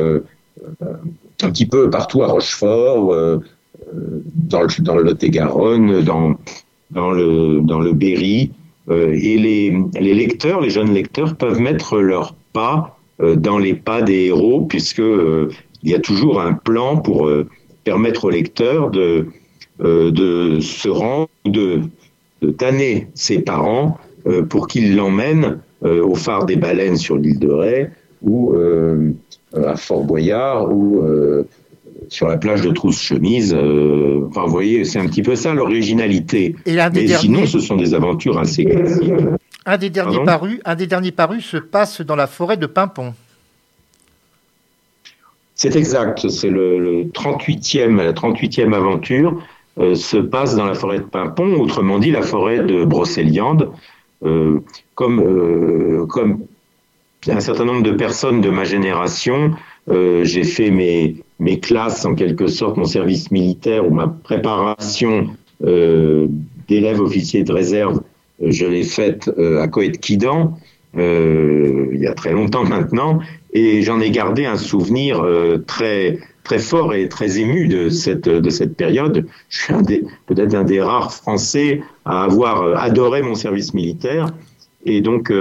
un 0.81 1.49
petit 1.51 1.67
peu 1.67 1.89
partout 1.89 2.23
à 2.23 2.27
Rochefort, 2.27 3.13
dans 4.51 4.61
le, 4.61 4.81
dans 4.81 4.95
le 4.95 5.03
Lot-et-Garonne, 5.03 6.01
dans, 6.01 6.35
dans, 6.89 7.11
le, 7.11 7.59
dans 7.61 7.81
le 7.81 7.93
Berry. 7.93 8.51
Et 8.89 9.37
les, 9.37 10.13
lecteurs, 10.13 10.59
les 10.59 10.69
jeunes 10.69 10.93
lecteurs, 10.93 11.35
peuvent 11.35 11.59
mettre 11.59 11.99
leur 11.99 12.35
pas 12.53 12.97
euh, 13.21 13.35
dans 13.35 13.59
les 13.59 13.73
pas 13.73 14.01
des 14.01 14.25
héros, 14.25 14.61
puisque 14.61 14.99
euh, 14.99 15.49
il 15.83 15.91
y 15.91 15.93
a 15.93 15.99
toujours 15.99 16.41
un 16.41 16.53
plan 16.53 16.97
pour 16.97 17.27
euh, 17.27 17.47
permettre 17.83 18.25
au 18.25 18.29
lecteur 18.29 18.89
de, 18.89 19.27
de 19.79 20.59
se 20.61 20.87
rendre, 20.87 21.29
de, 21.45 21.81
de 22.41 22.49
tanner 22.51 23.07
ses 23.13 23.39
parents 23.39 23.97
pour 24.49 24.67
qu'ils 24.67 24.95
l'emmènent 24.95 25.59
au 25.81 26.15
phare 26.15 26.45
des 26.45 26.55
baleines 26.55 26.95
sur 26.95 27.17
l'île 27.17 27.39
de 27.39 27.49
Ré 27.49 27.89
ou 28.21 28.55
à 29.53 29.75
Fort 29.75 30.05
Boyard 30.05 30.71
ou 30.71 31.03
sur 32.13 32.27
la 32.27 32.37
plage 32.37 32.61
de 32.61 32.71
Trousse-Chemise. 32.71 33.53
enfin, 33.53 34.43
vous 34.45 34.51
voyez, 34.51 34.85
c'est 34.85 34.99
un 34.99 35.07
petit 35.07 35.23
peu 35.23 35.35
ça 35.35 35.53
l'originalité. 35.53 36.55
Et 36.65 36.75
Mais 36.93 37.07
sinon, 37.07 37.45
ce 37.45 37.59
sont 37.59 37.75
des 37.75 37.93
aventures 37.93 38.37
assez 38.37 38.65
classiques. 38.65 39.13
Un 39.65 39.77
des 39.77 39.89
derniers 39.89 40.23
parus, 40.23 40.59
un 40.65 40.75
des 40.75 40.87
derniers 40.87 41.11
parus 41.11 41.45
se 41.45 41.57
passe 41.57 42.01
dans 42.01 42.15
la 42.15 42.27
forêt 42.27 42.57
de 42.57 42.65
Pimpon. 42.65 43.13
C'est 45.55 45.75
exact, 45.75 46.27
c'est 46.29 46.49
le, 46.49 47.05
38e, 47.13 47.95
la 47.95 48.11
38e 48.11 48.73
aventure 48.73 49.41
euh, 49.79 49.95
se 49.95 50.17
passe 50.17 50.55
dans 50.55 50.65
la 50.65 50.73
forêt 50.73 50.99
de 50.99 51.05
Pimpon, 51.05 51.53
autrement 51.59 51.99
dit 51.99 52.11
la 52.11 52.21
forêt 52.21 52.59
de 52.59 52.83
Brocéliande. 52.83 53.71
Euh, 54.25 54.59
comme, 54.95 55.19
euh, 55.19 56.05
comme 56.07 56.45
un 57.27 57.39
certain 57.39 57.65
nombre 57.65 57.83
de 57.83 57.91
personnes 57.91 58.41
de 58.41 58.49
ma 58.49 58.63
génération, 58.63 59.51
j'ai 59.87 60.43
fait 60.43 60.71
mes, 60.71 61.22
mes 61.39 61.59
classes, 61.59 62.05
en 62.05 62.15
quelque 62.15 62.47
sorte, 62.47 62.77
mon 62.77 62.85
service 62.85 63.31
militaire 63.31 63.85
ou 63.87 63.93
ma 63.93 64.07
préparation 64.07 65.27
d'élève 66.67 66.99
officier 66.99 67.43
de 67.43 67.53
réserve 67.53 68.01
je 68.41 68.65
l'ai 68.65 68.83
faite 68.83 69.29
euh, 69.37 69.61
à 69.61 69.67
Coët-Quidan, 69.67 70.57
euh, 70.97 71.87
il 71.93 72.01
y 72.01 72.07
a 72.07 72.13
très 72.13 72.33
longtemps 72.33 72.63
maintenant, 72.63 73.19
et 73.51 73.81
j'en 73.81 73.99
ai 73.99 74.11
gardé 74.11 74.45
un 74.45 74.57
souvenir 74.57 75.21
euh, 75.21 75.57
très 75.65 76.19
très 76.43 76.59
fort 76.59 76.93
et 76.93 77.07
très 77.07 77.39
ému 77.39 77.67
de 77.67 77.89
cette 77.89 78.27
de 78.27 78.49
cette 78.49 78.75
période. 78.75 79.25
Je 79.49 79.63
suis 79.63 79.73
peut-être 80.25 80.53
un 80.55 80.65
des 80.65 80.81
rares 80.81 81.13
Français 81.13 81.81
à 82.03 82.23
avoir 82.23 82.77
adoré 82.77 83.21
mon 83.21 83.35
service 83.35 83.73
militaire. 83.73 84.27
Et 84.85 84.99
donc, 84.99 85.31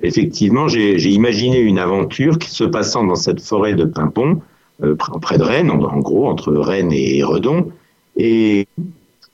effectivement, 0.00 0.66
j'ai 0.66 1.10
imaginé 1.10 1.58
une 1.58 1.78
aventure 1.78 2.38
qui 2.38 2.48
se 2.48 2.64
passant 2.64 3.04
dans 3.04 3.14
cette 3.14 3.42
forêt 3.42 3.74
de 3.74 3.84
Pimpon, 3.84 4.40
près 5.20 5.38
de 5.38 5.42
Rennes, 5.42 5.70
en, 5.70 5.98
gros, 5.98 6.26
entre 6.26 6.52
Rennes 6.52 6.92
et 6.92 7.22
Redon. 7.22 7.68
Et 8.16 8.66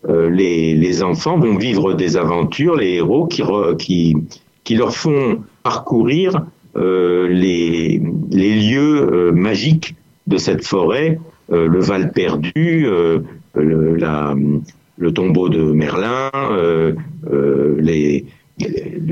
euh, 0.09 0.30
les, 0.30 1.03
enfants 1.03 1.38
vont 1.38 1.57
vivre 1.57 1.95
des 1.95 2.16
aventures, 2.16 2.76
les 2.76 2.95
héros 2.95 3.26
qui, 3.26 3.43
qui, 3.78 4.16
qui 4.64 4.74
leur 4.74 4.95
font 4.95 5.43
parcourir 5.62 6.45
euh, 6.76 7.28
les, 7.28 8.01
les, 8.30 8.55
lieux 8.55 9.09
euh, 9.12 9.32
magiques 9.32 9.95
de 10.26 10.38
cette 10.38 10.64
forêt, 10.64 11.20
euh, 11.53 11.68
le 11.68 11.80
Val 11.80 12.12
perdu, 12.12 12.86
le, 13.55 15.12
tombeau 15.12 15.49
de 15.49 15.62
Merlin, 15.62 16.30
le 17.30 17.76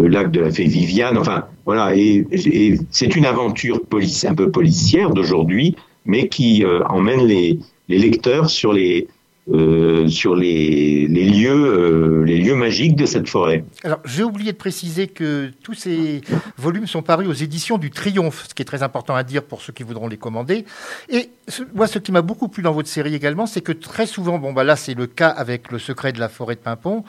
lac 0.09 0.31
de 0.31 0.41
la 0.41 0.51
fée 0.51 0.65
Viviane, 0.65 1.19
enfin 1.19 1.45
voilà, 1.67 1.95
et, 1.95 2.27
et 2.33 2.79
c'est 2.91 3.15
une 3.15 3.27
aventure 3.27 3.85
police, 3.85 4.25
un 4.25 4.35
peu 4.35 4.51
policière 4.51 5.11
d'aujourd'hui, 5.11 5.77
mais 6.05 6.29
qui 6.29 6.65
emmène 6.89 7.27
les, 7.27 7.59
lecteurs 7.89 8.51
sur 8.51 8.73
les, 8.73 9.09
euh, 9.53 10.07
sur 10.07 10.37
les, 10.37 11.09
lieux, 11.09 11.51
euh, 11.51 12.25
les 12.25 12.39
lieux 12.39 12.55
magiques 12.55 12.95
de 12.95 13.05
cette 13.05 13.29
forêt. 13.29 13.65
Alors, 13.83 13.99
j'ai 14.05 14.23
oublié 14.23 14.53
de 14.53 14.57
préciser 14.57 15.09
que 15.09 15.51
tous 15.65 15.75
ces 15.75 16.21
volumes 16.57 16.87
sont 16.87 17.03
parus 17.03 17.27
aux 17.27 17.33
éditions 17.33 17.77
du 17.77 17.91
Triomphe, 17.91 18.47
ce 18.49 18.55
qui 18.55 18.63
est 18.63 18.65
très 18.67 18.85
important 18.85 19.17
à 19.17 19.25
dire 19.25 19.43
pour 19.43 19.61
ceux 19.61 19.73
qui 19.73 19.83
voudront 19.83 20.07
les 20.07 20.19
commander. 20.19 20.67
Et 21.09 21.31
moi, 21.75 21.89
ce 21.89 21.99
qui 21.99 22.13
m'a 22.13 22.23
beaucoup 22.23 22.47
plu 22.47 22.63
dans 22.63 22.73
votre 22.73 22.89
série 22.89 23.13
également, 23.13 23.47
c'est 23.47 23.61
que 23.61 23.73
très 23.73 24.07
souvent, 24.07 24.39
bon, 24.39 24.53
bah 24.53 24.63
là, 24.63 24.77
c'est 24.77 24.95
le 24.95 25.09
cas 25.09 25.31
avec 25.31 25.73
le 25.73 25.81
secret 25.81 26.13
de 26.13 26.21
la 26.21 26.29
forêt 26.29 26.55
de 26.55 26.61
Pimpon, 26.61 27.03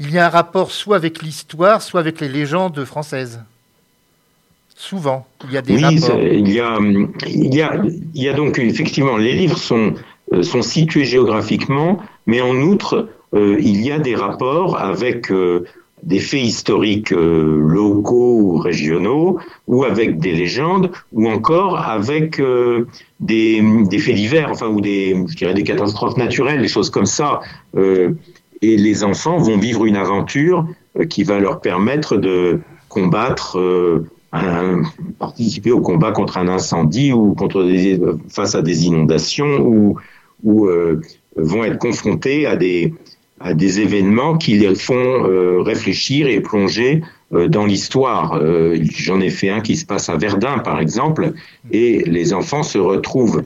il 0.00 0.10
y 0.10 0.18
a 0.18 0.26
un 0.26 0.30
rapport 0.30 0.72
soit 0.72 0.96
avec 0.96 1.22
l'histoire, 1.22 1.80
soit 1.80 2.00
avec 2.00 2.20
les 2.20 2.28
légendes 2.28 2.84
françaises. 2.84 3.40
Souvent, 4.76 5.26
il 5.44 5.52
y 5.52 5.56
a 5.56 5.62
des 5.62 5.74
oui, 5.74 5.82
Il 6.32 6.52
y 6.52 6.60
a, 6.60 6.78
il, 7.28 7.54
y 7.54 7.62
a, 7.62 7.80
il 8.14 8.22
y 8.22 8.28
a 8.28 8.32
donc 8.32 8.58
effectivement, 8.58 9.16
les 9.16 9.32
livres 9.32 9.56
sont 9.56 9.94
euh, 10.32 10.42
sont 10.42 10.62
situés 10.62 11.04
géographiquement, 11.04 11.98
mais 12.26 12.40
en 12.40 12.56
outre, 12.56 13.10
euh, 13.34 13.58
il 13.60 13.84
y 13.84 13.92
a 13.92 13.98
des 13.98 14.14
rapports 14.14 14.80
avec 14.80 15.30
euh, 15.30 15.66
des 16.02 16.18
faits 16.18 16.42
historiques 16.42 17.10
locaux 17.10 18.38
ou 18.40 18.56
régionaux, 18.58 19.38
ou 19.66 19.84
avec 19.84 20.18
des 20.18 20.32
légendes, 20.32 20.90
ou 21.12 21.30
encore 21.30 21.78
avec 21.78 22.42
des, 23.20 23.62
des, 23.88 23.98
faits 23.98 24.14
divers, 24.14 24.50
enfin, 24.50 24.66
ou 24.66 24.82
des, 24.82 25.16
je 25.28 25.34
dirais, 25.34 25.54
des 25.54 25.62
catastrophes 25.62 26.18
naturelles, 26.18 26.60
des 26.60 26.68
choses 26.68 26.90
comme 26.90 27.06
ça. 27.06 27.40
et 27.74 28.76
les 28.76 29.02
enfants 29.02 29.38
vont 29.38 29.56
vivre 29.56 29.86
une 29.86 29.96
aventure 29.96 30.66
qui 31.08 31.24
va 31.24 31.38
leur 31.38 31.62
permettre 31.62 32.18
de 32.18 32.60
combattre 32.90 33.58
participer 35.18 35.70
au 35.70 35.80
combat 35.80 36.12
contre 36.12 36.38
un 36.38 36.48
incendie 36.48 37.12
ou 37.12 37.34
contre 37.34 37.62
des, 37.64 38.00
face 38.28 38.54
à 38.54 38.62
des 38.62 38.86
inondations 38.86 39.60
ou, 39.60 39.96
ou 40.42 40.66
euh, 40.66 41.00
vont 41.36 41.64
être 41.64 41.78
confrontés 41.78 42.46
à 42.46 42.56
des, 42.56 42.94
à 43.40 43.54
des 43.54 43.80
événements 43.80 44.36
qui 44.36 44.54
les 44.54 44.74
font 44.74 44.94
euh, 44.94 45.60
réfléchir 45.60 46.28
et 46.28 46.40
plonger 46.40 47.02
euh, 47.32 47.48
dans 47.48 47.66
l'histoire. 47.66 48.40
J'en 48.96 49.20
ai 49.20 49.30
fait 49.30 49.50
un 49.50 49.60
qui 49.60 49.76
se 49.76 49.84
passe 49.84 50.08
à 50.08 50.16
Verdun, 50.16 50.58
par 50.58 50.80
exemple, 50.80 51.32
et 51.72 52.04
les 52.04 52.32
enfants 52.32 52.62
se 52.62 52.78
retrouvent, 52.78 53.42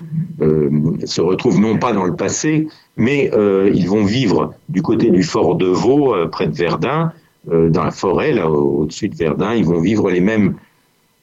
se 1.04 1.20
retrouvent 1.20 1.60
non 1.60 1.78
pas 1.78 1.92
dans 1.92 2.04
le 2.04 2.14
passé, 2.14 2.68
mais 2.96 3.30
ils 3.74 3.88
vont 3.88 4.04
vivre 4.04 4.54
du 4.68 4.82
côté 4.82 5.10
du 5.10 5.22
fort 5.22 5.54
de 5.54 5.66
Vaux, 5.66 6.14
près 6.30 6.48
de 6.48 6.54
Verdun, 6.54 7.12
dans 7.46 7.84
la 7.84 7.90
forêt, 7.90 8.32
là 8.32 8.50
au-dessus 8.50 9.08
de 9.08 9.14
Verdun, 9.14 9.54
ils 9.54 9.64
vont 9.64 9.80
vivre 9.80 10.10
les 10.10 10.20
mêmes, 10.20 10.54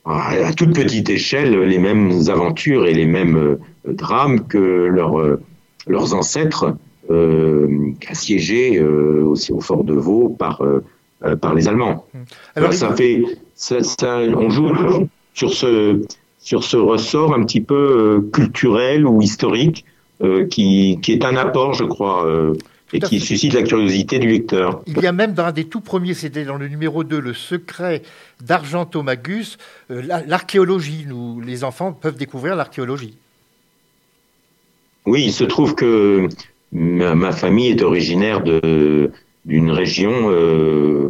à 0.06 0.54
toute 0.54 0.74
petite 0.76 1.10
échelle, 1.10 1.60
les 1.62 1.80
mêmes 1.80 2.12
aventures 2.28 2.86
et 2.86 2.94
les 2.94 3.06
mêmes 3.06 3.58
drames 3.88 4.46
que 4.48 4.58
leurs 4.58 5.40
leurs 5.88 6.14
ancêtres 6.14 6.76
assiégés 8.08 8.82
aussi 8.82 9.52
au 9.52 9.62
fort 9.62 9.84
de 9.84 9.94
Vaux 9.94 10.30
par, 10.30 10.62
par 11.42 11.56
les 11.56 11.68
Allemands. 11.68 12.06
Mmh. 12.14 12.20
Alors, 12.56 12.74
ça 12.74 12.96
fait, 12.96 13.24
ça, 13.56 13.82
ça, 13.84 14.20
on 14.20 14.50
joue 14.50 14.72
sur 15.34 15.54
ce, 15.54 16.02
sur 16.40 16.64
ce 16.64 16.78
ressort 16.78 17.34
un 17.34 17.44
petit 17.44 17.62
peu 17.62 18.28
culturel 18.32 19.08
ou 19.08 19.22
historique 19.22 19.86
qui, 20.50 21.00
qui, 21.02 21.12
est 21.12 21.26
un 21.26 21.36
apport, 21.36 21.74
je 21.74 21.84
crois, 21.84 22.26
et 22.96 23.00
qui 23.00 23.20
suscite 23.20 23.54
la 23.54 23.64
curiosité 23.64 24.20
du 24.20 24.28
lecteur. 24.28 24.82
Il 24.88 25.00
y 25.00 25.08
a 25.08 25.12
même 25.12 25.34
dans 25.34 25.46
un 25.46 25.52
des 25.52 25.66
tout 25.66 25.82
premiers, 25.82 26.14
c'était 26.14 26.46
dans 26.46 26.58
le 26.58 26.68
numéro 26.68 27.04
2, 27.04 27.20
Le 27.20 27.34
secret 27.34 28.02
d'Argentomagus, 28.42 29.58
euh, 29.92 30.02
l'archéologie. 30.28 31.06
Nous, 31.08 31.42
les 31.42 31.64
enfants 31.64 31.92
peuvent 31.92 32.18
découvrir 32.18 32.56
l'archéologie. 32.56 33.18
Oui, 35.06 35.24
il 35.26 35.34
se 35.34 35.44
trouve 35.44 35.76
que 35.76 36.28
ma, 36.72 37.32
famille 37.32 37.68
est 37.68 37.84
originaire 37.84 38.42
d'une 38.42 39.72
région 39.72 40.32
euh, 40.32 41.10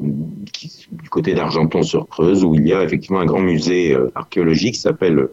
du 0.92 1.10
côté 1.10 1.34
d'Argenton-sur-Creuse 1.34 2.44
où 2.44 2.56
il 2.56 2.68
y 2.68 2.74
a 2.74 2.84
effectivement 2.84 3.20
un 3.20 3.26
grand 3.26 3.40
musée 3.40 3.94
euh, 3.94 4.12
archéologique 4.16 4.74
qui 4.74 4.82
s'appelle 4.82 5.28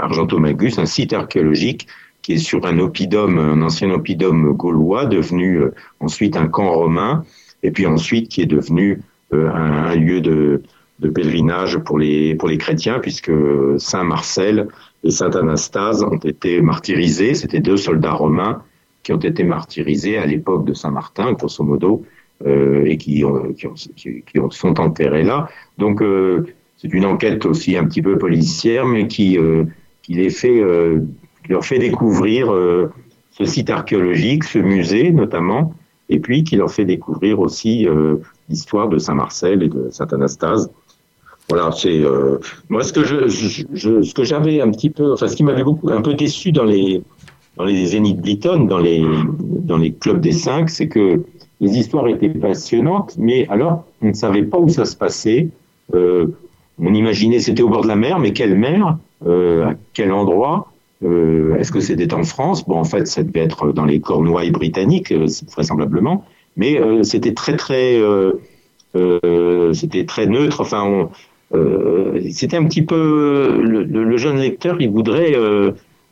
Argentomagus, 0.00 0.78
un 0.78 0.86
site 0.86 1.12
archéologique 1.12 1.86
qui 2.24 2.32
est 2.32 2.38
sur 2.38 2.64
un 2.64 2.78
oppidum, 2.78 3.38
un 3.38 3.60
ancien 3.60 3.90
oppidum 3.90 4.54
gaulois, 4.54 5.04
devenu 5.04 5.58
euh, 5.58 5.74
ensuite 6.00 6.38
un 6.38 6.48
camp 6.48 6.72
romain, 6.72 7.22
et 7.62 7.70
puis 7.70 7.86
ensuite 7.86 8.30
qui 8.30 8.40
est 8.40 8.46
devenu 8.46 9.02
euh, 9.34 9.50
un, 9.52 9.94
lieu 9.94 10.22
de, 10.22 10.62
de, 11.00 11.08
pèlerinage 11.10 11.76
pour 11.78 11.98
les, 11.98 12.34
pour 12.34 12.48
les 12.48 12.56
chrétiens, 12.56 12.98
puisque 12.98 13.30
Saint 13.76 14.04
Marcel 14.04 14.68
et 15.04 15.10
Saint 15.10 15.32
Anastase 15.32 16.02
ont 16.02 16.16
été 16.16 16.62
martyrisés. 16.62 17.34
C'était 17.34 17.60
deux 17.60 17.76
soldats 17.76 18.14
romains 18.14 18.62
qui 19.02 19.12
ont 19.12 19.18
été 19.18 19.44
martyrisés 19.44 20.16
à 20.16 20.24
l'époque 20.24 20.64
de 20.64 20.72
Saint 20.72 20.90
Martin, 20.90 21.34
grosso 21.34 21.62
modo, 21.62 22.06
euh, 22.46 22.86
et 22.86 22.96
qui, 22.96 23.22
ont, 23.22 23.52
qui, 23.52 23.66
ont, 23.66 23.74
qui, 23.74 24.38
ont, 24.40 24.50
sont 24.50 24.80
enterrés 24.80 25.24
là. 25.24 25.48
Donc 25.76 26.00
euh, 26.00 26.46
c'est 26.78 26.92
une 26.92 27.04
enquête 27.04 27.44
aussi 27.44 27.76
un 27.76 27.84
petit 27.84 28.00
peu 28.00 28.16
policière, 28.16 28.86
mais 28.86 29.08
qui, 29.08 29.36
euh, 29.36 29.64
qui 30.02 30.14
les 30.14 30.30
fait 30.30 30.62
qui 30.62 31.23
leur 31.48 31.64
fait 31.64 31.78
découvrir 31.78 32.52
euh, 32.52 32.90
ce 33.30 33.44
site 33.44 33.70
archéologique, 33.70 34.44
ce 34.44 34.58
musée 34.58 35.10
notamment, 35.10 35.74
et 36.08 36.20
puis 36.20 36.44
qui 36.44 36.56
leur 36.56 36.70
fait 36.70 36.84
découvrir 36.84 37.40
aussi 37.40 37.86
euh, 37.86 38.16
l'histoire 38.48 38.88
de 38.88 38.98
Saint-Marcel 38.98 39.62
et 39.62 39.68
de 39.68 39.88
Saint-Anastase. 39.90 40.70
Voilà, 41.48 41.72
c'est 41.72 42.00
euh, 42.00 42.38
moi 42.68 42.82
ce 42.82 42.92
que 42.92 44.24
j'avais 44.24 44.60
un 44.60 44.70
petit 44.70 44.90
peu, 44.90 45.12
enfin 45.12 45.28
ce 45.28 45.36
qui 45.36 45.44
m'avait 45.44 45.64
beaucoup 45.64 45.90
un 45.90 46.00
peu 46.00 46.14
déçu 46.14 46.52
dans 46.52 46.64
les 46.64 47.02
dans 47.56 47.64
les 47.64 47.86
Zénith 47.86 48.20
Blyton, 48.20 48.64
dans 48.64 48.78
les 48.78 49.04
dans 49.38 49.76
les 49.76 49.92
clubs 49.92 50.20
des 50.20 50.32
cinq, 50.32 50.70
c'est 50.70 50.88
que 50.88 51.22
les 51.60 51.78
histoires 51.78 52.08
étaient 52.08 52.30
passionnantes, 52.30 53.14
mais 53.18 53.46
alors 53.48 53.84
on 54.02 54.08
ne 54.08 54.12
savait 54.14 54.42
pas 54.42 54.58
où 54.58 54.68
ça 54.68 54.84
se 54.84 54.96
passait. 54.96 55.48
Euh, 55.94 56.28
on 56.78 56.92
imaginait 56.94 57.40
c'était 57.40 57.62
au 57.62 57.68
bord 57.68 57.82
de 57.82 57.88
la 57.88 57.96
mer, 57.96 58.18
mais 58.18 58.32
quelle 58.32 58.56
mer, 58.56 58.96
euh, 59.26 59.66
à 59.66 59.74
quel 59.92 60.12
endroit? 60.12 60.72
Euh, 61.02 61.56
Est-ce 61.56 61.72
que 61.72 61.80
c'était 61.80 62.12
en 62.14 62.24
France? 62.24 62.66
Bon, 62.66 62.76
en 62.76 62.84
fait, 62.84 63.06
ça 63.06 63.22
devait 63.22 63.40
être 63.40 63.72
dans 63.72 63.84
les 63.84 64.00
Cornouailles 64.00 64.50
britanniques, 64.50 65.12
euh, 65.12 65.26
vraisemblablement, 65.52 66.24
mais 66.56 66.80
euh, 66.80 67.02
c'était 67.02 67.34
très 67.34 67.56
très 67.56 68.00
c'était 69.72 70.06
très 70.06 70.26
neutre. 70.26 70.60
Enfin, 70.60 71.08
c'était 72.30 72.56
un 72.56 72.64
petit 72.64 72.82
peu 72.82 73.60
le, 73.60 74.16
jeune 74.16 74.38
lecteur, 74.38 74.80
il 74.80 74.90
voudrait 74.90 75.34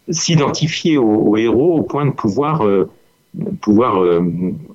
s'identifier 0.08 0.98
au, 0.98 1.36
héros 1.36 1.78
au 1.78 1.82
point 1.82 2.06
de 2.06 2.10
pouvoir 2.10 2.66
pouvoir 3.60 4.02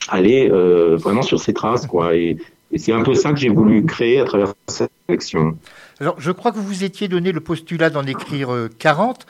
aller 0.07 0.47
vraiment 0.49 1.21
sur 1.21 1.39
ses 1.41 1.53
traces, 1.53 1.85
quoi. 1.85 2.15
Et, 2.15 2.37
et 2.71 2.77
c'est 2.77 2.93
un 2.93 3.03
peu 3.03 3.13
ça 3.13 3.33
que 3.33 3.39
j'ai 3.39 3.49
voulu 3.49 3.85
créer 3.85 4.21
à 4.21 4.25
travers 4.25 4.53
cette 4.67 4.91
collection. 5.05 5.57
Alors, 5.99 6.15
je 6.17 6.31
crois 6.31 6.51
que 6.51 6.57
vous 6.57 6.67
vous 6.67 6.83
étiez 6.85 7.09
donné 7.09 7.33
le 7.33 7.41
postulat 7.41 7.89
d'en 7.89 8.03
écrire 8.03 8.69
40. 8.79 9.25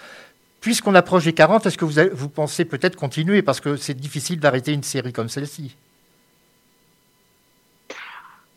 Puisqu'on 0.62 0.96
approche 0.96 1.26
des 1.26 1.34
40, 1.34 1.66
est-ce 1.66 1.78
que 1.78 1.86
vous, 1.86 2.30
pensez 2.30 2.66
peut-être 2.66 2.96
continuer? 2.96 3.42
Parce 3.42 3.60
que 3.60 3.76
c'est 3.76 3.96
difficile 3.96 4.40
d'arrêter 4.40 4.74
une 4.74 4.84
série 4.84 5.14
comme 5.14 5.30
celle-ci. 5.30 5.76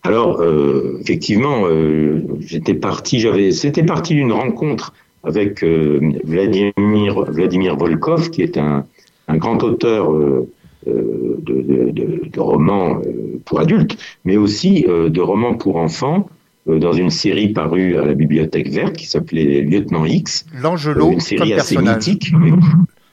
Alors, 0.03 0.41
euh, 0.41 0.99
effectivement, 1.01 1.67
euh, 1.67 2.23
j'étais 2.41 2.73
parti, 2.75 3.27
c'était 3.53 3.83
parti 3.83 4.15
d'une 4.15 4.33
rencontre 4.33 4.95
avec 5.25 5.63
euh, 5.63 6.01
Vladimir, 6.25 7.77
Volkov, 7.77 8.31
qui 8.31 8.41
est 8.41 8.57
un, 8.57 8.87
grand 9.29 9.63
auteur 9.63 10.11
de, 10.87 12.41
romans 12.41 13.01
pour 13.45 13.61
adultes, 13.61 13.97
mais 14.25 14.39
aussi 14.39 14.83
de 14.89 15.21
romans 15.21 15.55
pour 15.55 15.77
enfants, 15.77 16.29
dans 16.67 16.93
une 16.93 17.11
série 17.11 17.49
parue 17.49 17.97
à 17.97 18.05
la 18.05 18.15
Bibliothèque 18.15 18.69
Verte 18.71 18.97
qui 18.97 19.07
s'appelait 19.07 19.63
Lieutenant 19.63 20.05
X. 20.05 20.47
L'Angelo, 20.61 21.09
euh, 21.09 21.13
une 21.13 21.21
série 21.21 21.55
assez 21.55 21.77
mythique. 21.77 22.33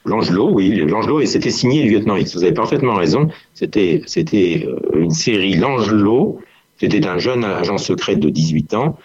L'Angelo, 0.04 0.50
oui, 0.52 0.74
l'Angelo, 0.86 1.20
et 1.20 1.26
c'était 1.26 1.50
signé 1.50 1.84
Lieutenant 1.84 2.16
X. 2.16 2.34
Vous 2.34 2.42
avez 2.42 2.52
parfaitement 2.52 2.94
raison. 2.94 3.28
C'était, 3.54 4.02
c'était 4.06 4.66
euh, 4.66 5.00
une 5.02 5.10
série 5.10 5.54
L'Angelo. 5.54 6.40
C'était 6.78 7.06
un 7.06 7.18
jeune 7.18 7.44
agent 7.44 7.78
secret 7.78 8.16
de 8.16 8.28
18 8.30 8.74
ans. 8.74 8.96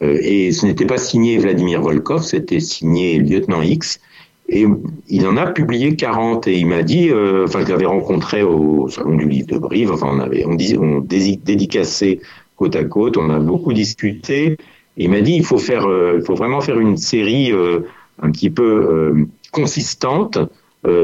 et 0.00 0.52
ce 0.52 0.64
n'était 0.66 0.86
pas 0.86 0.98
signé 0.98 1.36
Vladimir 1.38 1.82
Volkov, 1.82 2.22
c'était 2.22 2.60
signé 2.60 3.18
Lieutenant 3.18 3.62
X. 3.62 4.00
Et 4.48 4.64
il 5.08 5.26
en 5.26 5.36
a 5.36 5.48
publié 5.48 5.96
40 5.96 6.46
et 6.46 6.56
il 6.56 6.66
m'a 6.68 6.84
dit, 6.84 7.10
enfin 7.44 7.64
je 7.64 7.70
l'avais 7.70 7.86
rencontré 7.86 8.44
au 8.44 8.88
salon 8.88 9.16
du 9.16 9.28
livre 9.28 9.48
de 9.48 9.58
Brive, 9.58 9.90
enfin 9.90 10.06
on 10.12 10.20
avait, 10.20 10.46
on, 10.46 10.54
disait, 10.54 10.78
on 10.78 11.00
dédicaçait 11.00 12.20
côte 12.58 12.76
à 12.76 12.84
côte. 12.84 13.16
On 13.16 13.30
a 13.30 13.38
beaucoup 13.38 13.72
discuté. 13.72 14.58
il 14.96 15.10
m'a 15.10 15.20
dit 15.20 15.34
il 15.34 15.44
faut 15.44 15.58
faire, 15.58 15.86
euh, 15.86 16.16
il 16.18 16.24
faut 16.24 16.34
vraiment 16.34 16.60
faire 16.60 16.78
une 16.78 16.96
série 16.96 17.52
euh, 17.52 17.80
un 18.20 18.30
petit 18.30 18.50
peu 18.50 18.64
euh, 18.64 19.26
consistante. 19.52 20.38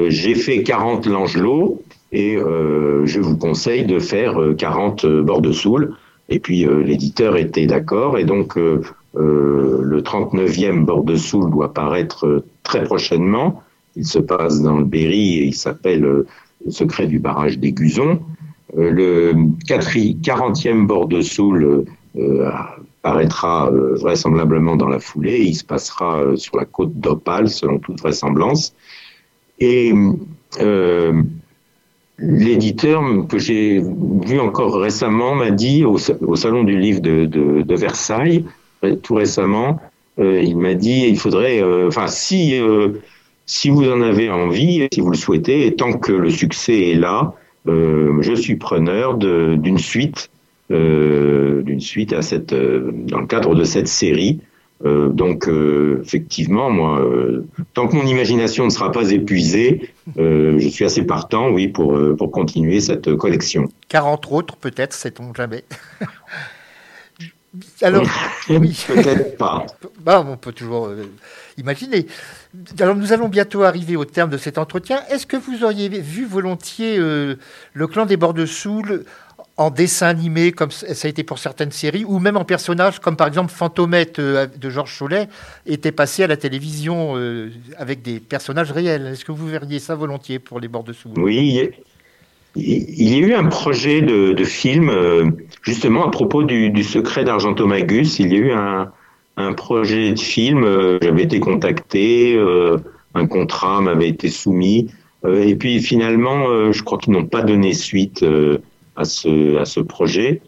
J'ai 0.09 0.35
fait 0.35 0.63
40 0.63 1.07
Langelot 1.07 1.83
et 2.11 2.39
je 2.39 3.21
vous 3.21 3.37
conseille 3.37 3.85
de 3.85 3.99
faire 3.99 4.39
40 4.57 5.05
Bords 5.05 5.43
de 5.43 5.53
Soule. 5.53 5.97
Et 6.31 6.39
puis 6.39 6.65
l'éditeur 6.65 7.37
était 7.37 7.67
d'accord 7.67 8.17
et 8.17 8.25
donc 8.25 8.57
le 8.57 10.01
39e 10.01 10.85
Bord 10.85 11.05
de 11.05 11.17
Soule 11.17 11.51
doit 11.51 11.75
paraître 11.75 12.45
très 12.63 12.85
prochainement. 12.85 13.63
Il 13.95 14.07
se 14.07 14.21
passe 14.21 14.63
dans 14.63 14.79
le 14.79 14.85
Berry 14.85 15.41
et 15.41 15.45
il 15.45 15.55
s'appelle 15.55 16.01
Le 16.01 16.27
secret 16.71 17.07
du 17.07 17.19
barrage 17.19 17.59
des 17.59 17.73
Guzons. 17.73 18.21
Euh, 18.77 18.91
le 18.91 19.35
40e 19.67 20.87
bord 20.87 21.07
de 21.07 21.21
Soule 21.21 21.85
euh, 22.17 22.51
paraîtra 23.03 23.71
euh, 23.71 23.95
vraisemblablement 23.97 24.77
dans 24.77 24.89
la 24.89 24.99
foulée. 24.99 25.41
Il 25.41 25.55
se 25.55 25.65
passera 25.65 26.23
sur 26.37 26.57
la 26.57 26.65
côte 26.65 26.95
d'Opale, 26.95 27.49
selon 27.49 27.79
toute 27.79 28.01
vraisemblance. 28.01 28.75
Et 29.61 29.93
l'éditeur 32.19 33.03
que 33.29 33.39
j'ai 33.39 33.81
vu 33.81 34.41
encore 34.41 34.81
récemment 34.81 35.35
m'a 35.35 35.51
dit 35.51 35.85
au, 35.85 35.97
salon 35.99 36.65
du 36.65 36.79
livre 36.79 37.01
de, 37.01 37.75
Versailles, 37.75 38.45
tout 39.03 39.15
récemment, 39.15 39.81
il 40.19 40.57
m'a 40.57 40.75
dit 40.75 41.07
il 41.09 41.19
faudrait, 41.19 41.63
enfin 41.87 42.09
si 42.09 42.61
si 43.47 43.71
vous 43.71 43.89
en 43.89 44.01
avez 44.01 44.29
envie, 44.29 44.89
si 44.93 45.01
vous 45.01 45.11
le 45.11 45.17
souhaitez, 45.17 45.75
tant 45.77 45.93
que 45.93 46.13
le 46.13 46.31
succès 46.31 46.91
est 46.91 46.95
là, 46.95 47.35
euh, 47.67 48.21
je 48.21 48.35
suis 48.35 48.57
preneur 48.57 49.17
d'une 49.17 49.79
suite, 49.79 50.31
euh, 50.71 51.63
d'une 51.63 51.81
suite 51.81 52.13
à 52.13 52.23
cette, 52.23 52.53
euh, 52.53 52.91
dans 52.93 53.21
le 53.21 53.27
cadre 53.27 53.55
de 53.55 53.65
cette 53.65 53.89
série. 53.89 54.41
Donc 54.85 55.49
effectivement, 56.03 56.69
moi, 56.69 57.01
tant 57.73 57.89
que 57.89 57.97
mon 57.97 58.05
imagination 58.05 58.67
ne 58.67 58.71
sera 58.71 58.93
pas 58.93 59.13
épuisée, 59.13 59.89
je 60.19 60.69
suis 60.69 60.85
assez 60.85 61.07
partant, 61.07 61.49
oui, 61.49 61.69
pour 61.69 61.99
pour 62.19 62.31
continuer 62.31 62.81
cette 62.81 63.15
collection. 63.15 63.67
40 63.89 64.31
autres, 64.31 64.57
peut-être, 64.57 64.93
sait-on 64.93 65.33
jamais. 65.33 65.65
Alors, 67.81 68.05
oui. 68.51 68.79
peut-être 68.87 69.39
pas. 69.39 69.65
Bah, 70.01 70.23
on 70.29 70.37
peut 70.37 70.53
toujours 70.53 70.91
imaginer. 71.57 72.07
Alors 72.81 72.95
nous 72.95 73.13
allons 73.13 73.29
bientôt 73.29 73.63
arriver 73.63 73.97
au 73.97 74.05
terme 74.05 74.31
de 74.31 74.37
cet 74.37 74.59
entretien. 74.59 75.01
Est-ce 75.11 75.27
que 75.27 75.37
vous 75.37 75.65
auriez 75.65 75.89
vu 75.89 76.25
volontiers 76.25 76.99
euh, 76.99 77.37
le 77.73 77.87
clan 77.87 78.07
des 78.07 78.17
bords 78.17 78.35
en 79.57 79.71
dessin 79.71 80.09
animé, 80.09 80.51
comme 80.51 80.73
ça 80.73 81.07
a 81.07 81.09
été 81.09 81.23
pour 81.23 81.39
certaines 81.39 81.71
séries, 81.71 82.05
ou 82.05 82.19
même 82.19 82.37
en 82.37 82.45
personnage, 82.45 82.99
comme 82.99 83.17
par 83.17 83.29
exemple 83.29 83.53
Fantomette 83.53 84.19
euh, 84.19 84.47
de 84.47 84.71
Georges 84.71 84.97
Chollet, 84.97 85.29
était 85.67 85.93
passé 85.93 86.25
à 86.25 86.27
la 86.27 86.37
télévision 86.37 87.15
euh, 87.17 87.51
avec 87.77 88.03
des 88.03 88.19
personnages 88.19 88.73
réels? 88.73 89.07
Est-ce 89.07 89.25
que 89.25 89.33
vous 89.33 89.47
verriez 89.47 89.79
ça 89.79 89.95
volontiers 89.95 90.39
pour 90.39 90.59
les 90.59 90.69
bords 90.69 90.85
Oui, 91.17 91.73
il 92.57 93.13
y 93.13 93.15
a 93.15 93.19
eu 93.19 93.35
un 93.35 93.47
projet 93.47 94.01
de, 94.01 94.45
film, 94.45 94.93
justement 95.63 96.07
à 96.07 96.11
propos 96.11 96.45
du 96.45 96.85
secret 96.85 97.25
d'Argentomagus. 97.25 98.19
Il 98.21 98.33
y 98.33 98.37
a 98.37 98.39
eu 98.39 98.53
un, 98.53 98.93
un 99.37 99.53
projet 99.53 100.13
de 100.13 100.19
film. 100.19 100.65
Euh, 100.65 100.99
j'avais 101.03 101.23
été 101.25 101.41
contacté, 101.41 102.35
euh, 102.37 102.79
un 103.15 103.27
contrat 103.27 103.81
m'avait 103.81 104.09
été 104.09 104.29
soumis. 104.29 104.91
et 105.27 105.55
puis 105.57 105.81
finalement, 105.81 106.71
je 106.71 106.83
crois 106.83 106.99
qu'ils 106.99 107.15
n'ont 107.15 107.25
pas 107.25 107.41
donné 107.41 107.73
suite 107.73 108.23
à 108.95 109.05
ce 109.07 109.57
à 109.57 109.65
ce 109.65 109.81
projet. 109.81 110.43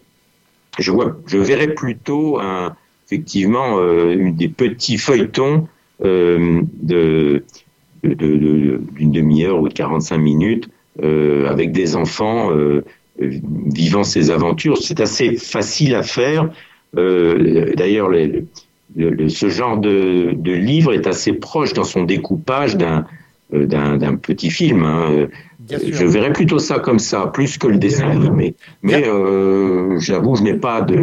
Je 0.78 0.90
vois, 0.90 1.16
je 1.26 1.38
verrais 1.38 1.72
plutôt 1.74 2.38
un, 2.38 2.76
effectivement 3.06 3.78
des 3.78 4.48
petits 4.48 4.98
feuilletons 4.98 5.66
d'une 6.02 7.40
demi-heure 9.00 9.60
ou 9.62 9.68
de 9.70 9.72
45 9.72 10.18
minutes 10.18 10.68
avec 11.02 11.72
des 11.72 11.96
enfants 11.96 12.50
vivant 13.18 14.04
ces 14.04 14.30
aventures. 14.30 14.78
C'est 14.78 15.00
assez 15.00 15.36
facile 15.36 15.94
à 15.94 16.02
faire. 16.02 16.50
Euh, 16.96 17.74
D'ailleurs, 17.74 18.10
ce 18.94 19.48
genre 19.48 19.78
de, 19.78 20.32
de, 20.36 20.52
livre 20.52 20.92
est 20.92 21.06
assez 21.06 21.32
proche 21.32 21.72
dans 21.72 21.84
son 21.84 22.04
découpage 22.04 22.76
d'un 22.76 23.06
euh, 23.52 23.66
d'un 23.66 24.16
petit 24.16 24.50
film. 24.50 24.82
Hein. 24.82 25.28
Je 25.70 26.04
verrais 26.04 26.32
plutôt 26.32 26.58
ça 26.58 26.78
comme 26.78 26.98
ça, 26.98 27.26
plus 27.28 27.58
que 27.58 27.66
le 27.66 27.78
dessin 27.78 28.10
animé. 28.10 28.54
Mais 28.82 29.06
euh, 29.06 29.98
j'avoue, 29.98 30.36
je 30.36 30.42
n'ai 30.42 30.54
pas 30.54 30.80
de, 30.80 31.02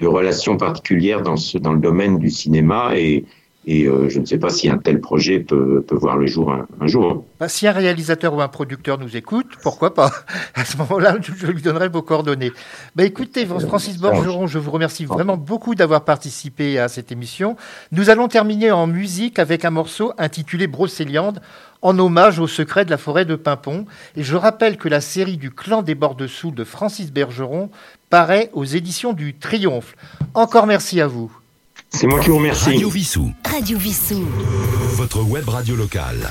de 0.00 0.06
relation 0.06 0.56
particulière 0.56 1.22
dans, 1.22 1.36
ce, 1.36 1.58
dans 1.58 1.72
le 1.72 1.80
domaine 1.80 2.18
du 2.18 2.30
cinéma 2.30 2.92
et, 2.96 3.24
et 3.68 3.84
euh, 3.84 4.08
je 4.08 4.20
ne 4.20 4.24
sais 4.24 4.38
pas 4.38 4.48
si 4.48 4.68
un 4.68 4.78
tel 4.78 5.00
projet 5.00 5.40
peut, 5.40 5.82
peut 5.86 5.96
voir 5.96 6.16
le 6.16 6.26
jour 6.26 6.52
un, 6.52 6.86
jour. 6.86 7.24
Bah, 7.40 7.48
si 7.48 7.66
un 7.66 7.72
réalisateur 7.72 8.32
ou 8.32 8.40
un 8.40 8.46
producteur 8.46 8.96
nous 8.96 9.16
écoute, 9.16 9.48
pourquoi 9.62 9.92
pas 9.92 10.12
À 10.54 10.64
ce 10.64 10.76
moment-là, 10.76 11.16
je 11.20 11.46
lui 11.46 11.62
donnerai 11.62 11.88
vos 11.88 12.02
coordonnées. 12.02 12.52
Bah, 12.94 13.04
écoutez, 13.04 13.44
Francis 13.44 13.98
Borgeron, 13.98 14.46
je 14.46 14.60
vous 14.60 14.70
remercie 14.70 15.04
vraiment 15.04 15.36
beaucoup 15.36 15.74
d'avoir 15.74 16.04
participé 16.04 16.78
à 16.78 16.86
cette 16.86 17.10
émission. 17.10 17.56
Nous 17.90 18.08
allons 18.08 18.28
terminer 18.28 18.70
en 18.70 18.86
musique 18.86 19.40
avec 19.40 19.64
un 19.64 19.70
morceau 19.70 20.12
intitulé 20.16 20.68
Brocéliande, 20.68 21.40
en 21.82 21.98
hommage 21.98 22.38
au 22.38 22.46
secret 22.46 22.84
de 22.84 22.90
la 22.90 22.98
forêt 22.98 23.24
de 23.24 23.34
Pimpon. 23.34 23.86
Et 24.14 24.22
je 24.22 24.36
rappelle 24.36 24.76
que 24.76 24.88
la 24.88 25.00
série 25.00 25.38
du 25.38 25.50
clan 25.50 25.82
des 25.82 25.96
Bordes-Sous 25.96 26.52
de 26.52 26.62
Francis 26.62 27.12
Bergeron 27.12 27.70
paraît 28.10 28.50
aux 28.52 28.64
éditions 28.64 29.12
du 29.12 29.34
Triomphe. 29.34 29.96
Encore 30.34 30.68
merci 30.68 31.00
à 31.00 31.08
vous. 31.08 31.32
C'est 31.90 32.06
moi 32.06 32.20
qui 32.20 32.28
vous 32.28 32.36
remercie. 32.36 32.70
Radio 32.72 32.90
Vissou. 32.90 33.32
Radio 33.48 33.78
Vissou. 33.78 34.26
Votre 34.96 35.22
web 35.22 35.48
radio 35.48 35.76
locale. 35.76 36.30